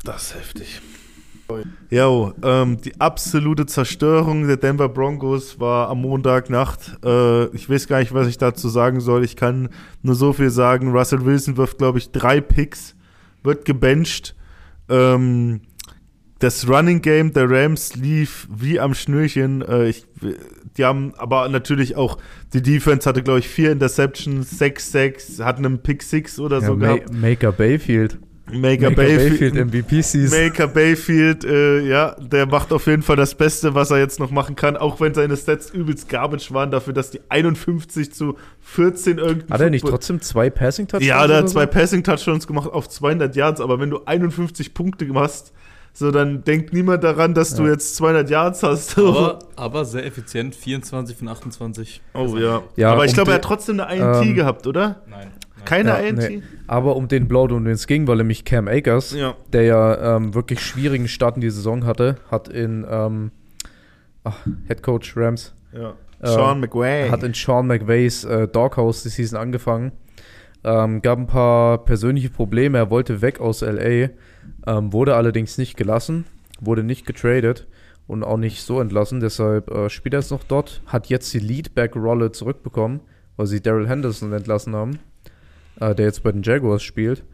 das 0.02 0.22
ist 0.22 0.34
heftig. 0.34 0.80
Jo, 1.90 2.32
ähm, 2.42 2.80
die 2.80 2.98
absolute 2.98 3.66
Zerstörung 3.66 4.46
der 4.46 4.56
Denver 4.56 4.88
Broncos 4.88 5.60
war 5.60 5.90
am 5.90 6.00
Montagnacht. 6.00 6.96
Äh, 7.04 7.54
ich 7.54 7.68
weiß 7.68 7.86
gar 7.86 7.98
nicht, 7.98 8.14
was 8.14 8.26
ich 8.26 8.38
dazu 8.38 8.70
sagen 8.70 9.00
soll. 9.00 9.24
Ich 9.24 9.36
kann 9.36 9.68
nur 10.02 10.14
so 10.14 10.32
viel 10.32 10.48
sagen. 10.48 10.92
Russell 10.92 11.26
Wilson 11.26 11.58
wirft, 11.58 11.76
glaube 11.76 11.98
ich, 11.98 12.10
drei 12.10 12.40
Picks, 12.40 12.96
wird 13.42 13.66
gebencht. 13.66 14.34
Ähm, 14.88 15.60
das 16.38 16.66
Running 16.66 17.02
Game 17.02 17.34
der 17.34 17.50
Rams 17.50 17.94
lief 17.94 18.48
wie 18.50 18.80
am 18.80 18.94
Schnürchen. 18.94 19.60
Äh, 19.60 19.90
ich, 19.90 20.06
die 20.76 20.84
haben 20.84 21.14
aber 21.16 21.48
natürlich 21.48 21.96
auch, 21.96 22.18
die 22.52 22.62
Defense 22.62 23.08
hatte, 23.08 23.22
glaube 23.22 23.38
ich, 23.40 23.48
vier 23.48 23.72
Interceptions, 23.72 24.60
6-6, 24.60 25.42
hatten 25.44 25.64
einen 25.64 25.78
Pick 25.78 26.02
6 26.02 26.40
oder 26.40 26.60
Ja, 26.60 26.66
so 26.66 26.76
Ma 26.76 26.94
gehabt. 26.96 27.12
Maker 27.12 27.52
Bayfield. 27.52 28.18
Maker, 28.52 28.90
Maker 28.90 28.90
Bayfield, 28.90 29.54
MVP-Season. 29.54 30.38
Maker 30.38 30.68
Bayfield, 30.68 31.44
äh, 31.44 31.80
ja, 31.80 32.14
der 32.20 32.44
macht 32.44 32.72
auf 32.74 32.86
jeden 32.86 33.02
Fall 33.02 33.16
das 33.16 33.34
Beste, 33.34 33.74
was 33.74 33.90
er 33.90 33.98
jetzt 33.98 34.20
noch 34.20 34.30
machen 34.30 34.54
kann, 34.54 34.76
auch 34.76 35.00
wenn 35.00 35.14
seine 35.14 35.34
Stats 35.36 35.70
übelst 35.70 36.10
garbage 36.10 36.52
waren, 36.52 36.70
dafür, 36.70 36.92
dass 36.92 37.10
die 37.10 37.20
51 37.30 38.12
zu 38.12 38.36
14 38.60 39.16
irgendwie. 39.16 39.50
Hat 39.50 39.62
er 39.62 39.70
nicht 39.70 39.86
trotzdem 39.86 40.20
zwei 40.20 40.50
Passing-Touchdowns? 40.50 41.06
Ja, 41.06 41.24
oder 41.24 41.38
hat 41.38 41.48
zwei 41.48 41.64
so? 41.64 41.70
Passing-Touchdowns 41.70 42.46
gemacht 42.46 42.70
auf 42.70 42.88
200 42.88 43.34
Yards, 43.34 43.62
aber 43.62 43.80
wenn 43.80 43.88
du 43.88 44.00
51 44.04 44.74
Punkte 44.74 45.06
machst, 45.06 45.54
so 45.96 46.10
dann 46.10 46.42
denkt 46.44 46.72
niemand 46.72 47.04
daran, 47.04 47.32
dass 47.34 47.54
du 47.54 47.62
Ja. 47.64 47.70
jetzt 47.70 47.94
200 47.96 48.28
Yards 48.28 48.62
hast. 48.64 48.98
Aber, 48.98 49.38
aber 49.56 49.84
sehr 49.84 50.04
effizient, 50.04 50.54
24 50.54 51.16
von 51.16 51.28
28. 51.28 52.02
oh 52.14 52.36
ja. 52.36 52.62
Ja, 52.76 52.92
aber 52.92 53.04
ich 53.04 53.12
um 53.12 53.14
glaube, 53.14 53.30
er 53.30 53.36
hat 53.36 53.42
trotzdem 53.44 53.78
eine 53.80 53.94
INT 53.94 54.26
ähm, 54.26 54.34
gehabt, 54.34 54.66
oder? 54.66 55.02
Nein. 55.08 55.28
nein. 55.56 55.64
Keine 55.64 55.90
Ja, 55.90 55.96
INT? 55.96 56.18
nee. 56.18 56.42
Aber 56.66 56.96
um 56.96 57.06
den 57.08 57.28
Blow, 57.28 57.44
um 57.44 57.64
den 57.64 57.72
es 57.74 57.86
ging, 57.86 58.06
war 58.08 58.16
nämlich 58.16 58.44
Cam 58.44 58.66
Akers, 58.68 59.12
Ja. 59.12 59.34
der 59.52 59.62
ja 59.62 60.16
ähm, 60.16 60.34
wirklich 60.34 60.60
schwierigen 60.60 61.06
Start 61.08 61.36
in 61.36 61.40
die 61.42 61.50
Saison 61.50 61.86
hatte, 61.86 62.16
hat 62.30 62.48
in 62.48 62.84
ähm, 62.90 63.30
ach, 64.24 64.36
Head 64.66 64.82
Coach 64.82 65.16
Rams, 65.16 65.54
ja. 65.72 65.94
Ähm, 66.22 66.30
Sean 66.30 66.60
McVay. 66.60 67.08
hat 67.10 67.22
in 67.22 67.34
Sean 67.34 67.66
McVays 67.66 68.24
äh, 68.24 68.48
Doghouse 68.48 69.02
die 69.04 69.10
Season 69.10 69.38
angefangen. 69.38 69.92
Ähm, 70.64 71.02
gab 71.02 71.18
ein 71.18 71.26
paar 71.26 71.78
persönliche 71.84 72.30
Probleme. 72.30 72.78
Er 72.78 72.90
wollte 72.90 73.20
weg 73.22 73.40
aus 73.40 73.60
LA, 73.60 74.08
ähm, 74.66 74.92
wurde 74.92 75.16
allerdings 75.16 75.58
nicht 75.58 75.76
gelassen, 75.76 76.24
wurde 76.60 76.82
nicht 76.82 77.06
getradet 77.06 77.66
und 78.06 78.22
auch 78.22 78.36
nicht 78.36 78.62
so 78.62 78.80
entlassen. 78.80 79.20
Deshalb 79.20 79.70
äh, 79.70 79.90
spielt 79.90 80.14
er 80.14 80.20
jetzt 80.20 80.30
noch 80.30 80.44
dort, 80.44 80.82
hat 80.86 81.06
jetzt 81.08 81.32
die 81.32 81.38
Leadback-Rolle 81.38 82.32
zurückbekommen, 82.32 83.00
weil 83.36 83.46
sie 83.46 83.60
Daryl 83.60 83.88
Henderson 83.88 84.32
entlassen 84.32 84.74
haben, 84.74 84.98
äh, 85.80 85.94
der 85.94 86.06
jetzt 86.06 86.22
bei 86.22 86.32
den 86.32 86.42
Jaguars 86.42 86.82
spielt. 86.82 87.24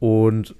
Und 0.00 0.54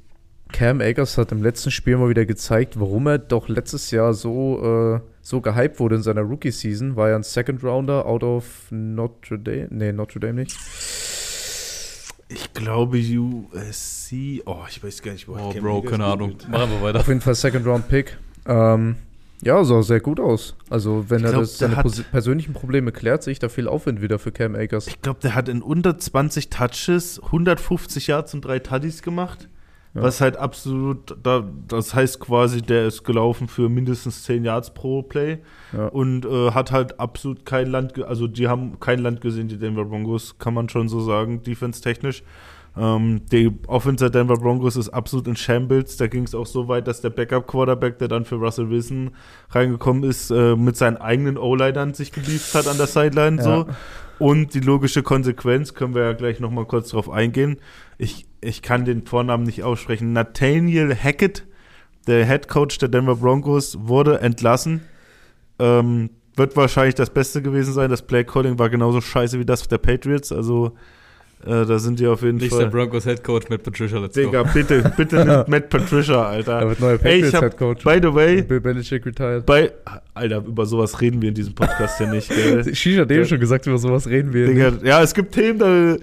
Cam 0.52 0.80
Akers 0.80 1.18
hat 1.18 1.32
im 1.32 1.42
letzten 1.42 1.70
Spiel 1.70 1.96
mal 1.96 2.08
wieder 2.08 2.26
gezeigt, 2.26 2.78
warum 2.78 3.06
er 3.06 3.18
doch 3.18 3.48
letztes 3.48 3.90
Jahr 3.90 4.14
so, 4.14 5.00
äh, 5.00 5.00
so 5.22 5.40
gehypt 5.40 5.80
wurde 5.80 5.96
in 5.96 6.02
seiner 6.02 6.20
Rookie-Season. 6.20 6.94
War 6.94 7.08
ja 7.08 7.16
ein 7.16 7.22
Second 7.22 7.64
Rounder 7.64 8.06
out 8.06 8.22
of 8.22 8.66
Notre 8.70 9.38
Dame. 9.38 9.68
Nee, 9.70 9.92
Notre 9.92 10.20
Dame 10.20 10.34
nicht. 10.34 10.56
Ich 12.32 12.52
glaube 12.54 12.98
USC. 12.98 14.42
Oh, 14.46 14.58
ich 14.68 14.82
weiß 14.82 15.02
gar 15.02 15.12
nicht, 15.12 15.28
wo 15.28 15.34
Oh, 15.36 15.50
Cam 15.50 15.62
Bro, 15.62 15.82
keine 15.82 16.04
Ahnung. 16.04 16.30
googelt. 16.30 16.48
Mach 16.50 16.62
einfach 16.62 16.82
weiter. 16.82 17.00
Auf 17.00 17.08
jeden 17.08 17.20
Fall 17.20 17.34
Second 17.34 17.66
Round 17.66 17.88
Pick. 17.88 18.16
Ähm, 18.46 18.96
ja, 19.42 19.62
sah 19.64 19.82
sehr 19.82 20.00
gut 20.00 20.20
aus. 20.20 20.54
Also, 20.70 21.04
wenn 21.08 21.18
Ich 21.20 21.24
er 21.24 21.30
glaub, 21.30 21.42
das, 21.42 21.58
seine 21.58 21.76
hat- 21.76 22.10
persönlichen 22.10 22.52
Probleme 22.52 22.92
klärt, 22.92 23.22
sehe 23.22 23.32
ich 23.32 23.38
da 23.38 23.48
viel 23.48 23.66
Aufwind 23.68 24.00
wieder 24.00 24.18
für 24.18 24.30
Cam 24.32 24.54
Akers. 24.54 24.86
Ich 24.86 25.02
glaube, 25.02 25.20
der 25.20 25.34
hat 25.34 25.48
in 25.48 25.62
unter 25.62 25.98
20 25.98 26.48
Touches 26.50 27.20
150 27.22 28.06
Yards 28.06 28.34
und 28.34 28.42
drei 28.44 28.58
Tuddies 28.60 29.02
gemacht. 29.02 29.48
Ja. 29.94 30.02
Was 30.02 30.22
halt 30.22 30.38
absolut, 30.38 31.16
da, 31.22 31.44
das 31.68 31.94
heißt 31.94 32.18
quasi, 32.18 32.62
der 32.62 32.86
ist 32.86 33.04
gelaufen 33.04 33.46
für 33.46 33.68
mindestens 33.68 34.22
10 34.24 34.44
Yards 34.44 34.72
pro 34.72 35.02
Play 35.02 35.38
Ja. 35.72 35.88
und 35.88 36.24
äh, 36.24 36.52
hat 36.52 36.72
halt 36.72 36.98
absolut 36.98 37.44
kein 37.44 37.66
Land, 37.70 38.02
also 38.02 38.26
die 38.26 38.48
haben 38.48 38.80
kein 38.80 39.00
Land 39.00 39.20
gesehen, 39.20 39.48
die 39.48 39.58
Denver 39.58 39.84
Broncos, 39.84 40.38
kann 40.38 40.54
man 40.54 40.70
schon 40.70 40.88
so 40.88 41.00
sagen, 41.00 41.42
defense-technisch. 41.42 42.22
Ähm, 42.74 43.20
die 43.30 43.52
Offense 43.66 44.02
der 44.04 44.08
Denver 44.08 44.40
Broncos 44.40 44.76
ist 44.76 44.88
absolut 44.88 45.26
in 45.28 45.36
Shambles. 45.36 45.98
Da 45.98 46.06
ging 46.06 46.24
es 46.24 46.34
auch 46.34 46.46
so 46.46 46.68
weit, 46.68 46.88
dass 46.88 47.02
der 47.02 47.10
Backup-Quarterback, 47.10 47.98
der 47.98 48.08
dann 48.08 48.24
für 48.24 48.36
Russell 48.36 48.70
Wilson 48.70 49.10
reingekommen 49.50 50.04
ist, 50.04 50.30
äh, 50.30 50.56
mit 50.56 50.76
seinen 50.78 50.96
eigenen 50.96 51.36
O-Linern 51.36 51.92
sich 51.92 52.12
gebieft 52.12 52.54
hat 52.54 52.66
an 52.66 52.78
der 52.78 52.86
Sideline. 52.86 53.36
Ja. 53.36 53.42
So. 53.42 53.66
Und 54.22 54.54
die 54.54 54.60
logische 54.60 55.02
Konsequenz, 55.02 55.74
können 55.74 55.96
wir 55.96 56.04
ja 56.04 56.12
gleich 56.12 56.38
nochmal 56.38 56.64
kurz 56.64 56.90
drauf 56.90 57.10
eingehen. 57.10 57.56
Ich, 57.98 58.28
ich 58.40 58.62
kann 58.62 58.84
den 58.84 59.04
Vornamen 59.04 59.42
nicht 59.42 59.64
aussprechen. 59.64 60.12
Nathaniel 60.12 60.94
Hackett, 60.94 61.44
der 62.06 62.24
Head 62.24 62.46
Coach 62.46 62.78
der 62.78 62.88
Denver 62.88 63.16
Broncos, 63.16 63.76
wurde 63.80 64.20
entlassen. 64.20 64.82
Ähm, 65.58 66.10
wird 66.36 66.56
wahrscheinlich 66.56 66.94
das 66.94 67.10
Beste 67.10 67.42
gewesen 67.42 67.72
sein. 67.72 67.90
Das 67.90 68.02
Play 68.02 68.22
Calling 68.22 68.60
war 68.60 68.70
genauso 68.70 69.00
scheiße 69.00 69.40
wie 69.40 69.44
das 69.44 69.66
der 69.66 69.78
Patriots. 69.78 70.30
Also 70.30 70.76
äh, 71.44 71.66
da 71.66 71.78
sind 71.78 71.98
die 71.98 72.06
auf 72.06 72.22
jeden 72.22 72.38
Nicht 72.38 72.52
der 72.52 72.60
Fall. 72.62 72.70
Broncos 72.70 73.04
Head 73.04 73.24
Coach 73.24 73.48
Matt 73.48 73.64
Patricia, 73.64 73.98
let's 73.98 74.14
Digga, 74.14 74.42
go. 74.42 74.48
bitte, 74.54 74.92
bitte 74.96 75.16
nimmt 75.24 75.48
Matt 75.48 75.68
Patricia, 75.70 76.24
Alter. 76.24 76.60
Er 76.60 76.68
wird 76.68 76.80
neuer 76.80 76.98
Patriots 76.98 77.40
Head 77.40 77.56
Coach. 77.56 77.82
By 77.82 77.98
the 78.00 78.14
way, 78.14 78.42
Bill 78.42 78.60
Belichick 78.60 79.04
retired. 79.04 79.44
bei. 79.44 79.72
Alter, 80.14 80.44
über 80.46 80.66
sowas 80.66 81.00
reden 81.00 81.20
wir 81.20 81.30
in 81.30 81.34
diesem 81.34 81.54
Podcast 81.54 81.98
ja 81.98 82.10
nicht, 82.10 82.28
gell? 82.28 82.74
Shisha 82.74 83.02
hat 83.02 83.10
eben 83.10 83.24
schon 83.24 83.40
gesagt, 83.40 83.66
über 83.66 83.78
sowas 83.78 84.06
reden 84.08 84.32
wir. 84.32 84.46
Digga, 84.46 84.70
nicht. 84.70 84.84
ja, 84.84 85.02
es 85.02 85.14
gibt 85.14 85.32
Themen, 85.32 85.58
da. 85.58 85.96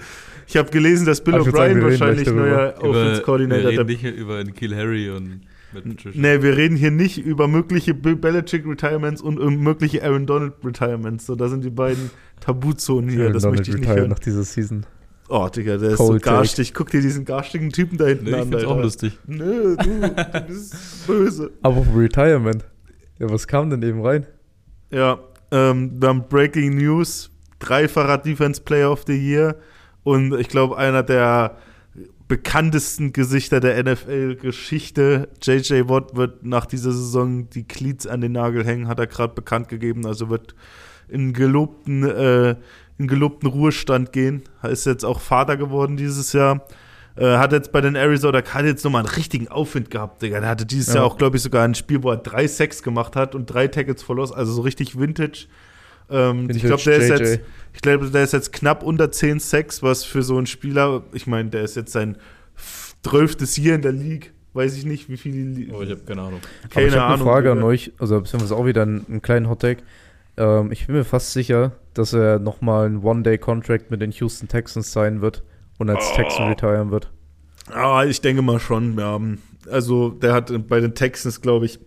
Ich 0.48 0.58
habe 0.58 0.70
gelesen, 0.72 1.06
dass 1.06 1.24
Bill 1.24 1.36
O'Brien 1.36 1.82
wahrscheinlich 1.82 2.28
neuer 2.28 2.74
Offense 2.80 3.24
wir 3.26 3.40
reden 3.40 3.50
der 3.50 3.84
nicht 3.86 4.04
über 4.04 4.44
Nikhil 4.44 4.76
Harry 4.76 5.10
und 5.10 5.42
Matt 5.74 5.84
Patricia. 5.84 6.20
Nee, 6.20 6.42
wir 6.42 6.58
reden 6.58 6.76
hier 6.76 6.92
nicht 6.92 7.20
über 7.20 7.48
mögliche 7.48 7.94
Bill 7.94 8.16
Belichick 8.16 8.66
Retirements 8.66 9.22
und 9.22 9.40
um 9.40 9.58
mögliche 9.58 10.04
Aaron 10.04 10.26
Donald 10.26 10.54
Retirements. 10.66 11.28
So, 11.28 11.36
da 11.36 11.48
sind 11.48 11.64
die 11.64 11.70
beiden 11.70 12.10
Tabuzonen 12.40 13.10
hier. 13.10 13.22
Aaron 13.22 13.34
das 13.34 13.44
Donald 13.44 13.60
möchte 13.60 13.72
ich 13.72 13.80
nicht 13.80 13.96
hören. 13.96 14.10
nach 14.10 14.20
dieser 14.20 14.44
Season. 14.44 14.86
Oh, 15.30 15.48
Digga, 15.48 15.78
der 15.78 15.92
ist 15.92 15.98
Cold 15.98 16.24
so 16.24 16.30
garstig. 16.30 16.74
Guck 16.74 16.90
dir 16.90 17.02
diesen 17.02 17.24
garstigen 17.24 17.70
Typen 17.70 17.98
da 17.98 18.06
hinten 18.08 18.26
Nee, 18.26 18.32
ich 18.32 18.36
an. 18.38 18.50
find's 18.50 18.64
auch 18.66 18.72
Alter. 18.72 18.84
lustig. 18.84 19.18
Nö, 19.28 19.76
du, 19.78 20.00
du 20.00 20.42
bist 20.48 20.76
böse. 21.08 21.52
Aber 21.62 21.84
vom 21.84 21.96
Retirement. 21.96 22.66
Ja, 23.20 23.30
was 23.30 23.48
kam 23.48 23.70
denn 23.70 23.82
eben 23.84 24.04
rein? 24.06 24.26
Ja, 24.92 25.20
ähm, 25.52 26.00
dann 26.00 26.28
Breaking 26.28 26.76
News. 26.78 27.30
Dreifacher 27.60 28.18
Defense 28.18 28.62
Player 28.62 28.92
of 28.92 29.04
the 29.06 29.14
Year. 29.16 29.56
Und 30.04 30.34
ich 30.40 30.48
glaube, 30.48 30.78
einer 30.78 31.04
der 31.04 31.58
bekanntesten 32.28 33.12
Gesichter 33.12 33.60
der 33.60 33.84
NFL-Geschichte. 33.84 35.30
JJ 35.42 35.90
Watt 35.90 36.16
wird 36.16 36.46
nach 36.46 36.66
dieser 36.66 36.92
Saison 36.92 37.50
die 37.50 37.64
Cleats 37.68 38.08
an 38.08 38.22
den 38.22 38.32
Nagel 38.34 38.64
hängen, 38.66 38.88
hat 38.88 39.00
er 39.00 39.08
gerade 39.08 39.34
bekannt 39.34 39.68
gegeben. 39.68 40.06
Also 40.06 40.30
wird 40.30 40.56
in 41.08 41.34
gelobten, 41.34 42.04
äh, 42.04 42.56
in 43.00 43.08
gelobten 43.08 43.50
Ruhestand 43.50 44.12
gehen. 44.14 44.44
Er 44.62 44.70
ist 44.70 44.86
jetzt 44.86 45.04
auch 45.04 45.20
Vater 45.22 45.58
geworden 45.58 45.98
dieses 45.98 46.34
Jahr. 46.34 46.64
Äh, 47.16 47.38
hat 47.38 47.52
jetzt 47.54 47.72
bei 47.72 47.82
den 47.82 47.96
Arizona 47.96 48.44
hat 48.44 48.66
jetzt 48.66 48.84
nochmal 48.84 49.06
einen 49.06 49.14
richtigen 49.16 49.48
Aufwind 49.48 49.90
gehabt, 49.90 50.22
Digga. 50.22 50.40
Der 50.40 50.50
hatte 50.50 50.66
dieses 50.66 50.90
Ja. 50.90 50.96
Jahr 50.96 51.06
auch, 51.06 51.18
glaube 51.18 51.38
ich, 51.38 51.44
sogar 51.44 51.64
ein 51.64 51.76
Spiel, 51.76 52.04
wo 52.04 52.12
er 52.12 52.18
drei 52.18 52.46
Sacks 52.48 52.84
gemacht 52.84 53.16
hat 53.16 53.34
und 53.36 53.48
drei 53.48 53.68
Tackles 53.68 54.04
verlost. 54.04 54.36
Also 54.36 54.54
so 54.54 54.62
richtig 54.62 55.00
Vintage. 55.00 55.48
Ähm, 56.10 56.50
ich 56.50 56.62
glaube, 56.62 56.84
der 56.84 56.98
ist 56.98 57.10
jetzt, 57.10 57.40
ich 57.74 57.82
glaube, 57.82 58.10
der 58.10 58.24
ist 58.24 58.34
jetzt 58.34 58.52
knapp 58.54 58.84
unter 58.84 59.12
10 59.12 59.40
Sacks, 59.40 59.82
was 59.82 60.04
für 60.04 60.24
so 60.24 60.38
einen 60.38 60.46
Spieler, 60.48 61.04
ich 61.14 61.26
meine, 61.28 61.50
der 61.50 61.64
ist 61.64 61.76
jetzt 61.76 61.92
sein 61.92 62.18
zwölftes 63.04 63.58
Jahr 63.58 63.76
in 63.76 63.82
der 63.82 63.92
League. 63.92 64.34
Weiß 64.54 64.76
ich 64.76 64.86
nicht, 64.86 65.10
wie 65.10 65.18
viele. 65.18 65.72
Oh, 65.74 65.82
ich 65.84 65.92
habe 65.92 66.02
keine 66.02 66.22
Ahnung. 66.22 66.40
Aber 66.64 66.70
Keine 66.74 66.88
ich 66.88 66.96
habe 66.96 67.14
eine 67.14 67.24
Frage 67.24 67.52
an 67.52 67.62
euch, 67.64 67.92
also 68.00 68.20
beziehungsweise 68.20 68.56
auch 68.56 68.66
wieder 68.66 68.82
einen, 68.82 69.06
einen 69.08 69.22
kleinen 69.22 69.48
Hottag. 69.48 69.78
Ähm, 70.40 70.72
ich 70.72 70.88
bin 70.88 70.96
mir 70.96 71.04
fast 71.06 71.34
sicher, 71.34 71.74
dass 71.94 72.14
er 72.14 72.40
nochmal 72.40 72.86
einen 72.88 73.04
One-Day-Contract 73.04 73.92
mit 73.92 74.02
den 74.02 74.12
Houston 74.12 74.48
Texans 74.48 74.92
sein 74.92 75.22
wird 75.22 75.44
und 75.78 75.90
als 75.90 76.04
Oh. 76.12 76.16
Texan 76.16 76.48
retiren 76.48 76.90
wird. 76.92 77.12
Ah, 77.72 78.04
ich 78.06 78.22
denke 78.22 78.42
mal 78.42 78.60
schon. 78.60 78.98
Ja. 78.98 79.20
Also, 79.70 80.10
der 80.10 80.34
hat 80.34 80.52
bei 80.68 80.80
den 80.80 80.96
Texans, 80.96 81.42
glaube 81.42 81.66
ich, 81.66 81.80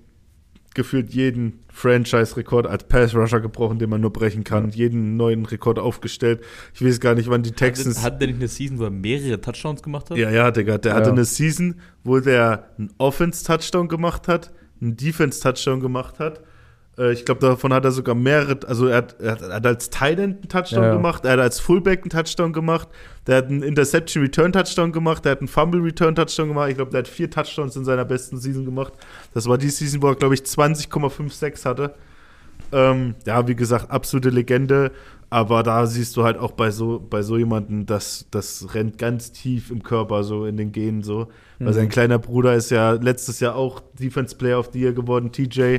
gefühlt 0.75 1.12
jeden 1.12 1.61
Franchise-Rekord 1.73 2.67
als 2.67 2.85
Pass-Rusher 2.85 3.41
gebrochen, 3.41 3.79
den 3.79 3.91
man 3.91 4.01
nur 4.01 4.12
brechen 4.12 4.43
kann. 4.45 4.71
Jeden 4.71 5.17
neuen 5.17 5.45
Rekord 5.45 5.79
aufgestellt. 5.79 6.43
Ich 6.75 6.85
weiß 6.85 7.01
gar 7.01 7.15
nicht, 7.15 7.29
wann 7.29 7.43
die 7.43 7.53
Texans. 7.53 7.99
Hat, 7.99 8.12
hat 8.15 8.21
der 8.21 8.29
nicht 8.29 8.37
eine 8.38 8.49
Season, 8.49 8.79
wo 8.79 8.85
er 8.85 8.91
mehrere 8.91 9.41
Touchdowns 9.41 9.83
gemacht 9.83 10.11
hat? 10.11 10.17
ja, 10.17 10.31
ja, 10.31 10.51
Digga. 10.51 10.79
Der 10.79 10.93
Ja. 10.93 10.99
hatte 10.99 11.11
eine 11.11 11.25
Season, 11.25 11.81
wo 12.05 12.21
der 12.21 12.71
einen 12.79 12.91
Offense-Touchdown 12.99 13.88
gemacht 13.88 14.29
hat, 14.29 14.51
einen 14.81 14.97
Defense-Touchdown 14.97 15.81
gemacht 15.81 16.19
hat. 16.19 16.41
Äh, 16.98 17.12
Ich 17.12 17.24
glaube, 17.24 17.40
davon 17.40 17.72
hat 17.72 17.85
er 17.85 17.90
sogar 17.90 18.14
mehrere, 18.14 18.59
also 18.66 18.87
er 18.87 18.98
hat, 18.98 19.20
er 19.20 19.33
hat, 19.38 19.66
als 19.66 19.90
Tight 19.90 20.18
End 20.18 20.37
einen 20.40 20.48
Touchdown 20.48 20.83
Ja, 20.85 20.92
gemacht, 20.94 21.24
er 21.24 21.33
hat 21.33 21.40
als 21.40 21.59
Fullback 21.61 22.02
einen 22.02 22.11
Touchdown 22.11 22.52
gemacht, 22.52 22.88
der 23.26 23.37
hat 23.37 23.46
einen 23.46 23.62
Interception 23.62 24.22
Return 24.22 24.52
Touchdown 24.52 24.92
gemacht, 24.92 25.24
der 25.24 25.33
hat 25.33 25.38
einen 25.40 25.48
Fumble 25.48 25.81
Return 25.81 26.14
Touchdown 26.14 26.48
gemacht. 26.48 26.70
Ich 26.70 26.76
glaube, 26.76 26.90
der 26.90 26.98
hat 27.00 27.09
vier 27.09 27.31
Touchdowns 27.31 27.76
in 27.76 27.85
seiner 27.85 28.05
besten 28.05 28.37
Season 28.38 28.64
gemacht. 28.64 28.92
Das 29.33 29.46
war 29.48 29.59
die 29.59 29.70
Season, 29.70 30.02
wo 30.02 30.09
er, 30.09 30.16
glaube 30.16 30.35
ich, 30.35 30.42
20,56 30.42 31.64
hatte. 31.64 31.94
Ähm, 32.72 33.14
ja, 33.26 33.46
wie 33.48 33.55
gesagt, 33.55 33.90
absolute 33.90 34.31
Legende. 34.31 34.92
Aber 35.31 35.62
da 35.62 35.87
siehst 35.87 36.14
du 36.18 36.24
halt 36.24 36.37
auch 36.37 36.50
bei 36.52 36.70
so, 36.70 37.00
bei 37.09 37.22
so 37.22 37.38
jemandem, 37.38 37.87
das, 37.87 38.26
das 38.31 38.74
rennt 38.74 38.98
ganz 38.98 39.33
tief 39.33 39.70
im 39.70 39.83
Körper, 39.83 40.24
so 40.24 40.44
in 40.44 40.59
den 40.59 40.72
Genen 40.72 41.02
so. 41.02 41.28
Weil 41.59 41.68
Mhm. 41.68 41.72
sein 41.72 41.88
kleiner 41.88 42.18
Bruder 42.18 42.55
ist 42.55 42.70
ja 42.70 42.92
letztes 42.92 43.40
Jahr 43.40 43.55
auch 43.55 43.81
Defense 43.98 44.37
Player 44.37 44.59
of 44.59 44.70
the 44.74 44.81
Year 44.81 44.92
geworden, 44.92 45.33
TJ. 45.33 45.78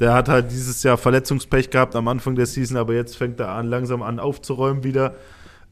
Der 0.00 0.12
hat 0.12 0.28
halt 0.28 0.50
dieses 0.50 0.82
Jahr 0.82 0.96
Verletzungspech 0.96 1.70
gehabt 1.70 1.94
am 1.94 2.08
Anfang 2.08 2.34
der 2.34 2.46
Season, 2.46 2.76
aber 2.76 2.94
jetzt 2.94 3.16
fängt 3.16 3.38
er 3.40 3.50
an, 3.50 3.66
langsam 3.66 4.02
an 4.02 4.18
aufzuräumen 4.18 4.82
wieder. 4.82 5.14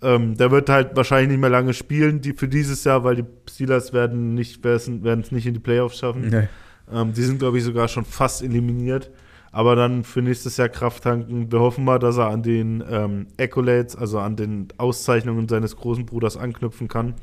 Ähm, 0.01 0.37
der 0.37 0.51
wird 0.51 0.69
halt 0.69 0.97
wahrscheinlich 0.97 1.31
nicht 1.31 1.41
mehr 1.41 1.51
lange 1.51 1.75
spielen 1.75 2.21
die, 2.21 2.33
für 2.33 2.49
dieses 2.49 2.85
Jahr, 2.85 3.05
weil 3.05 3.17
die 3.17 3.25
Steelers 3.49 3.93
werden 3.93 4.35
nicht 4.35 4.65
werden 4.65 5.21
es 5.21 5.33
nicht 5.33 5.47
in 5.47 5.55
die 5.55 5.61
Playoffs 5.61 5.99
schaffen. 5.99 6.29
Nee. 6.29 6.49
Ähm, 6.93 7.13
die 7.13 7.23
sind, 7.23 7.39
glaube 7.39 7.59
ich, 7.59 7.65
sogar 7.65 7.89
schon 7.89 8.05
fast 8.05 8.43
eliminiert. 8.43 9.11
Aber 9.53 9.77
dann 9.77 10.03
für 10.03 10.23
nächstes 10.23 10.57
Jahr 10.57 10.71
Kraft 10.71 11.03
tanken. 11.05 11.53
Wir 11.53 11.61
hoffen 11.61 11.85
mal, 11.85 11.99
dass 11.99 12.17
er 12.17 12.29
an 12.29 12.43
den 12.43 12.83
ähm, 12.89 13.27
Accolades, 13.39 13.95
also 13.95 14.19
an 14.19 14.35
den 14.35 14.69
Auszeichnungen 14.79 15.47
seines 15.47 15.77
großen 15.77 16.07
Bruders 16.07 16.39
anknüpfen 16.39 16.89
kann. 16.89 17.15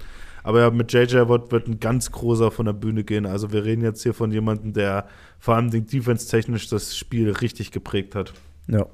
Aber 0.43 0.62
ja, 0.62 0.69
mit 0.71 0.91
JJ 0.93 1.28
Watt 1.28 1.52
wird 1.52 1.67
ein 1.67 1.80
ganz 1.80 2.12
großer 2.12 2.52
von 2.52 2.65
der 2.65 2.73
Bühne 2.73 3.04
gehen. 3.04 3.25
Also 3.25 3.52
wir 3.52 3.65
reden 3.65 3.84
jetzt 3.84 4.04
hier 4.04 4.13
von 4.13 4.32
jemandem, 4.32 4.73
der 4.73 5.08
vor 5.39 5.56
allem 5.56 5.69
defense-technisch 5.69 6.69
das 6.69 6.97
Spiel 6.97 7.32
richtig 7.32 7.71
geprägt 7.71 8.15
hat. 8.15 8.34
Ja. 8.67 8.86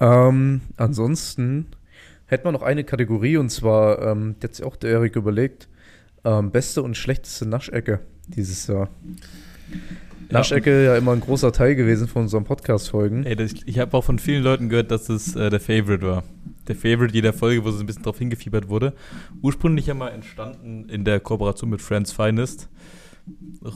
Ähm, 0.00 0.60
ansonsten 0.76 1.66
hätten 2.26 2.44
wir 2.44 2.52
noch 2.52 2.62
eine 2.62 2.84
Kategorie 2.84 3.36
und 3.36 3.50
zwar, 3.50 4.02
ähm, 4.02 4.36
hat 4.42 4.54
sich 4.54 4.64
auch 4.64 4.76
der 4.76 4.90
Erik 4.90 5.16
überlegt, 5.16 5.68
ähm, 6.24 6.50
beste 6.50 6.82
und 6.82 6.96
schlechteste 6.96 7.46
Naschecke 7.46 8.00
dieses 8.28 8.66
Jahr. 8.66 8.88
Naschecke 10.30 10.84
ja 10.84 10.96
immer 10.96 11.12
ein 11.12 11.20
großer 11.20 11.52
Teil 11.52 11.74
gewesen 11.74 12.06
von 12.06 12.22
unseren 12.22 12.44
Podcast-Folgen. 12.44 13.24
Ich 13.64 13.78
habe 13.78 13.96
auch 13.96 14.04
von 14.04 14.18
vielen 14.18 14.42
Leuten 14.42 14.68
gehört, 14.68 14.90
dass 14.90 15.08
es 15.08 15.34
äh, 15.34 15.48
der 15.48 15.60
Favorite 15.60 16.06
war. 16.06 16.22
Der 16.68 16.76
Favorite 16.76 17.14
jeder 17.14 17.32
Folge, 17.32 17.64
wo 17.64 17.70
so 17.70 17.80
ein 17.80 17.86
bisschen 17.86 18.02
drauf 18.02 18.18
hingefiebert 18.18 18.68
wurde. 18.68 18.92
Ursprünglich 19.42 19.86
ja 19.86 19.94
mal 19.94 20.10
entstanden 20.10 20.88
in 20.88 21.04
der 21.04 21.20
Kooperation 21.20 21.70
mit 21.70 21.80
Friends 21.80 22.12
Finest. 22.12 22.68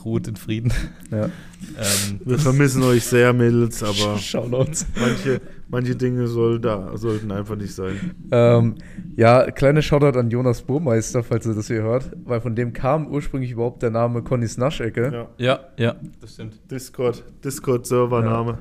Ruht 0.03 0.27
in 0.27 0.35
Frieden. 0.35 0.71
Ja. 1.11 1.25
ähm, 1.77 2.19
Wir 2.25 2.39
vermissen 2.39 2.81
euch 2.83 3.03
sehr, 3.03 3.33
Mädels, 3.33 3.83
aber 3.83 4.17
Shoutouts. 4.17 4.87
manche, 4.99 5.41
manche 5.67 5.95
Dinge 5.95 6.27
soll 6.27 6.59
da, 6.59 6.97
sollten 6.97 7.31
einfach 7.31 7.55
nicht 7.55 7.73
sein. 7.73 8.15
Ähm, 8.31 8.75
ja, 9.15 9.51
kleine 9.51 9.83
Shoutout 9.83 10.17
an 10.17 10.31
Jonas 10.31 10.63
Burmeister, 10.63 11.23
falls 11.23 11.45
ihr 11.45 11.53
das 11.53 11.67
hier 11.67 11.83
hört, 11.83 12.11
weil 12.25 12.41
von 12.41 12.55
dem 12.55 12.73
kam 12.73 13.07
ursprünglich 13.07 13.51
überhaupt 13.51 13.83
der 13.83 13.91
Name 13.91 14.23
Connys 14.23 14.57
Naschecke. 14.57 15.11
Ja. 15.13 15.27
ja, 15.37 15.59
ja, 15.77 15.95
das 16.19 16.33
stimmt. 16.33 16.59
Discord, 16.71 17.23
Discord-Servername. 17.43 18.57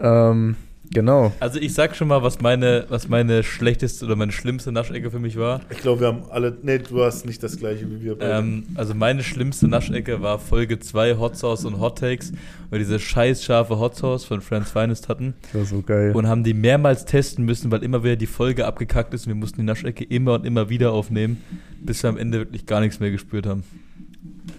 Ähm, 0.00 0.56
genau. 0.92 1.32
Also 1.40 1.58
ich 1.58 1.74
sag 1.74 1.96
schon 1.96 2.08
mal, 2.08 2.22
was 2.22 2.40
meine, 2.40 2.86
was 2.88 3.08
meine 3.08 3.42
schlechteste 3.42 4.04
oder 4.04 4.16
meine 4.16 4.32
schlimmste 4.32 4.72
Naschecke 4.72 5.10
für 5.10 5.18
mich 5.18 5.36
war. 5.38 5.60
Ich 5.70 5.78
glaube, 5.78 6.00
wir 6.00 6.06
haben 6.08 6.22
alle. 6.30 6.56
Nee, 6.62 6.78
du 6.78 7.02
hast 7.02 7.26
nicht 7.26 7.42
das 7.42 7.56
gleiche 7.58 7.90
wie 7.90 8.02
wir 8.02 8.16
beide. 8.18 8.32
Ähm, 8.32 8.64
also 8.74 8.94
meine 8.94 9.22
schlimmste 9.22 9.68
Naschecke 9.68 10.20
war 10.22 10.38
Folge 10.38 10.78
2 10.78 11.16
Hot 11.18 11.36
Sauce 11.36 11.64
und 11.64 11.80
Hot 11.80 11.98
Takes, 11.98 12.32
weil 12.70 12.78
wir 12.78 12.78
diese 12.80 12.98
scheiß 12.98 13.44
scharfe 13.44 13.78
Hot 13.78 13.96
Sauce 13.96 14.24
von 14.24 14.40
Friends 14.40 14.70
Finest 14.70 15.08
hatten 15.08 15.34
Das 15.52 15.54
war 15.54 15.64
so 15.66 15.82
geil. 15.82 16.12
und 16.14 16.26
haben 16.28 16.44
die 16.44 16.54
mehrmals 16.54 17.04
testen 17.04 17.44
müssen, 17.44 17.70
weil 17.70 17.82
immer 17.82 18.02
wieder 18.04 18.16
die 18.16 18.26
Folge 18.26 18.66
abgekackt 18.66 19.14
ist 19.14 19.26
und 19.26 19.32
wir 19.32 19.36
mussten 19.36 19.60
die 19.60 19.66
Naschecke 19.66 20.04
immer 20.04 20.34
und 20.34 20.46
immer 20.46 20.68
wieder 20.68 20.92
aufnehmen, 20.92 21.42
bis 21.80 22.02
wir 22.02 22.10
am 22.10 22.16
Ende 22.18 22.38
wirklich 22.38 22.66
gar 22.66 22.80
nichts 22.80 23.00
mehr 23.00 23.10
gespürt 23.10 23.46
haben. 23.46 23.64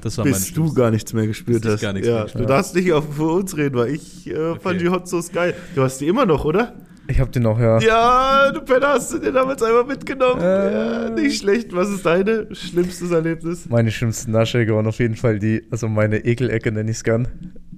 Das 0.06 0.20
war 0.20 0.26
meine 0.26 0.36
Bis 0.38 0.54
du 0.54 0.72
gar 0.72 0.91
nichts 0.91 1.13
mehr 1.13 1.26
gespürt 1.26 1.63
Bis 1.63 1.74
hast. 1.74 1.82
gar 1.82 1.94
nichts 1.94 2.08
ja, 2.08 2.13
mehr 2.13 2.22
du 2.22 2.28
gespürt 2.28 2.50
darfst 2.52 2.76
nicht 2.76 2.94
auf, 2.94 3.06
für 3.15 3.24
uns 3.32 3.58
reden, 3.58 3.76
weil 3.76 3.89
ich 3.96 4.28
äh, 4.30 4.34
fand 4.60 4.76
Okay. 4.76 4.78
die 4.78 4.89
Hot 4.89 5.08
Sauce 5.08 5.32
geil. 5.32 5.56
Du 5.74 5.82
hast 5.82 5.98
die 6.00 6.08
immer 6.08 6.28
noch, 6.28 6.46
oder? 6.46 6.74
ich 7.08 7.20
hab 7.20 7.32
den 7.32 7.44
noch, 7.44 7.60
ja. 7.60 7.80
Ja, 7.80 8.52
du 8.52 8.62
Penner, 8.62 8.89
hast 8.94 9.13
du 9.13 9.18
den 9.20 9.34
damals 9.34 9.62
einmal 9.63 9.84
mitgenommen. 9.84 10.41
Äh. 10.41 10.74
Ja, 10.74 11.10
nicht 11.10 11.39
schlecht. 11.39 11.76
Was 11.76 11.89
ist 11.89 12.06
deine 12.06 12.48
schlimmstes 12.56 13.10
Erlebnis? 13.12 13.65
Meine 13.70 13.91
schlimmsten 13.91 14.32
Naschecke 14.32 14.76
waren 14.76 14.86
auf 14.88 15.00
jeden 15.00 15.15
Fall 15.15 15.38
die, 15.39 15.63
also 15.72 15.88
meine 15.88 16.24
Ekelecke 16.24 16.72
nenne 16.72 16.89
ich 16.91 16.98
es 16.98 17.04
gern. 17.04 17.28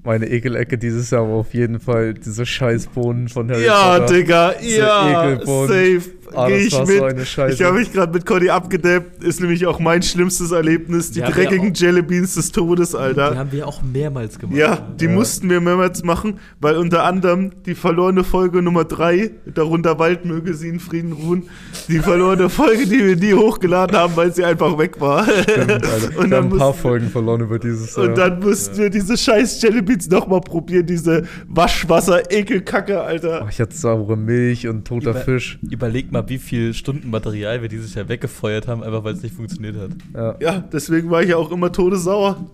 Meine 0.04 0.30
Ekelecke 0.30 0.78
dieses 0.78 1.10
Jahr 1.12 1.24
war 1.28 1.36
auf 1.36 1.54
jeden 1.54 1.80
Fall 1.82 2.14
diese 2.14 2.46
Scheißbohnen 2.46 3.28
von 3.30 3.50
Harry 3.52 3.66
Ja, 3.66 4.00
Potter. 4.00 4.14
Digga, 4.14 4.54
Diese 4.62 4.78
ja, 4.80 5.32
Ekelbohnen. 5.34 5.68
safe. 5.68 6.12
Ah, 6.34 6.48
Geh 6.48 6.56
das 6.58 6.66
ich 6.68 6.74
war 6.74 6.86
mit. 6.88 6.98
so 6.98 7.04
eine 7.06 7.26
Scheiße. 7.26 7.54
Ich 7.56 7.64
habe 7.64 7.78
mich 7.80 7.92
gerade 7.94 8.12
mit 8.14 8.26
Conny 8.26 8.50
abgedappt. 8.50 9.24
Ist 9.24 9.40
nämlich 9.42 9.66
auch 9.66 9.80
mein 9.80 10.02
schlimmstes 10.04 10.52
Erlebnis. 10.52 11.12
Die 11.12 11.22
Die 11.22 11.26
wir 11.28 11.32
dreckigen 11.34 11.72
auch- 11.72 11.78
Jellybeans 11.80 12.36
des 12.36 12.52
Todes, 12.52 12.92
Die 12.92 12.98
Alter. 12.98 13.38
haben 13.38 13.52
wir 13.52 13.68
auch 13.68 13.82
mehrmals 13.82 14.38
gemacht. 14.38 14.58
Ja, 14.58 14.88
die 15.00 15.06
Ja. 15.06 15.12
mussten 15.12 15.50
wir 15.50 15.62
mehrmals 15.62 16.04
machen, 16.04 16.40
weil 16.60 16.76
unter 16.78 17.04
anderem 17.06 17.52
die 17.66 17.76
verlorene 17.76 18.24
Folge 18.24 18.62
Nummer 18.62 18.84
3, 18.84 19.32
darunter 19.54 20.00
Wald 20.00 20.26
möge 20.26 20.54
sie 20.54 20.68
in 20.70 20.80
Frieden 20.80 21.14
ruhen, 21.14 21.44
die 21.88 22.00
verlorene 22.00 22.50
Folge, 22.50 22.86
die 22.86 23.00
wir 23.06 23.16
nie 23.16 23.34
hochgeladen 23.34 23.96
haben, 23.98 24.14
weil 24.16 24.34
sie 24.34 24.44
einfach 24.44 24.78
weg 24.78 25.00
war. 25.00 25.24
Stimmt, 25.24 25.72
Alter. 25.72 25.84
Und 25.84 25.86
Wir 25.86 26.22
haben 26.22 26.30
dann 26.30 26.44
ein 26.46 26.50
paar 26.50 26.68
mussten- 26.68 26.82
Folgen 26.82 27.10
verloren 27.10 27.42
über 27.42 27.58
dieses. 27.60 27.98
Und 27.98 28.18
dann 28.18 28.40
mussten 28.40 28.78
wir 28.78 28.90
diese 28.90 29.16
scheiß 29.18 29.62
Jellybeans 29.62 30.10
nochmal 30.10 30.42
probieren, 30.42 30.86
diese 30.86 31.24
Waschwasser-Ekelkacke, 31.48 32.98
Oh, 32.98 33.02
Alter. 33.02 33.48
ich 33.50 33.60
hatte 33.60 33.76
saure 33.76 34.18
Milch 34.18 34.68
und 34.68 34.86
toter 34.86 35.12
Über- 35.12 35.20
Fisch. 35.22 35.60
Überleg 35.70 36.12
mal, 36.12 36.17
wie 36.28 36.38
viel 36.38 36.74
Stunden 36.74 37.10
Material 37.10 37.62
wir 37.62 37.70
dieses 37.70 37.94
Jahr 37.96 38.08
weggefeuert 38.10 38.68
haben, 38.68 38.84
einfach 38.84 39.04
weil 39.04 39.14
es 39.14 39.24
nicht 39.24 39.36
funktioniert 39.36 39.76
hat. 39.78 39.92
Ja, 40.14 40.36
Ja, 40.40 40.60
deswegen 40.72 41.10
war 41.10 41.22
ich 41.24 41.30
ja 41.30 41.38
auch 41.38 41.52
immer 41.52 41.72
todesauer. 41.72 42.46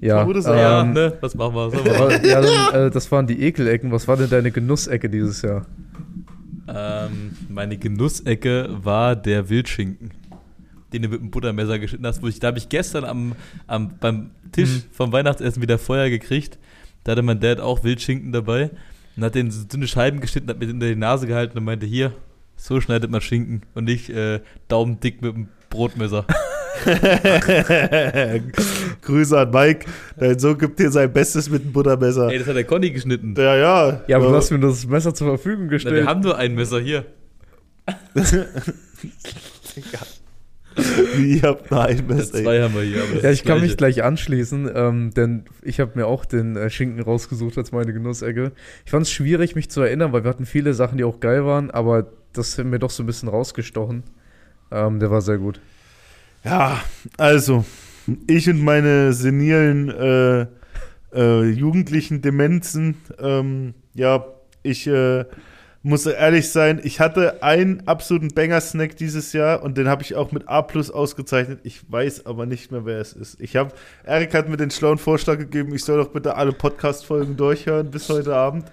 ja. 0.00 0.24
Todesauer. 0.24 0.56
ja, 0.56 0.80
ähm, 0.82 0.92
ne? 0.92 1.12
Was 1.20 1.34
machen 1.34 1.54
wir? 1.54 1.70
So, 1.70 1.78
ja 2.26 2.40
dann, 2.40 2.86
äh, 2.86 2.90
das 2.90 3.10
waren 3.12 3.26
die 3.26 3.40
Ekelecken. 3.42 3.90
Was 3.92 4.06
war 4.08 4.16
denn 4.16 4.30
deine 4.30 4.50
Genussecke 4.50 5.08
dieses 5.10 5.42
Jahr? 5.42 5.66
Ähm, 6.68 7.36
meine 7.48 7.76
Genussecke 7.76 8.68
war 8.82 9.14
der 9.14 9.48
Wildschinken, 9.48 10.10
den 10.92 11.02
du 11.02 11.08
mit 11.08 11.20
dem 11.20 11.30
Buttermesser 11.30 11.78
geschnitten 11.78 12.06
hast. 12.06 12.22
Wo 12.22 12.28
ich, 12.28 12.40
da 12.40 12.48
habe 12.48 12.58
ich 12.58 12.68
gestern 12.68 13.04
am, 13.04 13.34
am, 13.66 13.92
beim 14.00 14.30
Tisch 14.52 14.70
Mhm. 14.70 14.82
vom 14.92 15.12
Weihnachtsessen 15.12 15.62
wieder 15.62 15.78
Feuer 15.78 16.10
gekriegt. 16.10 16.58
Da 17.04 17.12
hatte 17.12 17.22
mein 17.22 17.38
Dad 17.40 17.60
auch 17.60 17.84
Wildschinken 17.84 18.32
dabei 18.32 18.70
und 19.16 19.22
hat 19.22 19.34
den 19.36 19.50
so 19.52 19.64
dünne 19.64 19.86
Scheiben 19.86 20.20
geschnitten, 20.20 20.48
hat 20.48 20.58
mir 20.58 20.66
den 20.66 20.80
in 20.80 20.88
die 20.88 20.96
Nase 20.96 21.26
gehalten 21.28 21.56
und 21.56 21.64
meinte, 21.64 21.86
hier, 21.86 22.12
so 22.66 22.80
schneidet 22.80 23.10
man 23.12 23.20
Schinken 23.20 23.62
und 23.74 23.84
nicht 23.84 24.10
äh, 24.10 24.40
daumendick 24.66 25.22
mit 25.22 25.34
dem 25.34 25.48
Brotmesser. 25.70 26.26
Grüße 29.02 29.38
an 29.38 29.50
Mike. 29.50 29.86
Dein 30.18 30.38
Sohn 30.38 30.58
gibt 30.58 30.80
dir 30.80 30.90
sein 30.90 31.12
Bestes 31.12 31.48
mit 31.48 31.62
dem 31.62 31.72
Buttermesser. 31.72 32.28
Ey, 32.28 32.38
das 32.40 32.48
hat 32.48 32.56
der 32.56 32.64
Conny 32.64 32.90
geschnitten. 32.90 33.34
Ja, 33.38 33.56
ja. 33.56 34.02
Ja, 34.08 34.16
aber 34.16 34.30
du 34.30 34.34
hast 34.34 34.50
mir 34.50 34.58
das 34.58 34.84
Messer 34.86 35.14
zur 35.14 35.28
Verfügung 35.28 35.66
Na, 35.66 35.70
gestellt. 35.70 35.94
wir 35.94 36.06
haben 36.06 36.22
nur 36.22 36.36
ein 36.36 36.54
Messer 36.56 36.80
hier. 36.80 37.04
Ihr 41.18 41.42
habt 41.42 41.70
nur 41.70 41.84
ein 41.84 42.04
Messer. 42.06 42.42
zwei 42.42 42.62
haben 42.62 42.74
wir 42.74 42.82
hier. 42.82 43.02
Ja, 43.22 43.30
ich 43.30 43.44
kann 43.44 43.60
mich 43.60 43.76
gleich 43.76 44.02
anschließen, 44.02 44.68
ähm, 44.74 45.12
denn 45.14 45.44
ich 45.62 45.78
habe 45.78 45.92
mir 45.94 46.06
auch 46.06 46.24
den 46.24 46.56
äh, 46.56 46.68
Schinken 46.68 47.00
rausgesucht 47.00 47.56
als 47.58 47.70
meine 47.70 47.92
Genussecke. 47.92 48.50
Ich 48.84 48.90
fand 48.90 49.06
es 49.06 49.12
schwierig, 49.12 49.54
mich 49.54 49.70
zu 49.70 49.82
erinnern, 49.82 50.12
weil 50.12 50.24
wir 50.24 50.30
hatten 50.30 50.46
viele 50.46 50.74
Sachen, 50.74 50.98
die 50.98 51.04
auch 51.04 51.20
geil 51.20 51.46
waren, 51.46 51.70
aber 51.70 52.10
das 52.38 52.56
hat 52.58 52.66
mir 52.66 52.78
doch 52.78 52.90
so 52.90 53.02
ein 53.02 53.06
bisschen 53.06 53.28
rausgestochen. 53.28 54.02
Ähm, 54.70 55.00
der 55.00 55.10
war 55.10 55.20
sehr 55.20 55.38
gut. 55.38 55.60
Ja, 56.44 56.80
also, 57.16 57.64
ich 58.26 58.48
und 58.48 58.62
meine 58.62 59.12
senilen 59.12 59.88
äh, 59.90 60.46
äh, 61.14 61.44
jugendlichen 61.44 62.22
Demenzen, 62.22 62.96
ähm, 63.18 63.74
ja, 63.94 64.24
ich 64.62 64.86
äh, 64.86 65.24
muss 65.82 66.04
ehrlich 66.04 66.50
sein, 66.50 66.80
ich 66.82 66.98
hatte 66.98 67.44
einen 67.44 67.86
absoluten 67.86 68.28
Banger-Snack 68.34 68.96
dieses 68.96 69.32
Jahr 69.32 69.62
und 69.62 69.78
den 69.78 69.88
habe 69.88 70.02
ich 70.02 70.16
auch 70.16 70.32
mit 70.32 70.48
A 70.48 70.58
ausgezeichnet. 70.60 71.60
Ich 71.62 71.80
weiß 71.90 72.26
aber 72.26 72.44
nicht 72.44 72.72
mehr, 72.72 72.84
wer 72.84 73.00
es 73.00 73.12
ist. 73.12 73.40
Ich 73.40 73.54
habe, 73.54 73.72
Erik 74.04 74.34
hat 74.34 74.48
mir 74.48 74.56
den 74.56 74.72
schlauen 74.72 74.98
Vorschlag 74.98 75.38
gegeben, 75.38 75.72
ich 75.74 75.84
soll 75.84 75.98
doch 75.98 76.10
bitte 76.10 76.34
alle 76.34 76.50
Podcast-Folgen 76.52 77.36
durchhören 77.36 77.90
bis 77.90 78.08
heute 78.08 78.34
Abend. 78.34 78.64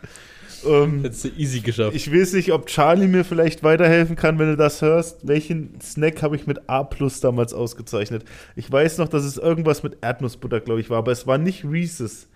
Ähm, 0.65 1.01
Hättest 1.01 1.25
du 1.25 1.29
easy 1.37 1.59
geschafft. 1.61 1.95
ich 1.95 2.11
weiß 2.11 2.33
nicht, 2.33 2.51
ob 2.51 2.67
Charlie 2.67 3.07
mir 3.07 3.23
vielleicht 3.23 3.63
weiterhelfen 3.63 4.15
kann, 4.15 4.39
wenn 4.39 4.47
du 4.47 4.57
das 4.57 4.81
hörst. 4.81 5.27
Welchen 5.27 5.79
Snack 5.81 6.21
habe 6.21 6.35
ich 6.35 6.47
mit 6.47 6.69
A 6.69 6.83
plus 6.83 7.19
damals 7.19 7.53
ausgezeichnet? 7.53 8.25
Ich 8.55 8.71
weiß 8.71 8.97
noch, 8.97 9.07
dass 9.07 9.23
es 9.23 9.37
irgendwas 9.37 9.83
mit 9.83 9.97
Erdnussbutter, 10.01 10.59
glaube 10.59 10.81
ich, 10.81 10.89
war, 10.89 10.99
aber 10.99 11.11
es 11.11 11.27
war 11.27 11.37
nicht 11.37 11.65
Reese's. 11.65 12.27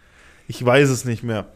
Ich 0.48 0.64
weiß 0.64 0.90
es 0.90 1.06
nicht 1.06 1.24
mehr. 1.24 1.48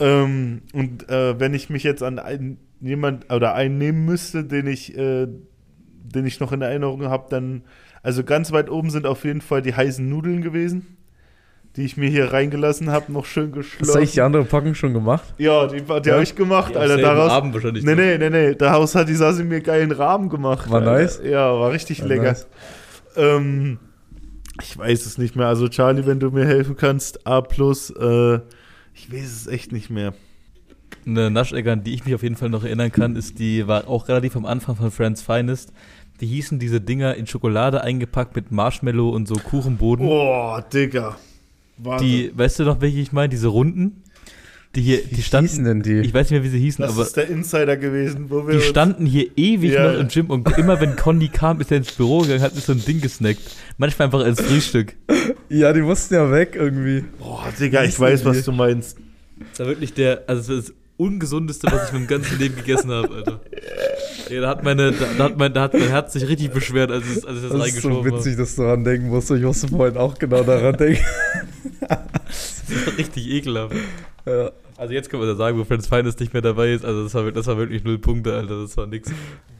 Ähm, 0.00 0.62
und 0.72 1.08
äh, 1.08 1.38
wenn 1.38 1.54
ich 1.54 1.70
mich 1.70 1.82
jetzt 1.82 2.02
an 2.02 2.18
einen, 2.18 2.58
jemand 2.80 3.32
oder 3.32 3.54
einen 3.54 3.78
nehmen 3.78 4.04
müsste, 4.04 4.44
den 4.44 4.66
ich, 4.66 4.96
äh, 4.96 5.26
den 5.26 6.26
ich 6.26 6.40
noch 6.40 6.52
in 6.52 6.62
Erinnerung 6.62 7.04
habe, 7.04 7.26
dann, 7.30 7.62
also 8.02 8.24
ganz 8.24 8.52
weit 8.52 8.70
oben 8.70 8.90
sind 8.90 9.06
auf 9.06 9.24
jeden 9.24 9.40
Fall 9.40 9.62
die 9.62 9.74
heißen 9.74 10.08
Nudeln 10.08 10.42
gewesen, 10.42 10.96
die 11.76 11.84
ich 11.84 11.96
mir 11.96 12.10
hier 12.10 12.32
reingelassen 12.32 12.90
habe, 12.90 13.10
noch 13.12 13.24
schön 13.24 13.46
Hast 13.46 13.54
du 13.54 13.58
geschlossen. 13.60 13.96
eigentlich 13.98 14.12
die 14.12 14.20
andere 14.20 14.44
Packung 14.44 14.74
schon 14.74 14.92
gemacht? 14.92 15.34
Ja, 15.38 15.66
die, 15.66 15.80
die 15.80 16.08
Ja? 16.08 16.12
habe 16.14 16.22
ich 16.22 16.34
gemacht, 16.34 16.76
am 16.76 16.82
Alter. 16.82 16.98
Daraus, 16.98 17.30
Abend 17.32 17.54
wahrscheinlich. 17.54 17.84
Nee, 17.84 17.94
nee, 17.94 18.18
nee, 18.18 18.30
nee. 18.30 18.54
Daraus 18.54 18.94
hat 18.94 19.08
die 19.08 19.14
Sasi 19.14 19.42
mir 19.44 19.60
geilen 19.60 19.90
Rahmen 19.90 20.28
gemacht. 20.28 20.70
War 20.70 20.80
Alter. 20.80 20.92
nice? 20.92 21.20
Ja, 21.24 21.52
war 21.58 21.72
richtig 21.72 22.00
War 22.02 22.08
lecker. 22.08 22.22
nice. 22.24 22.46
Ähm, 23.16 23.78
ich 24.60 24.76
weiß 24.76 25.06
es 25.06 25.16
nicht 25.16 25.34
mehr. 25.34 25.46
Also, 25.46 25.68
Charlie, 25.68 26.04
wenn 26.06 26.20
du 26.20 26.30
mir 26.30 26.44
helfen 26.46 26.76
kannst, 26.76 27.26
A, 27.26 27.38
äh, 27.38 28.34
ich 28.94 29.10
weiß 29.10 29.24
es 29.24 29.46
echt 29.46 29.72
nicht 29.72 29.88
mehr. 29.88 30.12
Eine 31.06 31.30
Naschecke, 31.30 31.72
an 31.72 31.82
die 31.82 31.94
ich 31.94 32.04
mich 32.04 32.14
auf 32.14 32.22
jeden 32.22 32.36
Fall 32.36 32.50
noch 32.50 32.64
erinnern 32.64 32.92
kann, 32.92 33.16
ist 33.16 33.38
die, 33.38 33.66
war 33.66 33.88
auch 33.88 34.08
relativ 34.08 34.36
am 34.36 34.44
Anfang 34.44 34.76
von 34.76 34.90
Friends 34.90 35.22
Finest. 35.22 35.72
Die 36.20 36.26
hießen 36.26 36.58
diese 36.58 36.80
Dinger 36.80 37.14
in 37.16 37.26
Schokolade 37.26 37.80
eingepackt 37.80 38.36
mit 38.36 38.52
Marshmallow 38.52 39.08
und 39.08 39.26
so 39.26 39.34
Kuchenboden. 39.34 40.06
Boah, 40.06 40.62
Digga. 40.72 41.16
Warte. 41.78 42.04
Die, 42.04 42.30
weißt 42.34 42.60
du 42.60 42.64
noch, 42.64 42.80
welche 42.80 43.00
ich 43.00 43.12
meine? 43.12 43.28
Diese 43.28 43.48
runden? 43.48 44.02
Die 44.74 44.80
hier, 44.80 45.00
Wie 45.10 45.16
die 45.16 45.22
standen. 45.22 45.48
hießen 45.50 45.64
denn 45.64 45.82
die? 45.82 45.98
Ich 46.00 46.14
weiß 46.14 46.30
nicht 46.30 46.40
mehr, 46.40 46.44
wie 46.44 46.48
sie 46.48 46.58
hießen, 46.58 46.82
das 46.82 46.92
aber 46.94 47.02
ist 47.02 47.14
der 47.16 47.28
Insider 47.28 47.76
gewesen, 47.76 48.30
wo 48.30 48.46
wir 48.46 48.54
die 48.54 48.62
standen 48.62 49.04
hier 49.04 49.26
ewig 49.36 49.72
Ja. 49.72 49.92
noch 49.92 50.00
im 50.00 50.08
Gym 50.08 50.30
und 50.30 50.48
immer 50.56 50.80
wenn 50.80 50.96
Conny 50.96 51.28
kam, 51.28 51.60
ist 51.60 51.70
er 51.70 51.76
ins 51.76 51.92
Büro 51.92 52.20
gegangen, 52.20 52.40
hat 52.40 52.54
sich 52.54 52.64
so 52.64 52.72
ein 52.72 52.82
Ding 52.82 53.02
gesnackt. 53.02 53.40
Manchmal 53.76 54.06
einfach 54.06 54.20
als 54.24 54.40
Frühstück. 54.40 54.94
Ja, 55.50 55.70
die 55.74 55.82
mussten 55.82 56.14
ja 56.14 56.30
weg 56.30 56.56
irgendwie. 56.58 57.04
Boah, 57.18 57.46
Digga, 57.60 57.84
ich 57.84 58.00
weiß, 58.00 58.24
was 58.24 58.42
du 58.44 58.52
meinst. 58.52 58.96
Das 59.50 59.60
war 59.60 59.66
wirklich 59.66 59.92
der, 59.92 60.22
also 60.26 60.40
das, 60.56 60.64
ist 60.64 60.68
das 60.70 60.76
ungesundeste, 60.96 61.66
was 61.70 61.88
ich 61.88 61.94
in 61.94 62.00
meinem 62.00 62.06
ganzen 62.08 62.38
Leben 62.38 62.56
gegessen 62.56 62.90
habe, 62.90 63.14
Alter. 63.16 63.40
Ja, 64.30 64.40
da 64.40 64.48
hat 64.48 64.62
meine, 64.62 64.92
da, 64.92 65.06
da 65.18 65.24
hat 65.24 65.38
mein, 65.38 65.52
da 65.52 65.62
hat 65.62 65.74
mein 65.74 65.88
Herz 65.88 66.12
sich 66.12 66.26
richtig 66.28 66.50
beschwert, 66.50 66.90
als, 66.90 67.04
es, 67.06 67.24
als 67.24 67.36
ich 67.38 67.42
das, 67.42 67.42
Das 67.42 67.42
ist 67.44 67.50
so 67.50 67.58
reingeschoben 67.58 68.12
witzig, 68.12 68.36
dass 68.36 68.56
du 68.56 68.62
daran 68.62 68.84
denken 68.84 69.08
musst. 69.08 69.30
Ich 69.30 69.42
musste 69.42 69.68
vorhin 69.68 69.96
auch 69.96 70.18
genau 70.18 70.42
daran 70.42 70.76
denken. 70.76 71.04
habe. 71.88 72.02
Das 72.26 72.86
war 72.86 72.98
richtig 72.98 73.28
ekelhaft. 73.28 73.74
ja. 74.26 74.50
Also 74.78 74.94
jetzt 74.94 75.10
kann 75.10 75.20
man 75.20 75.28
ja 75.28 75.36
sagen, 75.36 75.58
wo 75.58 75.64
Friends 75.64 75.86
Finest 75.86 76.18
nicht 76.18 76.32
mehr 76.32 76.42
dabei 76.42 76.72
ist. 76.72 76.84
Also 76.84 77.04
das 77.04 77.14
war, 77.14 77.30
das 77.30 77.46
war 77.46 77.56
wirklich 77.56 77.84
null 77.84 77.98
Punkte, 77.98 78.34
Alter. 78.34 78.62
Das 78.62 78.76
war 78.76 78.86
nix. 78.86 79.10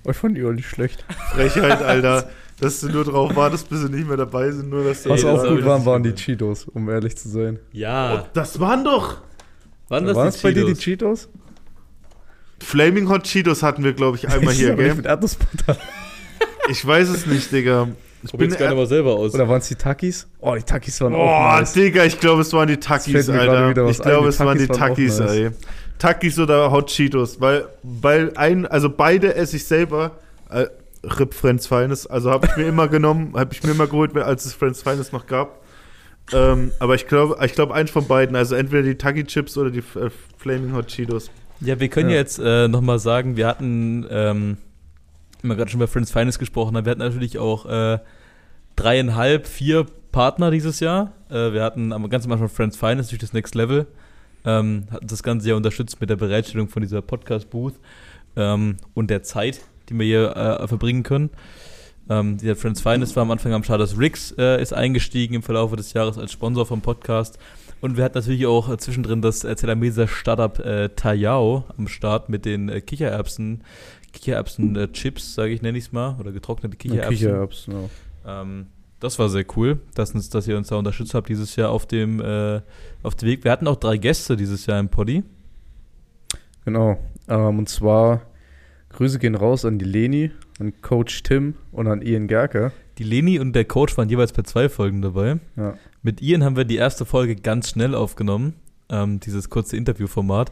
Ich 0.09 0.17
fand 0.17 0.37
die 0.37 0.45
auch 0.45 0.51
nicht 0.53 0.69
schlecht. 0.69 1.05
Frechheit, 1.33 1.83
Alter. 1.83 2.29
dass 2.59 2.81
du 2.81 2.89
nur 2.89 3.05
drauf 3.05 3.37
wartest, 3.37 3.69
bis 3.69 3.83
sie 3.83 3.89
nicht 3.89 4.09
mehr 4.09 4.17
dabei 4.17 4.51
sind, 4.51 4.71
nur 4.71 4.83
dass 4.83 5.05
du 5.05 5.11
Was 5.11 5.23
Ey, 5.23 5.31
das 5.31 5.41
auch 5.41 5.45
war 5.45 5.55
gut 5.55 5.65
waren, 5.65 5.85
waren 5.87 6.03
die. 6.03 6.15
Cheetos, 6.15 6.65
um 6.65 6.89
ehrlich 6.89 7.17
zu 7.17 7.29
sein. 7.29 7.61
Ja. 7.73 8.27
Das 8.33 8.59
waren 8.59 8.85
doch 8.85 9.19
Wann 9.93 10.07
das 10.07 10.17
Waren 10.17 10.33
die 10.33 10.39
bei 10.43 10.53
dir 10.53 10.65
die 10.65 10.75
Cheetos? 10.75 11.29
Flaming 12.63 13.09
Hot 13.09 13.25
Cheetos 13.25 13.63
hatten 13.63 13.85
wir, 13.85 13.93
glaube 13.93 14.17
ich, 14.17 14.29
einmal 14.29 14.55
hier, 14.55 14.73
Aber 14.73 14.83
nicht 14.83 14.87
gell? 14.89 14.95
Mit 14.97 15.07
Erdnussbutter. 15.07 15.77
Ich 16.71 16.87
weiß 16.87 17.09
es 17.09 17.27
nicht, 17.27 17.51
Digga. 17.53 17.89
Ich 18.23 18.31
Probier 18.31 18.47
bin 18.47 18.53
es 18.53 18.59
gerne 18.59 18.77
mal 18.77 18.87
selber 18.87 19.15
aus. 19.15 19.35
Oder 19.35 19.49
waren 19.49 19.59
es 19.59 19.69
die 19.69 19.75
Takis? 19.75 20.29
Oh, 20.41 20.55
die 20.55 20.63
Takis 20.63 21.01
waren 21.01 21.15
auch 21.15 21.19
Boah, 21.19 21.59
nice. 21.59 21.73
Digga, 21.73 22.05
ich 22.05 22.21
glaube, 22.21 22.43
es 22.43 22.53
waren 22.53 22.69
die 22.69 22.77
Takis, 22.77 23.29
Alter. 23.29 23.89
Ich 23.89 23.99
glaube, 23.99 24.29
es 24.29 24.39
waren 24.41 24.59
die 24.59 24.69
Takis 24.69 24.69
waren 24.69 24.91
auch 24.93 24.97
Takis, 24.97 25.19
nice. 25.19 25.31
ey. 25.33 25.51
Takis 25.99 26.39
oder 26.39 26.71
Hot 26.71 26.89
Cheetos, 26.89 27.41
weil, 27.41 27.67
weil 27.83 28.33
ein, 28.37 28.67
also 28.67 28.89
beide 28.89 29.35
esse 29.35 29.57
ich 29.57 29.65
selber. 29.65 30.13
Äh, 30.51 30.67
Rip 31.05 31.35
Friends 31.35 31.67
Feines, 31.67 32.07
also 32.07 32.31
habe 32.31 32.47
ich 32.47 32.57
mir 32.57 32.69
immer 32.69 32.87
genommen, 32.89 33.35
habe 33.37 33.53
ich 33.53 33.63
mir 33.65 33.73
immer 33.73 33.89
geholt, 33.89 34.17
als 34.17 34.47
es 34.47 34.55
Friends 34.55 34.83
Feines 34.83 35.11
noch 35.11 35.27
gab. 35.27 35.61
Ähm, 36.33 36.71
aber 36.79 36.95
ich 36.95 37.09
glaube, 37.09 37.45
ich 37.45 37.55
glaube 37.55 37.75
eins 37.75 37.91
von 37.91 38.07
beiden, 38.07 38.37
also 38.37 38.55
entweder 38.55 38.83
die 38.83 38.95
Taki 38.95 39.25
Chips 39.25 39.59
oder 39.59 39.71
die 39.71 39.81
äh, 39.81 40.11
Flaming 40.39 40.75
Hot 40.75 40.87
Cheetos. 40.87 41.31
Ja, 41.65 41.79
wir 41.79 41.89
können 41.89 42.11
ja. 42.11 42.17
Jetzt 42.17 42.39
äh, 42.39 42.67
nochmal 42.67 42.99
sagen, 42.99 43.37
wir 43.37 43.47
hatten, 43.47 44.05
ähm, 44.11 44.57
wenn 45.41 45.51
wir 45.51 45.57
gerade 45.57 45.71
schon 45.71 45.79
über 45.79 45.89
Friends 45.89 46.11
Finest 46.11 46.39
gesprochen 46.39 46.77
haben, 46.77 46.85
wir 46.85 46.91
hatten 46.91 47.01
natürlich 47.01 47.39
auch 47.39 47.67
äh, 47.67 47.99
dreieinhalb, 48.75 49.47
vier 49.47 49.87
Partner 50.11 50.51
dieses 50.51 50.81
Jahr. 50.81 51.13
Äh, 51.31 51.53
wir 51.53 51.63
hatten 51.63 51.93
am 51.93 52.09
ganz 52.09 52.25
am 52.25 52.33
Anfang 52.33 52.49
Friends 52.49 52.77
Finest 52.77 53.13
durch 53.13 53.21
das 53.21 53.33
Next 53.33 53.55
Level. 53.55 53.87
Ähm, 54.45 54.87
hatten 54.91 55.07
das 55.07 55.23
Ganze 55.23 55.51
ja 55.51 55.55
unterstützt 55.55 56.01
mit 56.01 56.11
der 56.11 56.17
Bereitstellung 56.17 56.69
von 56.69 56.83
dieser 56.83 57.01
Podcast-Booth 57.01 57.75
ähm, 58.35 58.77
und 58.95 59.09
der 59.09 59.23
Zeit, 59.23 59.61
die 59.89 59.97
wir 59.97 60.05
hier 60.05 60.37
äh, 60.37 60.67
verbringen 60.67 61.05
können. 61.05 61.31
Ähm, 62.11 62.39
dieser 62.39 62.57
Friends 62.57 62.81
Finest 62.81 63.15
war 63.15 63.23
am 63.23 63.31
Anfang 63.31 63.53
am 63.53 63.63
Start. 63.63 63.81
Das 63.81 63.97
Rix 63.97 64.35
äh, 64.37 64.61
ist 64.61 64.73
eingestiegen 64.73 65.35
im 65.35 65.43
Verlauf 65.45 65.75
des 65.77 65.93
Jahres 65.93 66.19
als 66.19 66.33
Sponsor 66.33 66.67
vom 66.67 66.81
Podcast. 66.81 67.39
Und 67.83 67.97
wir 67.97 68.05
hatten 68.05 68.17
natürlich 68.17 68.47
auch 68.47 68.71
äh, 68.71 68.79
zwischendrin 68.79 69.23
das 69.23 69.43
äh, 69.43 69.57
Zelameser 69.57 70.07
Startup 70.07 70.57
äh, 70.61 70.91
Tayao 70.91 71.65
am 71.77 71.89
Start 71.89 72.29
mit 72.29 72.45
den 72.45 72.69
äh, 72.69 72.81
Kichererbsen, 72.81 73.65
Kichererbsen-Chips, 74.13 75.35
sage 75.35 75.53
ich, 75.53 75.63
nenne 75.63 75.77
ich 75.77 75.87
es 75.87 75.93
mal, 75.93 76.17
oder 76.21 76.31
getrocknete 76.31 76.77
Kichererbsen. 76.77 77.17
Kichererbsen, 77.17 77.75
ja. 78.25 78.43
Ähm, 78.43 78.67
das 79.01 79.19
war 79.19 79.29
sehr 79.29 79.45
cool, 79.57 79.81
dass, 79.97 80.13
uns, 80.15 80.31
dass 80.31 80.47
ihr 80.47 80.57
uns 80.57 80.69
da 80.69 80.77
unterstützt 80.77 81.13
habt 81.13 81.29
dieses 81.29 81.57
Jahr 81.57 81.71
auf 81.71 81.87
dem, 81.87 82.21
äh, 82.21 82.61
auf 83.03 83.17
dem 83.17 83.29
Weg. 83.29 83.43
Wir 83.43 83.51
hatten 83.51 83.67
auch 83.67 83.75
drei 83.75 83.97
Gäste 83.97 84.37
dieses 84.37 84.67
Jahr 84.67 84.79
im 84.79 84.89
Poddy. 84.89 85.25
Genau. 86.65 86.99
Ähm, 87.27 87.59
und 87.59 87.69
zwar 87.69 88.23
Grüße 88.91 89.19
gehen 89.19 89.35
raus 89.35 89.65
an 89.65 89.81
die 89.81 89.87
Leni, 89.87 90.31
an 90.61 90.73
Coach 90.83 91.25
Tim 91.25 91.55
und 91.73 91.89
an 91.89 92.01
Ian 92.01 92.29
Gerker. 92.29 92.71
Die 92.99 93.05
Leni 93.05 93.41
und 93.41 93.55
der 93.55 93.65
Coach 93.65 93.97
waren 93.99 94.09
jeweils 94.09 94.33
bei 94.33 94.43
zwei 94.43 94.69
Folgen 94.69 95.03
dabei. 95.03 95.41
Ja. 95.57 95.75
Mit 96.03 96.21
Ian 96.21 96.43
haben 96.45 96.57
wir 96.57 96.65
die 96.65 96.77
erste 96.77 97.05
Folge 97.05 97.37
ganz 97.37 97.71
schnell 97.71 97.95
aufgenommen, 97.95 98.55
ähm, 98.89 99.21
dieses 99.21 99.51
kurze 99.51 99.77
Interviewformat. 99.77 100.51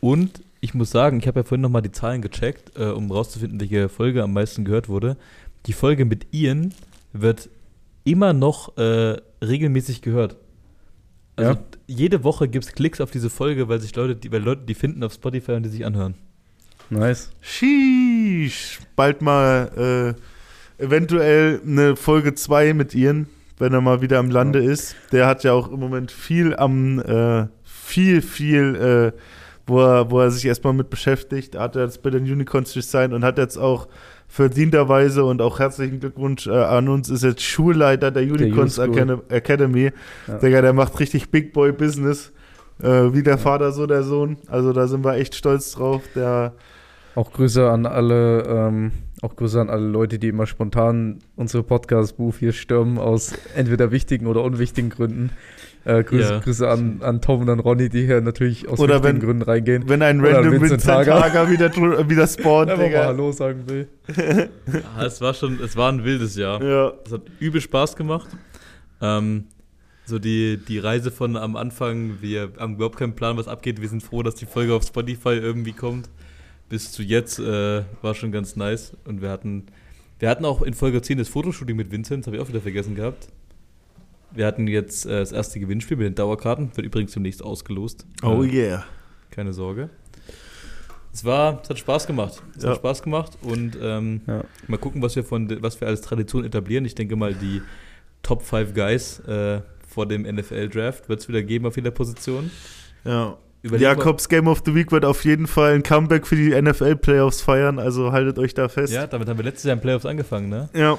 Und 0.00 0.42
ich 0.60 0.74
muss 0.74 0.90
sagen, 0.90 1.18
ich 1.18 1.26
habe 1.26 1.40
ja 1.40 1.44
vorhin 1.44 1.62
nochmal 1.62 1.82
die 1.82 1.92
Zahlen 1.92 2.20
gecheckt, 2.22 2.78
äh, 2.78 2.84
um 2.86 3.10
rauszufinden, 3.10 3.60
welche 3.60 3.88
Folge 3.88 4.22
am 4.22 4.32
meisten 4.32 4.64
gehört 4.64 4.88
wurde. 4.88 5.16
Die 5.66 5.72
Folge 5.72 6.04
mit 6.04 6.26
Ian 6.32 6.74
wird 7.12 7.48
immer 8.04 8.32
noch 8.34 8.76
äh, 8.76 9.16
regelmäßig 9.42 10.02
gehört. 10.02 10.36
Also 11.36 11.52
Ja? 11.52 11.58
jede 11.86 12.22
Woche 12.22 12.48
gibt 12.48 12.66
es 12.66 12.72
Klicks 12.72 13.00
auf 13.00 13.10
diese 13.10 13.30
Folge, 13.30 13.68
weil 13.68 13.80
sich 13.80 13.94
Leute, 13.96 14.14
die, 14.16 14.30
weil 14.30 14.42
Leute 14.42 14.62
die 14.66 14.74
finden 14.74 15.02
auf 15.02 15.14
Spotify 15.14 15.52
und 15.52 15.62
die 15.64 15.70
sich 15.70 15.84
anhören. 15.86 16.14
Nice. 16.90 17.30
Sheesh. 17.40 18.80
Bald 18.94 19.22
mal 19.22 20.14
äh, 20.78 20.82
eventuell 20.82 21.60
eine 21.66 21.96
Folge 21.96 22.34
2 22.34 22.74
mit 22.74 22.94
Ian, 22.94 23.26
wenn 23.58 23.72
er 23.72 23.80
mal 23.80 24.00
wieder 24.00 24.18
im 24.18 24.30
Lande 24.30 24.62
ist. 24.62 24.96
Der 25.12 25.26
hat 25.26 25.44
ja 25.44 25.52
auch 25.52 25.70
im 25.70 25.80
Moment 25.80 26.10
viel 26.10 26.56
am, 26.56 26.98
äh, 27.00 27.46
viel, 27.62 28.22
viel, 28.22 28.74
äh, 29.14 29.18
wo, 29.66 29.80
er, 29.80 30.10
wo 30.10 30.20
er 30.20 30.30
sich 30.30 30.44
erstmal 30.44 30.72
mit 30.72 30.90
beschäftigt. 30.90 31.54
Er 31.54 31.62
hat 31.62 31.76
jetzt 31.76 32.02
bei 32.02 32.10
den 32.10 32.24
Unicorns 32.24 32.72
Design 32.72 33.12
und 33.12 33.24
hat 33.24 33.38
jetzt 33.38 33.56
auch 33.56 33.88
verdienterweise 34.28 35.24
und 35.24 35.40
auch 35.40 35.60
herzlichen 35.60 36.00
Glückwunsch 36.00 36.46
äh, 36.46 36.50
an 36.50 36.88
uns, 36.88 37.08
ist 37.08 37.22
jetzt 37.22 37.42
Schulleiter 37.42 38.10
der 38.10 38.24
Unicorns 38.24 38.78
U-School. 38.78 39.22
Academy. 39.28 39.92
Ja. 40.26 40.38
Digga, 40.38 40.60
der 40.62 40.72
macht 40.72 40.98
richtig 40.98 41.30
Big 41.30 41.52
Boy 41.52 41.72
Business. 41.72 42.32
Äh, 42.82 43.12
wie 43.12 43.22
der 43.22 43.38
Vater, 43.38 43.70
so 43.70 43.86
der 43.86 44.02
Sohn. 44.02 44.36
Also 44.48 44.72
da 44.72 44.88
sind 44.88 45.04
wir 45.04 45.14
echt 45.14 45.36
stolz 45.36 45.72
drauf. 45.72 46.02
Der 46.16 46.54
Auch 47.14 47.32
Grüße 47.32 47.70
an 47.70 47.86
alle, 47.86 48.42
ähm, 48.42 48.92
auch 49.24 49.36
Grüße 49.36 49.60
an 49.60 49.70
alle 49.70 49.86
Leute, 49.86 50.18
die 50.18 50.28
immer 50.28 50.46
spontan 50.46 51.18
unsere 51.36 51.62
Podcast-Booth 51.62 52.36
hier 52.38 52.52
stürmen, 52.52 52.98
aus 52.98 53.32
entweder 53.56 53.90
wichtigen 53.90 54.26
oder 54.26 54.42
unwichtigen 54.44 54.90
Gründen. 54.90 55.30
Äh, 55.86 56.02
Grüße, 56.04 56.30
Ja. 56.34 56.38
Grüße 56.40 56.68
an, 56.68 56.98
an 57.02 57.20
Tom 57.20 57.42
und 57.42 57.50
an 57.50 57.58
Ronny, 57.60 57.88
die 57.90 58.06
hier 58.06 58.20
natürlich 58.20 58.68
aus 58.68 58.78
Oder 58.78 58.96
wichtigen 59.02 59.14
wenn- 59.20 59.20
Gründen 59.26 59.42
reingehen. 59.42 59.84
Wenn 59.88 60.02
ein 60.02 60.20
Oder 60.20 60.36
random 60.36 60.52
Vincent 60.52 60.70
Vincent 60.72 60.94
Hager. 60.96 61.20
Hager 61.22 61.50
wieder, 61.50 61.74
wieder 62.08 62.26
spawnt, 62.26 62.70
Einfach 62.70 62.82
mal 62.82 62.88
Digga. 62.88 63.04
Hallo 63.06 63.32
sagen 63.32 63.64
will. 63.66 63.88
Ja, 64.98 65.04
es 65.04 65.20
war 65.20 65.34
schon, 65.34 65.58
es 65.62 65.76
war 65.76 65.90
ein 65.92 66.04
wildes 66.04 66.36
Jahr. 66.36 66.62
Ja. 66.62 66.92
Es 67.04 67.12
hat 67.12 67.22
übel 67.40 67.60
Spaß 67.60 67.96
gemacht. 67.96 68.28
Ähm, 69.02 69.44
so 70.06 70.18
die, 70.18 70.58
die 70.58 70.78
Reise 70.78 71.10
von 71.10 71.36
am 71.36 71.56
Anfang, 71.56 72.18
wir 72.20 72.50
haben 72.58 72.74
überhaupt 72.76 72.98
keinen 72.98 73.14
Plan, 73.14 73.36
was 73.36 73.48
abgeht. 73.48 73.80
Wir 73.80 73.88
sind 73.88 74.02
froh, 74.02 74.22
dass 74.22 74.34
die 74.34 74.46
Folge 74.46 74.74
auf 74.74 74.84
Spotify 74.84 75.30
irgendwie 75.34 75.72
kommt. 75.72 76.08
Bis 76.74 76.90
zu 76.90 77.04
jetzt 77.04 77.38
äh, 77.38 77.84
war 78.02 78.16
schon 78.16 78.32
ganz 78.32 78.56
nice. 78.56 78.96
Und 79.04 79.22
wir 79.22 79.30
hatten, 79.30 79.66
wir 80.18 80.28
hatten 80.28 80.44
auch 80.44 80.60
in 80.60 80.74
Folge 80.74 81.00
10 81.00 81.18
das 81.18 81.28
Fotoshooting 81.28 81.76
mit 81.76 81.92
Vincent, 81.92 82.26
habe 82.26 82.34
ich 82.34 82.42
auch 82.42 82.48
wieder 82.48 82.60
vergessen 82.60 82.96
gehabt. 82.96 83.28
Wir 84.32 84.44
hatten 84.44 84.66
jetzt 84.66 85.06
äh, 85.06 85.10
das 85.20 85.30
erste 85.30 85.60
Gewinnspiel 85.60 85.96
mit 85.96 86.06
den 86.08 86.16
Dauerkarten, 86.16 86.72
wird 86.76 86.84
übrigens 86.84 87.12
demnächst 87.12 87.44
ausgelost. 87.44 88.04
Oh 88.24 88.42
Äh, 88.42 88.48
yeah. 88.52 88.84
Keine 89.30 89.52
Sorge. 89.52 89.88
Es 91.12 91.24
war, 91.24 91.60
es 91.62 91.70
hat 91.70 91.78
Spaß 91.78 92.08
gemacht. 92.08 92.42
Es 92.56 92.64
Ja. 92.64 92.70
hat 92.70 92.78
Spaß 92.78 93.04
gemacht 93.04 93.38
und 93.42 93.78
ähm, 93.80 94.22
Ja. 94.26 94.42
mal 94.66 94.78
gucken, 94.78 95.00
was 95.00 95.14
wir 95.14 95.22
von, 95.22 95.62
was 95.62 95.80
wir 95.80 95.86
als 95.86 96.00
Tradition 96.00 96.44
etablieren. 96.44 96.84
Ich 96.86 96.96
denke 96.96 97.14
mal, 97.14 97.34
die 97.34 97.62
Top 98.24 98.42
5 98.42 98.74
Guys 98.74 99.20
äh, 99.28 99.60
vor 99.86 100.06
dem 100.08 100.22
NFL-Draft 100.22 101.08
wird 101.08 101.20
es 101.20 101.28
wieder 101.28 101.44
geben 101.44 101.66
auf 101.66 101.76
jeder 101.76 101.92
Position. 101.92 102.50
Ja. 103.04 103.38
Überleg 103.64 103.82
Jakobs 103.82 104.28
Game 104.28 104.46
of 104.46 104.60
the 104.66 104.74
Week 104.74 104.92
wird 104.92 105.06
auf 105.06 105.24
jeden 105.24 105.46
Fall 105.46 105.72
ein 105.74 105.82
Comeback 105.82 106.26
für 106.26 106.36
die 106.36 106.50
NFL-Playoffs 106.50 107.40
feiern, 107.40 107.78
also 107.78 108.12
haltet 108.12 108.38
euch 108.38 108.52
da 108.52 108.68
fest. 108.68 108.92
ja, 108.92 109.06
damit 109.06 109.26
haben 109.26 109.38
wir 109.38 109.44
letztes 109.46 109.64
Jahr 109.64 109.72
in 109.74 109.80
Playoffs 109.80 110.04
angefangen, 110.04 110.50
ne? 110.50 110.68
Ja. 110.74 110.98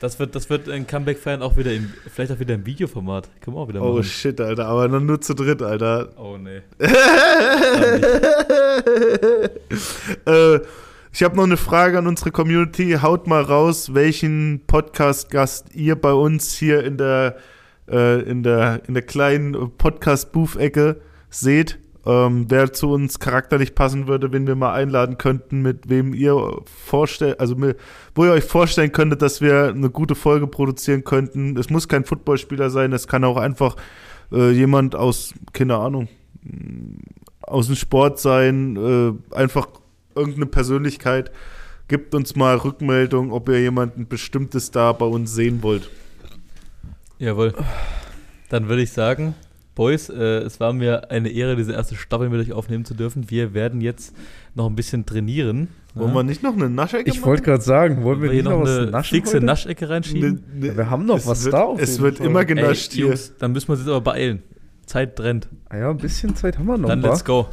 Das 0.00 0.18
wird, 0.18 0.34
das 0.34 0.48
wird 0.48 0.66
ein 0.70 0.86
Comeback 0.86 1.18
feiern, 1.18 1.42
auch 1.42 1.58
wieder 1.58 1.74
im, 1.74 1.92
vielleicht 2.10 2.32
auch 2.32 2.38
wieder 2.38 2.54
im 2.54 2.64
Videoformat. 2.64 3.28
Können 3.42 3.54
wir 3.56 3.60
auch 3.60 3.68
wieder 3.68 3.82
Oh 3.82 3.96
machen. 3.96 4.04
shit, 4.04 4.40
Alter, 4.40 4.64
aber 4.66 4.88
dann 4.88 5.04
nur 5.04 5.20
zu 5.20 5.34
dritt, 5.34 5.60
Alter. 5.60 6.08
Oh, 6.16 6.38
nee. 6.38 6.62
äh, 10.26 10.60
ich 11.12 11.22
habe 11.22 11.36
noch 11.36 11.44
eine 11.44 11.56
Frage 11.58 11.98
an 11.98 12.06
unsere 12.06 12.30
Community. 12.30 12.96
Haut 13.02 13.26
mal 13.26 13.42
raus, 13.42 13.92
welchen 13.92 14.62
Podcast-Gast 14.66 15.74
ihr 15.74 15.96
bei 15.96 16.12
uns 16.12 16.54
hier 16.54 16.82
in 16.84 16.96
der, 16.96 17.36
äh, 17.90 18.20
in 18.22 18.42
der, 18.42 18.82
in 18.86 18.94
der 18.94 19.02
kleinen 19.02 19.52
Podcast-Booth-Ecke 19.76 21.00
seht. 21.30 21.78
Ähm, 22.06 22.46
wer 22.48 22.72
zu 22.72 22.90
uns 22.90 23.18
charakterlich 23.18 23.74
passen 23.74 24.06
würde, 24.06 24.32
wenn 24.32 24.46
wir 24.46 24.54
mal 24.54 24.72
einladen 24.72 25.18
könnten, 25.18 25.60
mit 25.60 25.88
wem 25.90 26.14
ihr 26.14 26.62
vorstellt, 26.64 27.38
also 27.38 27.54
mit, 27.54 27.76
wo 28.14 28.24
ihr 28.24 28.32
euch 28.32 28.44
vorstellen 28.44 28.92
könntet, 28.92 29.20
dass 29.20 29.40
wir 29.40 29.68
eine 29.68 29.90
gute 29.90 30.14
Folge 30.14 30.46
produzieren 30.46 31.04
könnten. 31.04 31.58
Es 31.58 31.68
muss 31.68 31.88
kein 31.88 32.04
Footballspieler 32.04 32.70
sein, 32.70 32.92
es 32.92 33.08
kann 33.08 33.24
auch 33.24 33.36
einfach 33.36 33.76
äh, 34.32 34.50
jemand 34.52 34.94
aus, 34.94 35.34
keine 35.52 35.76
Ahnung, 35.76 36.08
aus 37.42 37.66
dem 37.66 37.76
Sport 37.76 38.18
sein, 38.20 38.76
äh, 38.76 39.34
einfach 39.34 39.68
irgendeine 40.14 40.46
Persönlichkeit. 40.46 41.30
Gebt 41.88 42.14
uns 42.14 42.36
mal 42.36 42.56
Rückmeldung, 42.56 43.32
ob 43.32 43.48
ihr 43.48 43.60
jemanden 43.60 44.08
bestimmtes 44.08 44.70
da 44.70 44.92
bei 44.92 45.06
uns 45.06 45.34
sehen 45.34 45.62
wollt. 45.62 45.90
Jawohl. 47.18 47.54
Dann 48.50 48.68
würde 48.68 48.82
ich 48.82 48.92
sagen, 48.92 49.34
Boys, 49.78 50.08
äh, 50.08 50.40
es 50.40 50.58
war 50.58 50.72
mir 50.72 51.08
eine 51.12 51.28
Ehre, 51.28 51.54
diese 51.54 51.72
erste 51.72 51.94
Staffel 51.94 52.28
mit 52.30 52.40
euch 52.40 52.52
aufnehmen 52.52 52.84
zu 52.84 52.94
dürfen. 52.94 53.30
Wir 53.30 53.54
werden 53.54 53.80
jetzt 53.80 54.12
noch 54.56 54.66
ein 54.66 54.74
bisschen 54.74 55.06
trainieren. 55.06 55.68
Wollen 55.94 56.12
wir 56.14 56.24
nicht 56.24 56.42
noch 56.42 56.54
eine 56.54 56.68
Naschecke 56.68 57.08
Ich 57.08 57.24
wollte 57.24 57.44
gerade 57.44 57.62
sagen, 57.62 58.02
wollen 58.02 58.20
wir 58.20 58.28
hier 58.28 58.42
nicht 58.42 58.50
noch 58.50 58.58
noch 58.58 58.64
was 58.66 58.78
eine 58.78 58.90
naschen 58.90 59.14
fixe? 59.14 59.40
Naschecke 59.40 59.88
reinschieben? 59.88 60.42
Ne, 60.52 60.66
ne, 60.66 60.76
Wir 60.76 60.90
haben 60.90 61.06
noch 61.06 61.24
was 61.26 61.44
wird, 61.44 61.54
da 61.54 61.62
auf 61.62 61.80
Es 61.80 62.00
wird 62.00 62.18
Fall. 62.18 62.26
immer 62.26 62.40
Ey, 62.40 62.46
genascht 62.46 62.92
hier. 62.92 63.06
Jungs, 63.06 63.34
dann 63.38 63.52
müssen 63.52 63.68
wir 63.68 63.72
uns 63.74 63.82
jetzt 63.82 63.88
aber 63.88 64.00
beeilen. 64.00 64.42
Zeit 64.84 65.16
drängt. 65.16 65.48
Ah 65.68 65.76
ja, 65.76 65.90
ein 65.90 65.96
bisschen 65.96 66.34
Zeit 66.34 66.58
haben 66.58 66.66
wir 66.66 66.76
noch. 66.76 66.88
Dann 66.88 67.00
wa? 67.04 67.10
let's 67.10 67.24
go. 67.24 67.48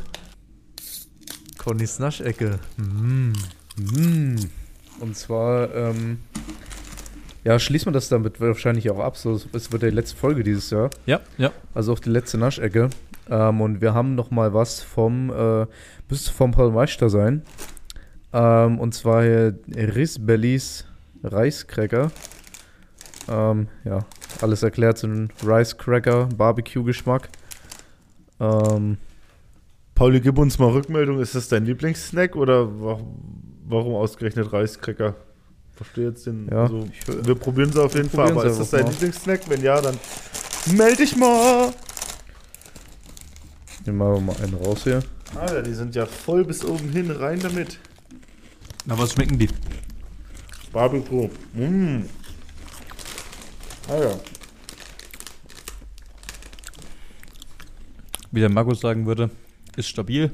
Connys 1.59 1.99
Naschecke. 1.99 2.57
Mm. 2.77 3.33
Mm. 3.77 4.39
Und 4.99 5.15
zwar, 5.15 5.71
ähm, 5.75 6.17
ja, 7.45 7.59
schließen 7.59 7.87
wir 7.87 7.93
das 7.93 8.09
damit 8.09 8.41
wahrscheinlich 8.41 8.89
auch 8.89 8.99
ab. 8.99 9.17
So, 9.17 9.39
es 9.53 9.71
wird 9.71 9.83
die 9.83 9.89
letzte 9.91 10.17
Folge 10.17 10.43
dieses 10.43 10.71
Jahr. 10.71 10.89
Ja, 11.05 11.21
ja. 11.37 11.51
Also 11.75 11.93
auch 11.93 11.99
die 11.99 12.09
letzte 12.09 12.39
Naschecke. 12.39 12.89
Ähm, 13.29 13.61
und 13.61 13.81
wir 13.81 13.93
haben 13.93 14.15
noch 14.15 14.31
mal 14.31 14.53
was 14.53 14.81
vom, 14.81 15.29
äh, 15.29 15.67
müsste 16.09 16.33
vom 16.33 16.51
Paul 16.51 16.71
Meister 16.71 17.09
sein. 17.09 17.43
Ähm, 18.33 18.79
und 18.79 18.95
zwar 18.95 19.21
hier 19.23 19.59
Rissbellies 19.75 20.85
Reiscracker. 21.23 22.11
Ähm, 23.29 23.67
ja, 23.83 23.99
alles 24.41 24.63
erklärt 24.63 24.97
zu 24.97 25.07
einem 25.07 25.29
Rice 25.45 25.77
Cracker 25.77 26.27
Barbecue-Geschmack. 26.35 27.29
Ähm, 28.39 28.97
Pauli, 29.93 30.19
gib 30.19 30.39
uns 30.39 30.57
mal 30.57 30.71
Rückmeldung. 30.71 31.19
Ist 31.19 31.35
das 31.35 31.47
dein 31.47 31.65
Lieblingssnack 31.65 32.35
oder 32.35 32.81
wa 32.81 32.99
warum 33.67 33.95
ausgerechnet 33.95 34.51
Reiskräcker? 34.51 35.15
Verstehe 35.75 36.09
jetzt 36.09 36.25
den. 36.25 36.47
Ja, 36.49 36.63
also, 36.63 36.87
ich- 36.91 37.25
wir 37.27 37.35
probieren 37.35 37.71
sie 37.71 37.83
auf 37.83 37.93
jeden 37.95 38.09
Fall. 38.09 38.31
Aber 38.31 38.45
ist 38.45 38.59
das 38.59 38.69
dein. 38.69 38.87
Lieblingssnack? 38.87 39.41
Wenn 39.49 39.61
ja, 39.61 39.81
dann 39.81 39.97
melde 40.73 40.97
dich 40.97 41.15
mal. 41.17 41.73
nehmen 43.85 43.97
wir 43.97 44.19
mal 44.21 44.35
einen 44.37 44.53
raus 44.55 44.83
hier. 44.83 45.03
Alter, 45.37 45.61
die 45.63 45.73
sind 45.73 45.93
ja 45.95 46.05
voll 46.05 46.45
bis 46.45 46.63
oben 46.63 46.89
hin. 46.89 47.11
Rein 47.11 47.39
damit. 47.41 47.77
Na, 48.85 48.97
was 48.97 49.13
schmecken 49.13 49.37
die? 49.37 49.49
Barbecue. 50.71 51.29
Mmh. 51.53 52.03
Alter. 53.89 54.19
Wie 58.31 58.39
der 58.39 58.49
Markus 58.49 58.79
sagen 58.81 59.05
würde, 59.05 59.29
ist 59.75 59.87
stabil. 59.87 60.31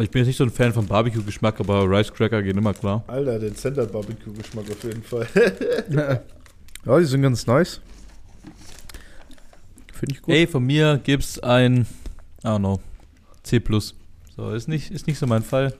Ich 0.00 0.10
bin 0.10 0.20
jetzt 0.20 0.28
nicht 0.28 0.36
so 0.36 0.44
ein 0.44 0.50
Fan 0.50 0.72
von 0.72 0.86
Barbecue-Geschmack, 0.86 1.60
aber 1.60 1.88
Rice 1.88 2.12
Cracker 2.12 2.42
gehen 2.42 2.56
immer 2.56 2.74
klar. 2.74 3.02
Alter, 3.06 3.38
den 3.38 3.54
Center 3.56 3.86
Barbecue 3.86 4.32
Geschmack 4.32 4.70
auf 4.70 4.84
jeden 4.84 5.02
Fall. 5.02 5.26
Ja, 6.86 6.98
die 6.98 7.04
sind 7.04 7.22
ganz 7.22 7.46
nice. 7.46 7.80
Finde 9.92 10.14
ich 10.14 10.22
gut. 10.22 10.34
Ey, 10.34 10.46
von 10.46 10.64
mir 10.64 10.98
gibt's 11.02 11.38
ein, 11.40 11.86
I 12.42 12.46
don't 12.46 12.60
know, 12.60 12.80
C+. 13.42 13.60
So, 14.36 14.50
ist 14.52 14.68
nicht, 14.68 14.90
ist 14.92 15.06
nicht 15.06 15.18
so 15.18 15.26
mein 15.26 15.42
Fall. 15.42 15.74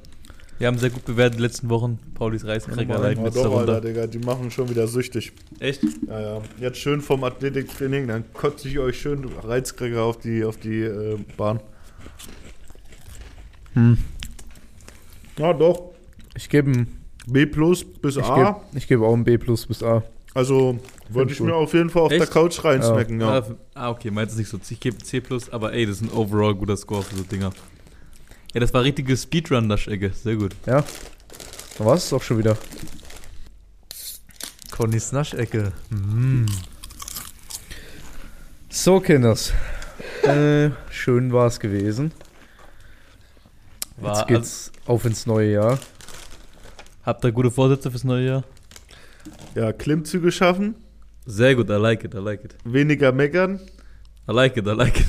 Wir 0.59 0.67
haben 0.67 0.77
sehr 0.77 0.91
gut 0.91 1.05
bewertet 1.05 1.39
die 1.39 1.43
letzten 1.43 1.71
Wochen. 1.71 2.01
Paulis 2.15 2.43
leiden 2.43 2.65
Oh, 2.77 2.81
jetzt 2.81 3.37
doch, 3.37 3.57
Alter, 3.57 3.67
darunter. 3.67 3.81
Digga, 3.81 4.07
die 4.09 4.19
machen 4.19 4.51
schon 4.51 4.69
wieder 4.69 4.89
süchtig. 4.89 5.33
Echt? 5.61 5.83
Ja, 6.09 6.21
ja. 6.21 6.43
Jetzt 6.61 6.79
schön 6.79 7.01
vom 7.01 7.23
Athletiktraining, 7.23 8.09
dann 8.09 8.25
kotze 8.33 8.69
ich 8.69 8.79
euch 8.81 9.01
schön 9.01 9.25
Reizkräger 9.45 10.03
auf 10.03 10.19
die, 10.19 10.43
auf 10.45 10.57
die 10.57 10.83
äh, 10.83 11.17
Bahn. 11.37 11.61
Hm. 13.75 13.99
Ja, 15.39 15.53
doch. 15.53 15.93
Ich 16.35 16.49
gebe 16.49 16.87
B 17.27 17.47
plus 17.47 17.85
bis 17.85 18.17
ich 18.17 18.25
A. 18.25 18.53
geb, 18.53 18.57
ich 18.75 18.89
geb 18.89 19.01
auch 19.01 19.15
ein 19.15 19.25
B 19.25 19.39
plus 19.39 19.67
bis 19.67 19.83
A. 19.83 20.03
Also 20.35 20.79
würde 21.09 21.33
ich 21.33 21.39
gut. 21.39 21.47
mir 21.49 21.55
auf 21.55 21.73
jeden 21.75 21.91
Fall 21.91 22.03
auf 22.03 22.09
der 22.11 22.21
Echt? 22.23 22.33
Couch 22.33 22.63
reinsnacken, 22.65 23.21
ja. 23.21 23.29
Ah, 23.31 23.39
f- 23.39 23.55
Ah, 23.75 23.91
okay, 23.91 24.11
meinst 24.11 24.35
du 24.35 24.39
nicht 24.39 24.49
so. 24.51 24.59
Ich 24.69 24.79
gebe 24.81 24.99
C+, 24.99 25.23
aber 25.51 25.73
ey, 25.73 25.87
das 25.87 25.97
ist 25.97 26.03
ein 26.03 26.11
overall 26.17 26.55
guter 26.55 26.77
Score 26.77 27.03
für 27.03 27.17
so 27.17 27.23
Dinger. 27.23 27.53
Ja, 28.55 28.61
das 28.61 28.73
war 28.73 28.83
richtige 28.85 29.17
Speedrun-Naschecke. 29.17 30.11
Sehr 30.11 30.37
gut. 30.37 30.55
Ja. 30.67 30.85
Dann 31.77 31.87
war 31.87 31.95
es 31.97 32.13
auch 32.13 32.23
schon 32.23 32.39
wieder. 32.39 32.57
Connys 34.71 35.13
Naschecke. 35.13 35.73
Mm. 35.91 36.47
So, 38.69 39.01
Kinders. 39.01 39.53
äh, 40.23 40.71
schön 40.91 41.33
war 41.33 41.47
es 41.47 41.59
gewesen. 41.59 42.13
War, 44.09 44.19
Jetzt 44.19 44.29
geht's 44.29 44.73
auf 44.87 45.05
ins 45.05 45.27
neue 45.27 45.53
Jahr. 45.53 45.79
habt 47.05 47.25
ihr 47.25 47.33
gute 47.33 47.51
Vorsätze 47.51 47.91
fürs 47.91 48.05
neue 48.05 48.27
Jahr? 48.27 48.45
Ja, 49.55 49.73
Klimmzüge 49.73 50.33
schaffen, 50.33 50.75
Sehr 51.27 51.55
gut, 51.55 51.69
I 51.69 51.75
like 51.75 52.05
it, 52.05 52.15
I 52.15 52.19
like 52.19 52.45
it. 52.45 52.55
weniger 52.65 53.13
meckern. 53.13 53.61
I 54.29 54.33
like 54.33 54.57
it, 54.57 54.67
I 54.67 54.71
like 54.71 55.01
it. 55.01 55.07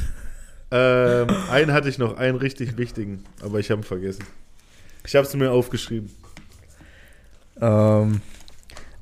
Ähm, 0.71 1.27
einen 1.51 1.71
hatte 1.73 1.89
ich 1.89 1.97
noch, 1.97 2.17
einen 2.17 2.37
richtig 2.37 2.77
wichtigen, 2.77 3.23
aber 3.41 3.59
ich 3.59 3.71
habe 3.71 3.81
ihn 3.81 3.85
vergessen. 3.85 4.23
Ich 5.05 5.15
habe 5.15 5.25
es 5.25 5.33
mir 5.35 5.51
aufgeschrieben. 5.51 6.09
Ähm, 7.61 8.21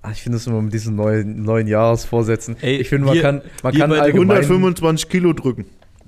ah, 0.02 0.12
ich 0.12 0.22
finde 0.24 0.38
es 0.38 0.48
immer 0.48 0.62
mit 0.62 0.74
diesen 0.74 0.96
neuen, 0.96 1.44
neuen 1.44 1.68
Jahresvorsätzen. 1.68 2.56
Ey, 2.62 2.78
ich 2.78 2.90
finde, 2.90 3.06
man 3.08 3.16
wir- 3.16 3.22
kann, 3.22 3.42
man 3.64 3.74
kann 3.76 3.92
allgemein, 3.92 4.38
125 4.44 5.10
Kilo 5.10 5.34
drücken. 5.34 5.66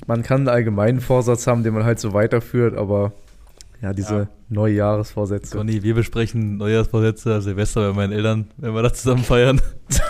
man 0.07 0.23
kann 0.23 0.41
einen 0.41 0.47
allgemeinen 0.49 1.01
Vorsatz 1.01 1.45
haben, 1.47 1.63
den 1.63 1.73
man 1.73 1.83
halt 1.83 1.99
so 1.99 2.13
weiterführt, 2.13 2.77
aber 2.77 3.11
ja, 3.81 3.93
diese 3.93 4.13
Ja. 4.13 4.29
neue 4.49 4.73
Jahresvorsätze. 4.75 5.55
Conny, 5.57 5.81
wir 5.83 5.95
besprechen 5.95 6.57
Neujahrsvorsätze, 6.57 7.41
Silvester 7.41 7.89
bei 7.89 7.95
meinen 7.95 8.13
Eltern, 8.13 8.51
wenn 8.57 8.73
wir 8.73 8.81
das 8.83 9.01
zusammen 9.01 9.23
feiern. 9.23 9.61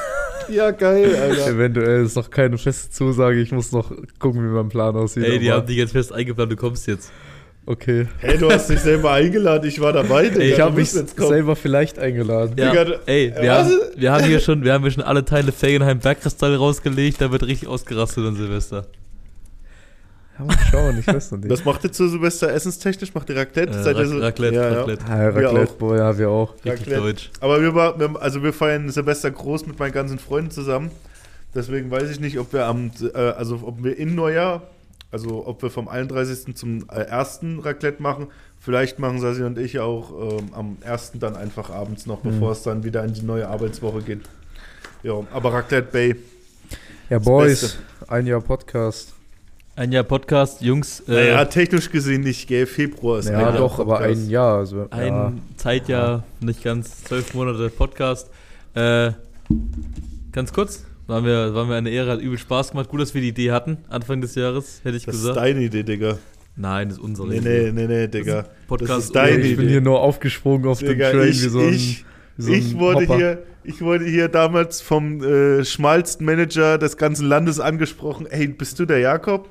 Ja, 0.51 0.71
geil, 0.71 1.15
Alter. 1.15 1.47
Eventuell 1.51 2.03
ist 2.05 2.15
noch 2.15 2.31
keine 2.31 2.57
feste 2.57 2.89
Zusage. 2.89 3.39
Ich 3.39 3.51
muss 3.51 3.71
noch 3.71 3.91
gucken, 4.17 4.41
wie 4.43 4.47
mein 4.51 4.69
Plan 4.69 4.95
aussieht. 4.95 5.23
Ey, 5.23 5.37
die 5.37 5.51
haben 5.51 5.67
dich 5.67 5.77
jetzt 5.77 5.91
fest 5.91 6.11
eingeplant, 6.11 6.51
du 6.51 6.55
kommst 6.55 6.87
jetzt. 6.87 7.11
Okay. 7.67 8.07
Hey, 8.17 8.35
du 8.39 8.49
hast 8.49 8.67
dich 8.67 8.79
selber 8.79 9.11
eingeladen, 9.11 9.67
ich 9.69 9.79
war 9.79 9.93
dabei, 9.93 10.27
Digga. 10.29 10.41
ich 10.43 10.55
du 10.55 10.61
habe 10.63 10.75
mich 10.75 10.89
selber 10.89 11.55
vielleicht 11.55 11.99
eingeladen. 11.99 12.55
Ja, 12.57 12.71
Digga, 12.71 12.97
ey, 13.05 13.31
wir 13.39 13.53
haben, 13.53 13.71
wir 13.95 14.11
haben 14.11 14.23
hier 14.25 14.39
schon, 14.39 14.63
wir 14.63 14.73
haben 14.73 14.81
hier 14.81 14.89
schon 14.91 15.03
alle 15.03 15.23
Teile 15.23 15.51
Felgenheim 15.51 15.99
Bergkristall 15.99 16.55
rausgelegt, 16.55 17.21
da 17.21 17.31
wird 17.31 17.43
richtig 17.43 17.67
ausgerastet 17.69 18.25
an 18.25 18.35
Silvester. 18.35 18.87
Ja, 20.39 20.45
mal 20.45 20.57
schauen, 20.71 20.97
ich 20.99 21.05
weiß 21.07 21.31
noch 21.31 21.39
nicht. 21.39 21.49
Was 21.49 21.65
macht 21.65 21.83
ihr 21.83 21.91
zu 21.91 22.07
Silvester 22.07 22.51
essenstechnisch? 22.51 23.13
Macht 23.13 23.29
ihr 23.29 23.35
Raclette? 23.35 23.77
Äh, 23.77 23.83
Seid 23.83 23.97
ihr 23.97 24.03
Rac- 24.03 24.07
so- 24.07 24.17
Raclette, 24.19 24.55
ja, 24.55 24.69
ja. 24.71 24.79
Raclette. 24.79 25.05
ah, 25.05 25.17
Wir 25.35 25.45
Raclette, 25.47 25.71
auch. 25.71 25.75
boah, 25.75 25.97
ja, 25.97 26.17
wir 26.17 26.29
auch. 26.29 26.53
Richtig 26.55 26.71
Raclette. 26.87 27.01
deutsch. 27.01 27.31
Aber 27.41 27.61
wir, 27.61 27.75
war, 27.75 27.99
wir, 27.99 28.21
also 28.21 28.41
wir 28.41 28.53
feiern 28.53 28.89
Silvester 28.89 29.29
groß 29.31 29.67
mit 29.67 29.77
meinen 29.77 29.91
ganzen 29.91 30.17
Freunden 30.17 30.51
zusammen. 30.51 30.91
Deswegen 31.53 31.91
weiß 31.91 32.09
ich 32.09 32.19
nicht, 32.19 32.39
ob 32.39 32.53
wir 32.53 32.65
am, 32.65 32.91
äh, 33.13 33.17
also 33.17 33.59
ob 33.63 33.83
wir 33.83 33.97
in 33.97 34.15
Neujahr, 34.15 34.61
also 35.11 35.45
ob 35.47 35.61
wir 35.61 35.69
vom 35.71 35.87
31. 35.87 36.55
zum 36.55 36.85
äh, 36.89 37.05
1. 37.05 37.39
Raclette 37.63 38.01
machen. 38.01 38.27
Vielleicht 38.61 38.99
machen 38.99 39.19
Sassi 39.19 39.43
und 39.43 39.57
ich 39.57 39.79
auch 39.79 40.37
ähm, 40.39 40.49
am 40.53 40.77
1. 40.85 41.13
dann 41.15 41.35
einfach 41.35 41.69
abends 41.69 42.05
noch, 42.05 42.23
Mhm. 42.23 42.31
bevor 42.31 42.51
es 42.51 42.63
dann 42.63 42.83
wieder 42.83 43.03
in 43.03 43.13
die 43.13 43.23
neue 43.23 43.47
Arbeitswoche 43.47 44.01
geht. 44.03 44.21
Ja, 45.03 45.13
aber 45.33 45.53
Raclette 45.53 45.91
Bay. 45.91 46.15
Ja, 47.09 47.19
Boys, 47.19 47.61
Beste. 47.61 47.77
ein 48.07 48.27
Jahr 48.27 48.41
Podcast. 48.41 49.13
Ein 49.79 49.93
Jahr 49.93 50.03
Podcast, 50.03 50.61
Jungs, 50.61 50.99
äh, 51.07 51.13
naja, 51.13 51.45
technisch 51.45 51.89
gesehen 51.89 52.19
nicht, 52.19 52.49
gell? 52.49 52.65
Februar 52.65 53.19
ist 53.19 53.29
Ja, 53.29 53.35
ein 53.35 53.39
Jahr 53.39 53.57
doch, 53.57 53.79
aber 53.79 53.99
Podcast. 53.99 54.23
ein 54.25 54.29
Jahr. 54.29 54.57
Also, 54.57 54.87
ein 54.89 55.07
ja. 55.07 55.33
Zeitjahr, 55.55 56.23
nicht 56.41 56.61
ganz 56.65 57.05
zwölf 57.05 57.33
Monate 57.33 57.69
Podcast. 57.69 58.29
Äh, 58.73 59.11
ganz 60.33 60.51
kurz, 60.51 60.83
waren 61.07 61.23
wir, 61.23 61.53
waren 61.55 61.69
wir 61.69 61.77
eine 61.77 61.91
Ehre, 61.91 62.11
hat 62.11 62.19
übel 62.19 62.37
Spaß 62.37 62.71
gemacht. 62.71 62.89
Gut, 62.89 62.99
dass 62.99 63.13
wir 63.13 63.21
die 63.21 63.29
Idee 63.29 63.51
hatten, 63.53 63.77
Anfang 63.87 64.19
des 64.19 64.35
Jahres, 64.35 64.81
hätte 64.83 64.97
ich 64.97 65.05
Das 65.05 65.15
ist 65.15 65.21
gesagt. 65.21 65.37
deine 65.37 65.61
Idee, 65.61 65.83
Digga. 65.83 66.17
Nein, 66.57 66.89
das 66.89 66.97
ist 66.97 67.03
unsere 67.05 67.29
Nee, 67.29 67.37
Idee. 67.37 67.71
nee, 67.71 67.87
nee, 67.87 67.87
nee, 67.87 68.07
Digga. 68.09 68.47
Podcast 68.67 68.91
das 68.91 69.03
ist 69.05 69.15
deine 69.15 69.37
ich 69.37 69.55
bin 69.55 69.63
Idee. 69.63 69.71
hier 69.75 69.81
nur 69.81 70.01
aufgesprungen 70.01 70.67
auf 70.67 70.79
Digga, 70.79 71.11
dem 71.11 71.19
Train 71.21 71.29
ich, 71.29 71.41
wie 71.41 71.47
so 71.47 71.59
ein, 71.59 71.69
ich, 71.73 72.05
wie 72.35 72.41
so 72.43 72.51
ein 72.51 72.57
ich, 72.59 72.77
wurde 72.77 73.07
Hopper. 73.07 73.15
hier, 73.15 73.43
ich 73.63 73.81
wurde 73.81 74.03
hier 74.03 74.27
damals 74.27 74.81
vom 74.81 75.23
äh, 75.23 75.63
schmalsten 75.63 76.25
Manager 76.25 76.77
des 76.77 76.97
ganzen 76.97 77.27
Landes 77.29 77.61
angesprochen. 77.61 78.27
Hey, 78.29 78.49
bist 78.49 78.77
du 78.77 78.85
der 78.85 78.99
Jakob? 78.99 79.47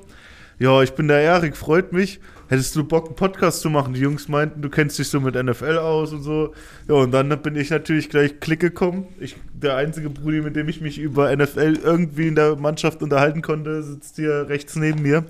Ja, 0.59 0.83
ich 0.83 0.91
bin 0.91 1.07
der 1.07 1.21
Erik, 1.21 1.55
freut 1.55 1.93
mich. 1.93 2.19
Hättest 2.49 2.75
du 2.75 2.83
Bock, 2.83 3.05
einen 3.05 3.15
Podcast 3.15 3.61
zu 3.61 3.69
machen? 3.69 3.93
Die 3.93 4.01
Jungs 4.01 4.27
meinten, 4.27 4.61
du 4.61 4.69
kennst 4.69 4.99
dich 4.99 5.07
so 5.07 5.21
mit 5.21 5.35
NFL 5.41 5.77
aus 5.77 6.11
und 6.11 6.21
so. 6.21 6.53
Ja, 6.87 6.95
und 6.95 7.11
dann 7.11 7.29
bin 7.41 7.55
ich 7.55 7.69
natürlich 7.69 8.09
gleich 8.09 8.39
Klick 8.41 8.59
gekommen. 8.59 9.05
Ich, 9.19 9.37
der 9.53 9.77
einzige 9.77 10.09
Brudi, 10.09 10.41
mit 10.41 10.55
dem 10.57 10.67
ich 10.67 10.81
mich 10.81 10.99
über 10.99 11.33
NFL 11.33 11.79
irgendwie 11.81 12.27
in 12.27 12.35
der 12.35 12.55
Mannschaft 12.57 13.01
unterhalten 13.01 13.41
konnte, 13.41 13.83
sitzt 13.83 14.17
hier 14.17 14.49
rechts 14.49 14.75
neben 14.75 15.01
mir. 15.01 15.25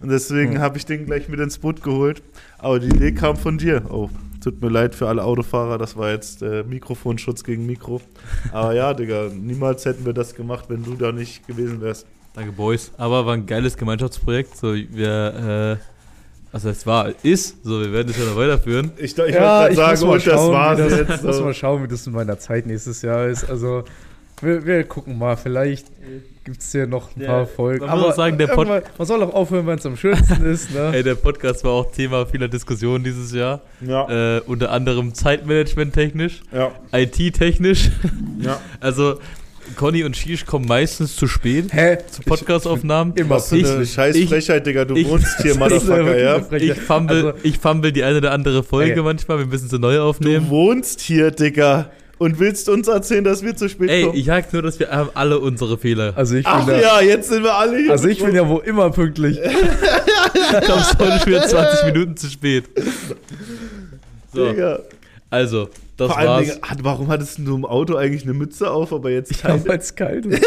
Und 0.00 0.10
deswegen 0.10 0.56
Hm. 0.56 0.60
habe 0.60 0.76
ich 0.76 0.84
den 0.84 1.06
gleich 1.06 1.28
mit 1.28 1.40
ins 1.40 1.56
Boot 1.56 1.82
geholt. 1.82 2.22
Aber 2.58 2.78
die 2.78 2.88
Idee 2.88 3.12
kam 3.12 3.36
von 3.36 3.56
dir. 3.56 3.82
Oh, 3.88 4.10
tut 4.44 4.60
mir 4.60 4.68
leid 4.68 4.94
für 4.94 5.08
alle 5.08 5.24
Autofahrer, 5.24 5.78
das 5.78 5.96
war 5.96 6.10
jetzt 6.10 6.42
äh, 6.42 6.64
Mikrofonschutz 6.64 7.44
gegen 7.44 7.64
Mikro. 7.64 8.02
Aber 8.52 8.74
ja, 8.74 8.92
Digga, 8.92 9.30
niemals 9.32 9.86
hätten 9.86 10.04
wir 10.04 10.12
das 10.12 10.34
gemacht, 10.34 10.66
wenn 10.68 10.82
du 10.82 10.96
da 10.96 11.12
nicht 11.12 11.46
gewesen 11.46 11.80
wärst. 11.80 12.06
Danke, 12.36 12.52
Boys. 12.52 12.92
Aber 12.98 13.26
war 13.26 13.34
ein 13.34 13.46
geiles 13.46 13.76
Gemeinschaftsprojekt. 13.76 14.56
So, 14.56 14.74
wir, 14.74 15.78
äh, 15.80 16.54
also 16.54 16.68
es 16.68 16.86
war, 16.86 17.12
ist, 17.24 17.64
so, 17.64 17.80
wir 17.80 17.92
werden 17.92 18.08
es 18.10 18.18
ja 18.18 18.24
noch 18.26 18.36
weiterführen. 18.36 18.92
Ich, 18.98 19.16
ich 19.16 19.34
ja, 19.34 19.62
wollte 19.62 19.72
ich 19.72 19.78
gerade 19.78 19.90
muss 19.90 19.98
sagen, 19.98 20.06
mal 20.06 20.12
und 20.14 20.26
das 20.26 20.34
schauen, 20.34 20.52
war's 20.52 20.78
jetzt. 21.08 21.24
muss 21.24 21.36
So. 21.38 21.44
mal 21.44 21.54
schauen, 21.54 21.82
wie 21.82 21.88
das 21.88 22.06
in 22.06 22.12
meiner 22.12 22.38
Zeit 22.38 22.66
nächstes 22.66 23.02
Jahr 23.02 23.26
ist. 23.26 23.48
Also, 23.48 23.84
wir, 24.42 24.64
wir 24.66 24.84
gucken 24.84 25.18
mal. 25.18 25.36
Vielleicht 25.36 25.86
gibt 26.44 26.60
es 26.60 26.70
hier 26.70 26.86
noch 26.86 27.16
ein 27.16 27.22
Ja, 27.22 27.26
paar 27.28 27.46
Folgen. 27.46 27.86
man 27.86 27.98
muss 27.98 28.10
auch 28.12 28.16
sagen, 28.16 28.36
der 28.38 28.46
Pod- 28.48 28.68
man 28.68 28.82
soll 29.06 29.22
auch 29.22 29.32
aufhören, 29.34 29.66
wenn 29.66 29.78
es 29.78 29.86
am 29.86 29.96
schönsten 29.96 30.44
ist. 30.52 30.72
Ne? 30.72 30.92
Ey, 30.94 31.02
der 31.02 31.14
Podcast 31.16 31.64
war 31.64 31.72
auch 31.72 31.90
Thema 31.90 32.26
vieler 32.26 32.46
Diskussionen 32.48 33.02
dieses 33.02 33.32
Jahr. 33.32 33.62
Ja, 33.80 34.36
Äh, 34.36 34.40
unter 34.42 34.70
anderem 34.70 35.14
Zeitmanagement 35.14 35.94
technisch, 35.94 36.42
ja, 36.52 36.70
IT-technisch. 36.92 37.90
ja. 38.40 38.60
Also, 38.80 39.18
Conny 39.76 40.02
und 40.04 40.16
Shish 40.16 40.44
kommen 40.46 40.66
meistens 40.66 41.14
zu 41.16 41.26
spät 41.28 41.72
Hä? 41.72 41.98
zu 42.10 42.22
Podcastaufnahmen. 42.22 43.14
Immer 43.14 43.36
Was 43.36 43.50
für 43.50 43.56
eine 43.56 43.86
scheiß 43.86 44.16
Frechheit, 44.28 44.66
Digga. 44.66 44.84
Du 44.84 44.96
ich- 44.96 45.08
wohnst 45.08 45.40
hier, 45.42 45.54
Motherfucker, 45.58 46.18
ja? 46.18 46.40
Ich 46.56 46.74
fumble, 46.74 47.16
Also- 47.16 47.32
ich 47.42 47.58
fumble 47.58 47.92
die 47.92 48.02
eine 48.02 48.18
oder 48.18 48.32
andere 48.32 48.62
Folge 48.62 48.94
Ey. 48.94 49.02
manchmal. 49.02 49.38
Wir 49.38 49.46
müssen 49.46 49.68
sie 49.68 49.78
neu 49.78 49.96
Du 49.96 50.02
aufnehmen. 50.02 50.48
wohnst 50.48 51.00
hier, 51.00 51.30
Digga. 51.30 51.90
Und 52.18 52.38
willst 52.40 52.70
uns 52.70 52.88
erzählen, 52.88 53.22
dass 53.24 53.42
wir 53.42 53.54
zu 53.56 53.68
spät 53.68 53.90
Ey, 53.90 54.04
kommen? 54.04 54.16
ich 54.16 54.24
sag 54.24 54.50
nur, 54.50 54.62
dass 54.62 54.80
wir 54.80 54.88
haben 54.90 55.10
alle 55.12 55.38
unsere 55.38 55.76
Fehler. 55.76 56.14
Also, 56.16 56.36
ich 56.36 56.46
Ach 56.46 56.64
bin 56.64 56.74
da, 56.76 56.80
ja, 56.80 57.00
jetzt 57.02 57.28
sind 57.28 57.42
wir 57.44 57.54
alle 57.54 57.76
hier. 57.78 57.90
Also, 57.90 58.08
ich 58.08 58.24
bin 58.24 58.34
ja 58.34 58.48
wo 58.48 58.58
immer 58.58 58.90
pünktlich. 58.90 59.38
Ich 60.34 60.68
heute 60.98 61.18
schon 61.20 61.26
wieder 61.26 61.46
20 61.46 61.92
Minuten 61.92 62.16
zu 62.16 62.28
spät. 62.28 62.64
So, 64.32 64.48
Digga. 64.48 64.80
also, 65.30 65.68
das 65.96 66.08
Vor 66.08 66.18
allem, 66.18 66.50
warum 66.82 67.08
hattest 67.08 67.38
du 67.38 67.54
im 67.56 67.64
Auto 67.64 67.96
eigentlich 67.96 68.24
eine 68.24 68.34
Mütze 68.34 68.70
auf, 68.70 68.92
aber 68.92 69.10
jetzt 69.10 69.30
Ich 69.30 69.42
keine? 69.42 69.60
habe 69.60 69.70
als 69.70 69.94
kalt. 69.94 70.26
ist. 70.26 70.44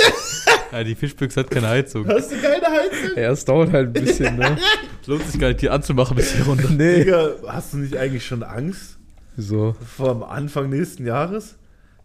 Ja, 0.71 0.83
die 0.83 0.93
Fischbüchse 0.95 1.39
hat 1.39 1.49
keine 1.49 1.67
Heizung. 1.69 2.07
Hast 2.07 2.31
du 2.31 2.35
keine 2.37 2.65
Heizung? 2.67 3.17
Ja, 3.17 3.31
es 3.31 3.43
dauert 3.45 3.71
halt 3.71 3.87
ein 3.87 3.93
bisschen, 3.93 4.35
ne? 4.37 4.57
Es 5.01 5.07
lohnt 5.07 5.25
sich 5.27 5.39
gar 5.39 5.47
nicht, 5.47 5.61
die 5.61 5.69
anzumachen 5.69 6.15
bis 6.15 6.33
hier 6.33 6.45
runter. 6.45 6.69
Nee. 6.69 6.99
Digga, 7.03 7.31
hast 7.47 7.73
du 7.73 7.77
nicht 7.77 7.97
eigentlich 7.97 8.25
schon 8.25 8.43
Angst 8.43 8.97
So. 9.37 9.75
vor 9.97 10.31
Anfang 10.31 10.69
nächsten 10.69 11.05
Jahres? 11.07 11.55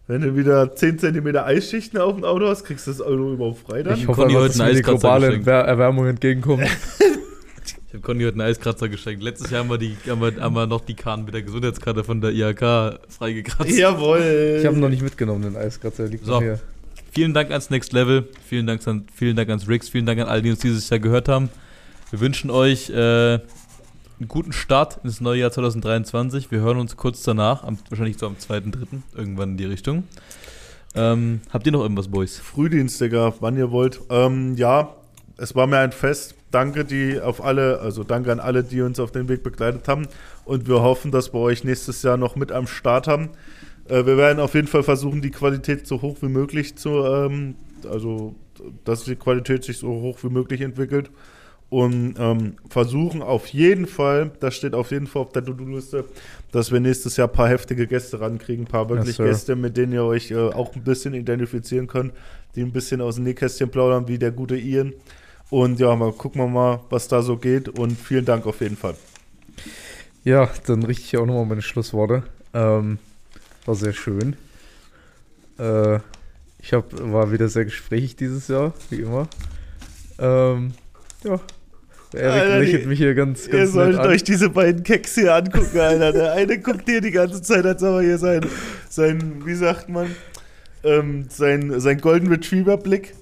Wenn 0.07 0.21
du 0.21 0.35
wieder 0.35 0.75
10 0.75 0.99
cm 0.99 1.35
Eisschichten 1.37 1.97
auf 1.99 2.13
dem 2.15 2.23
Auto 2.23 2.47
hast, 2.47 2.63
kriegst 2.63 2.85
du 2.87 2.91
das 2.91 3.01
Auto 3.01 3.33
überhaupt 3.33 3.59
frei 3.67 3.81
dann? 3.83 3.95
Ich 3.95 4.07
hoffe, 4.07 4.23
heute 4.23 4.33
dass 4.47 4.53
die 4.55 4.61
Eiskratzer 4.63 4.99
globale 5.19 5.41
Erwärmung 5.43 6.07
entgegenkommt. 6.07 6.63
Ich 7.95 8.01
habe 8.03 8.07
Conny 8.07 8.25
heute 8.25 8.33
einen 8.33 8.49
Eiskratzer 8.49 8.89
geschenkt. 8.89 9.23
Letztes 9.23 9.51
Jahr 9.51 9.61
haben 9.61 9.69
wir, 9.69 9.77
die, 9.77 9.95
haben 10.09 10.19
wir, 10.19 10.35
haben 10.41 10.53
wir 10.53 10.67
noch 10.67 10.81
die 10.81 10.95
Karten 10.95 11.23
mit 11.23 11.33
der 11.33 11.43
Gesundheitskarte 11.43 12.03
von 12.03 12.19
der 12.19 12.31
IHK 12.31 12.99
freigekratzt. 13.07 13.71
Jawohl. 13.71 14.57
Ich 14.59 14.65
habe 14.65 14.75
ihn 14.75 14.81
noch 14.81 14.89
nicht 14.89 15.01
mitgenommen, 15.01 15.43
den 15.43 15.55
Eiskratzer. 15.55 16.05
Liegt 16.07 16.25
So. 16.25 16.41
hier. 16.41 16.59
Vielen 17.13 17.33
Dank 17.33 17.51
ans 17.51 17.69
Next 17.69 17.93
Level. 17.93 18.27
Vielen 18.45 18.67
Dank, 18.67 18.85
an, 18.85 19.05
vielen 19.13 19.37
Dank 19.37 19.47
ans 19.47 19.69
Rix. 19.69 19.87
Vielen 19.87 20.05
Dank 20.05 20.19
an 20.19 20.27
alle, 20.27 20.41
die 20.41 20.49
uns 20.49 20.59
dieses 20.59 20.89
Jahr 20.89 20.99
gehört 20.99 21.29
haben. 21.29 21.47
Wir 22.11 22.19
wünschen 22.19 22.49
euch 22.49 22.89
äh, 22.89 22.93
einen 22.95 23.39
guten 24.27 24.51
Start 24.51 24.99
ins 25.05 25.21
neue 25.21 25.39
Jahr 25.39 25.51
2023. 25.51 26.51
Wir 26.51 26.59
hören 26.59 26.79
uns 26.79 26.97
kurz 26.97 27.23
danach, 27.23 27.63
am, 27.63 27.77
wahrscheinlich 27.87 28.17
so 28.17 28.27
am 28.27 28.35
2.3. 28.35 28.87
irgendwann 29.15 29.51
in 29.51 29.57
die 29.57 29.65
Richtung. 29.65 30.03
Ähm, 30.95 31.39
habt 31.49 31.65
ihr 31.65 31.71
noch 31.71 31.81
irgendwas, 31.81 32.09
Boys? 32.09 32.39
Frühdienst, 32.39 32.99
Digga, 32.99 33.33
wann 33.39 33.55
ihr 33.55 33.71
wollt. 33.71 34.01
Ähm, 34.09 34.57
ja, 34.57 34.97
es 35.37 35.55
war 35.55 35.65
mir 35.65 35.77
ein 35.77 35.93
Fest. 35.93 36.35
Danke 36.55 36.85
die 36.85 37.19
auf 37.19 37.43
alle, 37.43 37.81
also 37.81 38.05
danke 38.05 38.31
an 38.31 38.39
alle, 38.39 38.63
die 38.63 38.79
uns 38.79 38.97
auf 39.01 39.11
den 39.11 39.27
Weg 39.27 39.43
begleitet 39.43 39.89
haben. 39.89 40.07
Und 40.45 40.69
wir 40.69 40.81
hoffen, 40.81 41.11
dass 41.11 41.33
wir 41.33 41.41
euch 41.41 41.65
nächstes 41.65 42.01
Jahr 42.01 42.15
noch 42.15 42.37
mit 42.37 42.53
am 42.53 42.65
Start 42.65 43.09
haben. 43.09 43.31
Äh, 43.89 44.05
wir 44.05 44.15
werden 44.15 44.39
auf 44.39 44.53
jeden 44.53 44.67
Fall 44.67 44.81
versuchen, 44.81 45.21
die 45.21 45.31
Qualität 45.31 45.85
so 45.85 46.01
hoch 46.01 46.15
wie 46.21 46.29
möglich 46.29 46.77
zu, 46.77 46.91
ähm, 47.03 47.55
also 47.91 48.35
dass 48.85 49.03
die 49.03 49.17
Qualität 49.17 49.65
sich 49.65 49.79
so 49.79 49.89
hoch 49.89 50.17
wie 50.21 50.29
möglich 50.29 50.61
entwickelt. 50.61 51.11
Und 51.69 52.15
ähm, 52.19 52.53
versuchen 52.69 53.21
auf 53.21 53.47
jeden 53.47 53.85
Fall, 53.85 54.31
das 54.39 54.55
steht 54.55 54.75
auf 54.75 54.91
jeden 54.91 55.07
Fall 55.07 55.23
auf 55.23 55.33
der 55.33 55.43
To-Do-Liste, 55.43 56.05
dass 56.53 56.71
wir 56.71 56.79
nächstes 56.79 57.17
Jahr 57.17 57.27
ein 57.27 57.33
paar 57.33 57.49
heftige 57.49 57.85
Gäste 57.85 58.21
rankriegen, 58.21 58.63
ein 58.63 58.69
paar 58.69 58.87
wirklich 58.89 59.17
Sir. 59.17 59.25
Gäste, 59.25 59.57
mit 59.57 59.75
denen 59.75 59.91
ihr 59.91 60.05
euch 60.05 60.31
äh, 60.31 60.37
auch 60.37 60.73
ein 60.73 60.85
bisschen 60.85 61.15
identifizieren 61.15 61.87
könnt, 61.87 62.13
die 62.55 62.61
ein 62.61 62.71
bisschen 62.71 63.01
aus 63.01 63.15
dem 63.15 63.25
Nähkästchen 63.25 63.69
plaudern, 63.69 64.07
wie 64.07 64.17
der 64.17 64.31
gute 64.31 64.55
Ian. 64.55 64.93
Und 65.49 65.79
ja, 65.79 65.95
mal 65.95 66.11
gucken 66.11 66.41
wir 66.41 66.47
mal, 66.47 66.79
was 66.89 67.07
da 67.07 67.21
so 67.21 67.37
geht. 67.37 67.69
Und 67.69 67.99
vielen 67.99 68.25
Dank 68.25 68.45
auf 68.45 68.61
jeden 68.61 68.77
Fall. 68.77 68.95
Ja, 70.23 70.49
dann 70.65 70.83
richte 70.83 71.03
ich 71.03 71.17
auch 71.17 71.25
nochmal 71.25 71.45
meine 71.45 71.61
Schlussworte. 71.61 72.23
Ähm, 72.53 72.97
war 73.65 73.75
sehr 73.75 73.93
schön. 73.93 74.35
Äh, 75.59 75.99
ich 76.59 76.73
hab, 76.73 76.85
war 77.11 77.31
wieder 77.31 77.47
sehr 77.47 77.65
gesprächig 77.65 78.15
dieses 78.15 78.47
Jahr, 78.47 78.73
wie 78.89 79.01
immer. 79.01 79.27
Ähm, 80.17 80.71
ja. 81.23 81.39
Der 82.13 82.21
Erik 82.21 82.41
Alter, 82.41 82.59
lächelt 82.59 82.83
die- 82.83 82.87
mich 82.87 82.99
hier 82.99 83.13
ganz, 83.13 83.45
Ihr 83.45 83.51
ganz 83.53 83.63
nett 83.65 83.73
solltet 83.73 83.99
an. 83.99 84.07
euch 84.07 84.23
diese 84.23 84.49
beiden 84.49 84.83
Keks 84.83 85.15
hier 85.15 85.35
angucken, 85.35 85.79
Alter. 85.79 86.11
Der 86.11 86.33
eine 86.33 86.59
guckt 86.59 86.83
hier 86.85 87.01
die 87.01 87.11
ganze 87.11 87.41
Zeit, 87.41 87.65
als 87.65 87.83
ob 87.83 87.95
er 87.95 88.01
hier 88.01 88.17
sein, 88.17 88.45
sein 88.89 89.41
wie 89.45 89.53
sagt 89.55 89.89
man, 89.89 90.15
ähm, 90.83 91.25
sein, 91.29 91.79
sein 91.79 91.99
Golden 91.99 92.27
Retriever-Blick. 92.29 93.13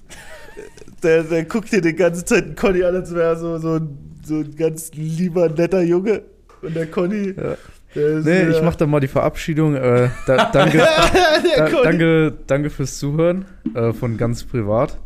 Der, 1.01 1.23
der 1.23 1.43
guckt 1.45 1.69
hier 1.69 1.81
die 1.81 1.93
ganze 1.95 2.23
Zeit 2.23 2.43
einen 2.45 2.55
Conny 2.55 2.83
an, 2.83 2.95
als 2.95 3.13
wäre 3.13 3.29
er 3.31 3.35
so, 3.35 3.57
so, 3.57 3.73
ein, 3.75 3.97
so 4.23 4.35
ein 4.35 4.55
ganz 4.55 4.91
lieber, 4.93 5.49
netter 5.49 5.81
Junge. 5.81 6.21
Und 6.61 6.75
der 6.75 6.87
Conny, 6.87 7.33
Ja. 7.35 7.57
der. 7.95 8.19
Nee, 8.21 8.49
ich 8.49 8.61
mach 8.61 8.75
dann 8.75 8.89
mal 8.89 8.99
die 9.01 9.07
Verabschiedung. 9.09 9.75
Äh, 9.75 10.09
da, 10.27 10.45
danke, 10.53 10.77
da, 10.77 11.69
danke, 11.83 12.33
danke 12.47 12.69
fürs 12.69 12.97
Zuhören 12.99 13.45
äh, 13.73 13.91
von 13.91 14.17
ganz 14.17 14.43
privat. 14.45 14.97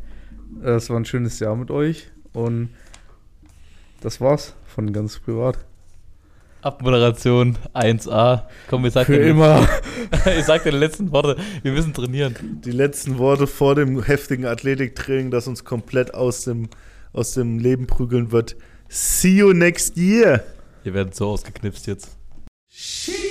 Äh, 0.64 0.72
es 0.72 0.90
war 0.90 0.98
ein 1.00 1.06
schönes 1.06 1.40
Jahr 1.40 1.56
mit 1.56 1.72
euch 1.72 2.10
und 2.34 2.70
das 4.02 4.22
war's 4.22 4.54
von 4.68 4.94
ganz 4.94 5.18
privat. 5.18 5.58
Abmoderation 6.62 7.58
1A. 7.74 8.44
Komm, 8.70 8.84
wir 8.84 8.92
sagen 8.92 9.06
Für 9.06 9.18
immer. 9.18 9.68
Ich 10.38 10.46
sag 10.46 10.64
deine 10.64 10.78
letzten 10.80 11.12
Worte. 11.12 11.38
Wir 11.62 11.72
müssen 11.72 11.94
trainieren. 11.94 12.62
Die 12.66 12.72
letzten 12.72 13.18
Worte 13.18 13.48
vor 13.48 13.76
dem 13.76 14.02
heftigen 14.04 14.46
Athletiktraining, 14.46 15.32
das 15.32 15.48
uns 15.48 15.64
komplett 15.64 16.14
aus 16.14 16.46
dem, 16.46 16.70
aus 17.14 17.34
dem 17.34 17.60
Leben 17.60 17.88
prügeln 17.88 18.32
wird. 18.32 18.56
See 18.90 19.38
you 19.38 19.54
next 19.54 19.98
year. 19.98 20.44
Ihr 20.84 20.94
werdet 20.94 21.16
so 21.16 21.30
ausgeknipst 21.30 21.88
jetzt. 21.88 22.18
She 22.70 23.27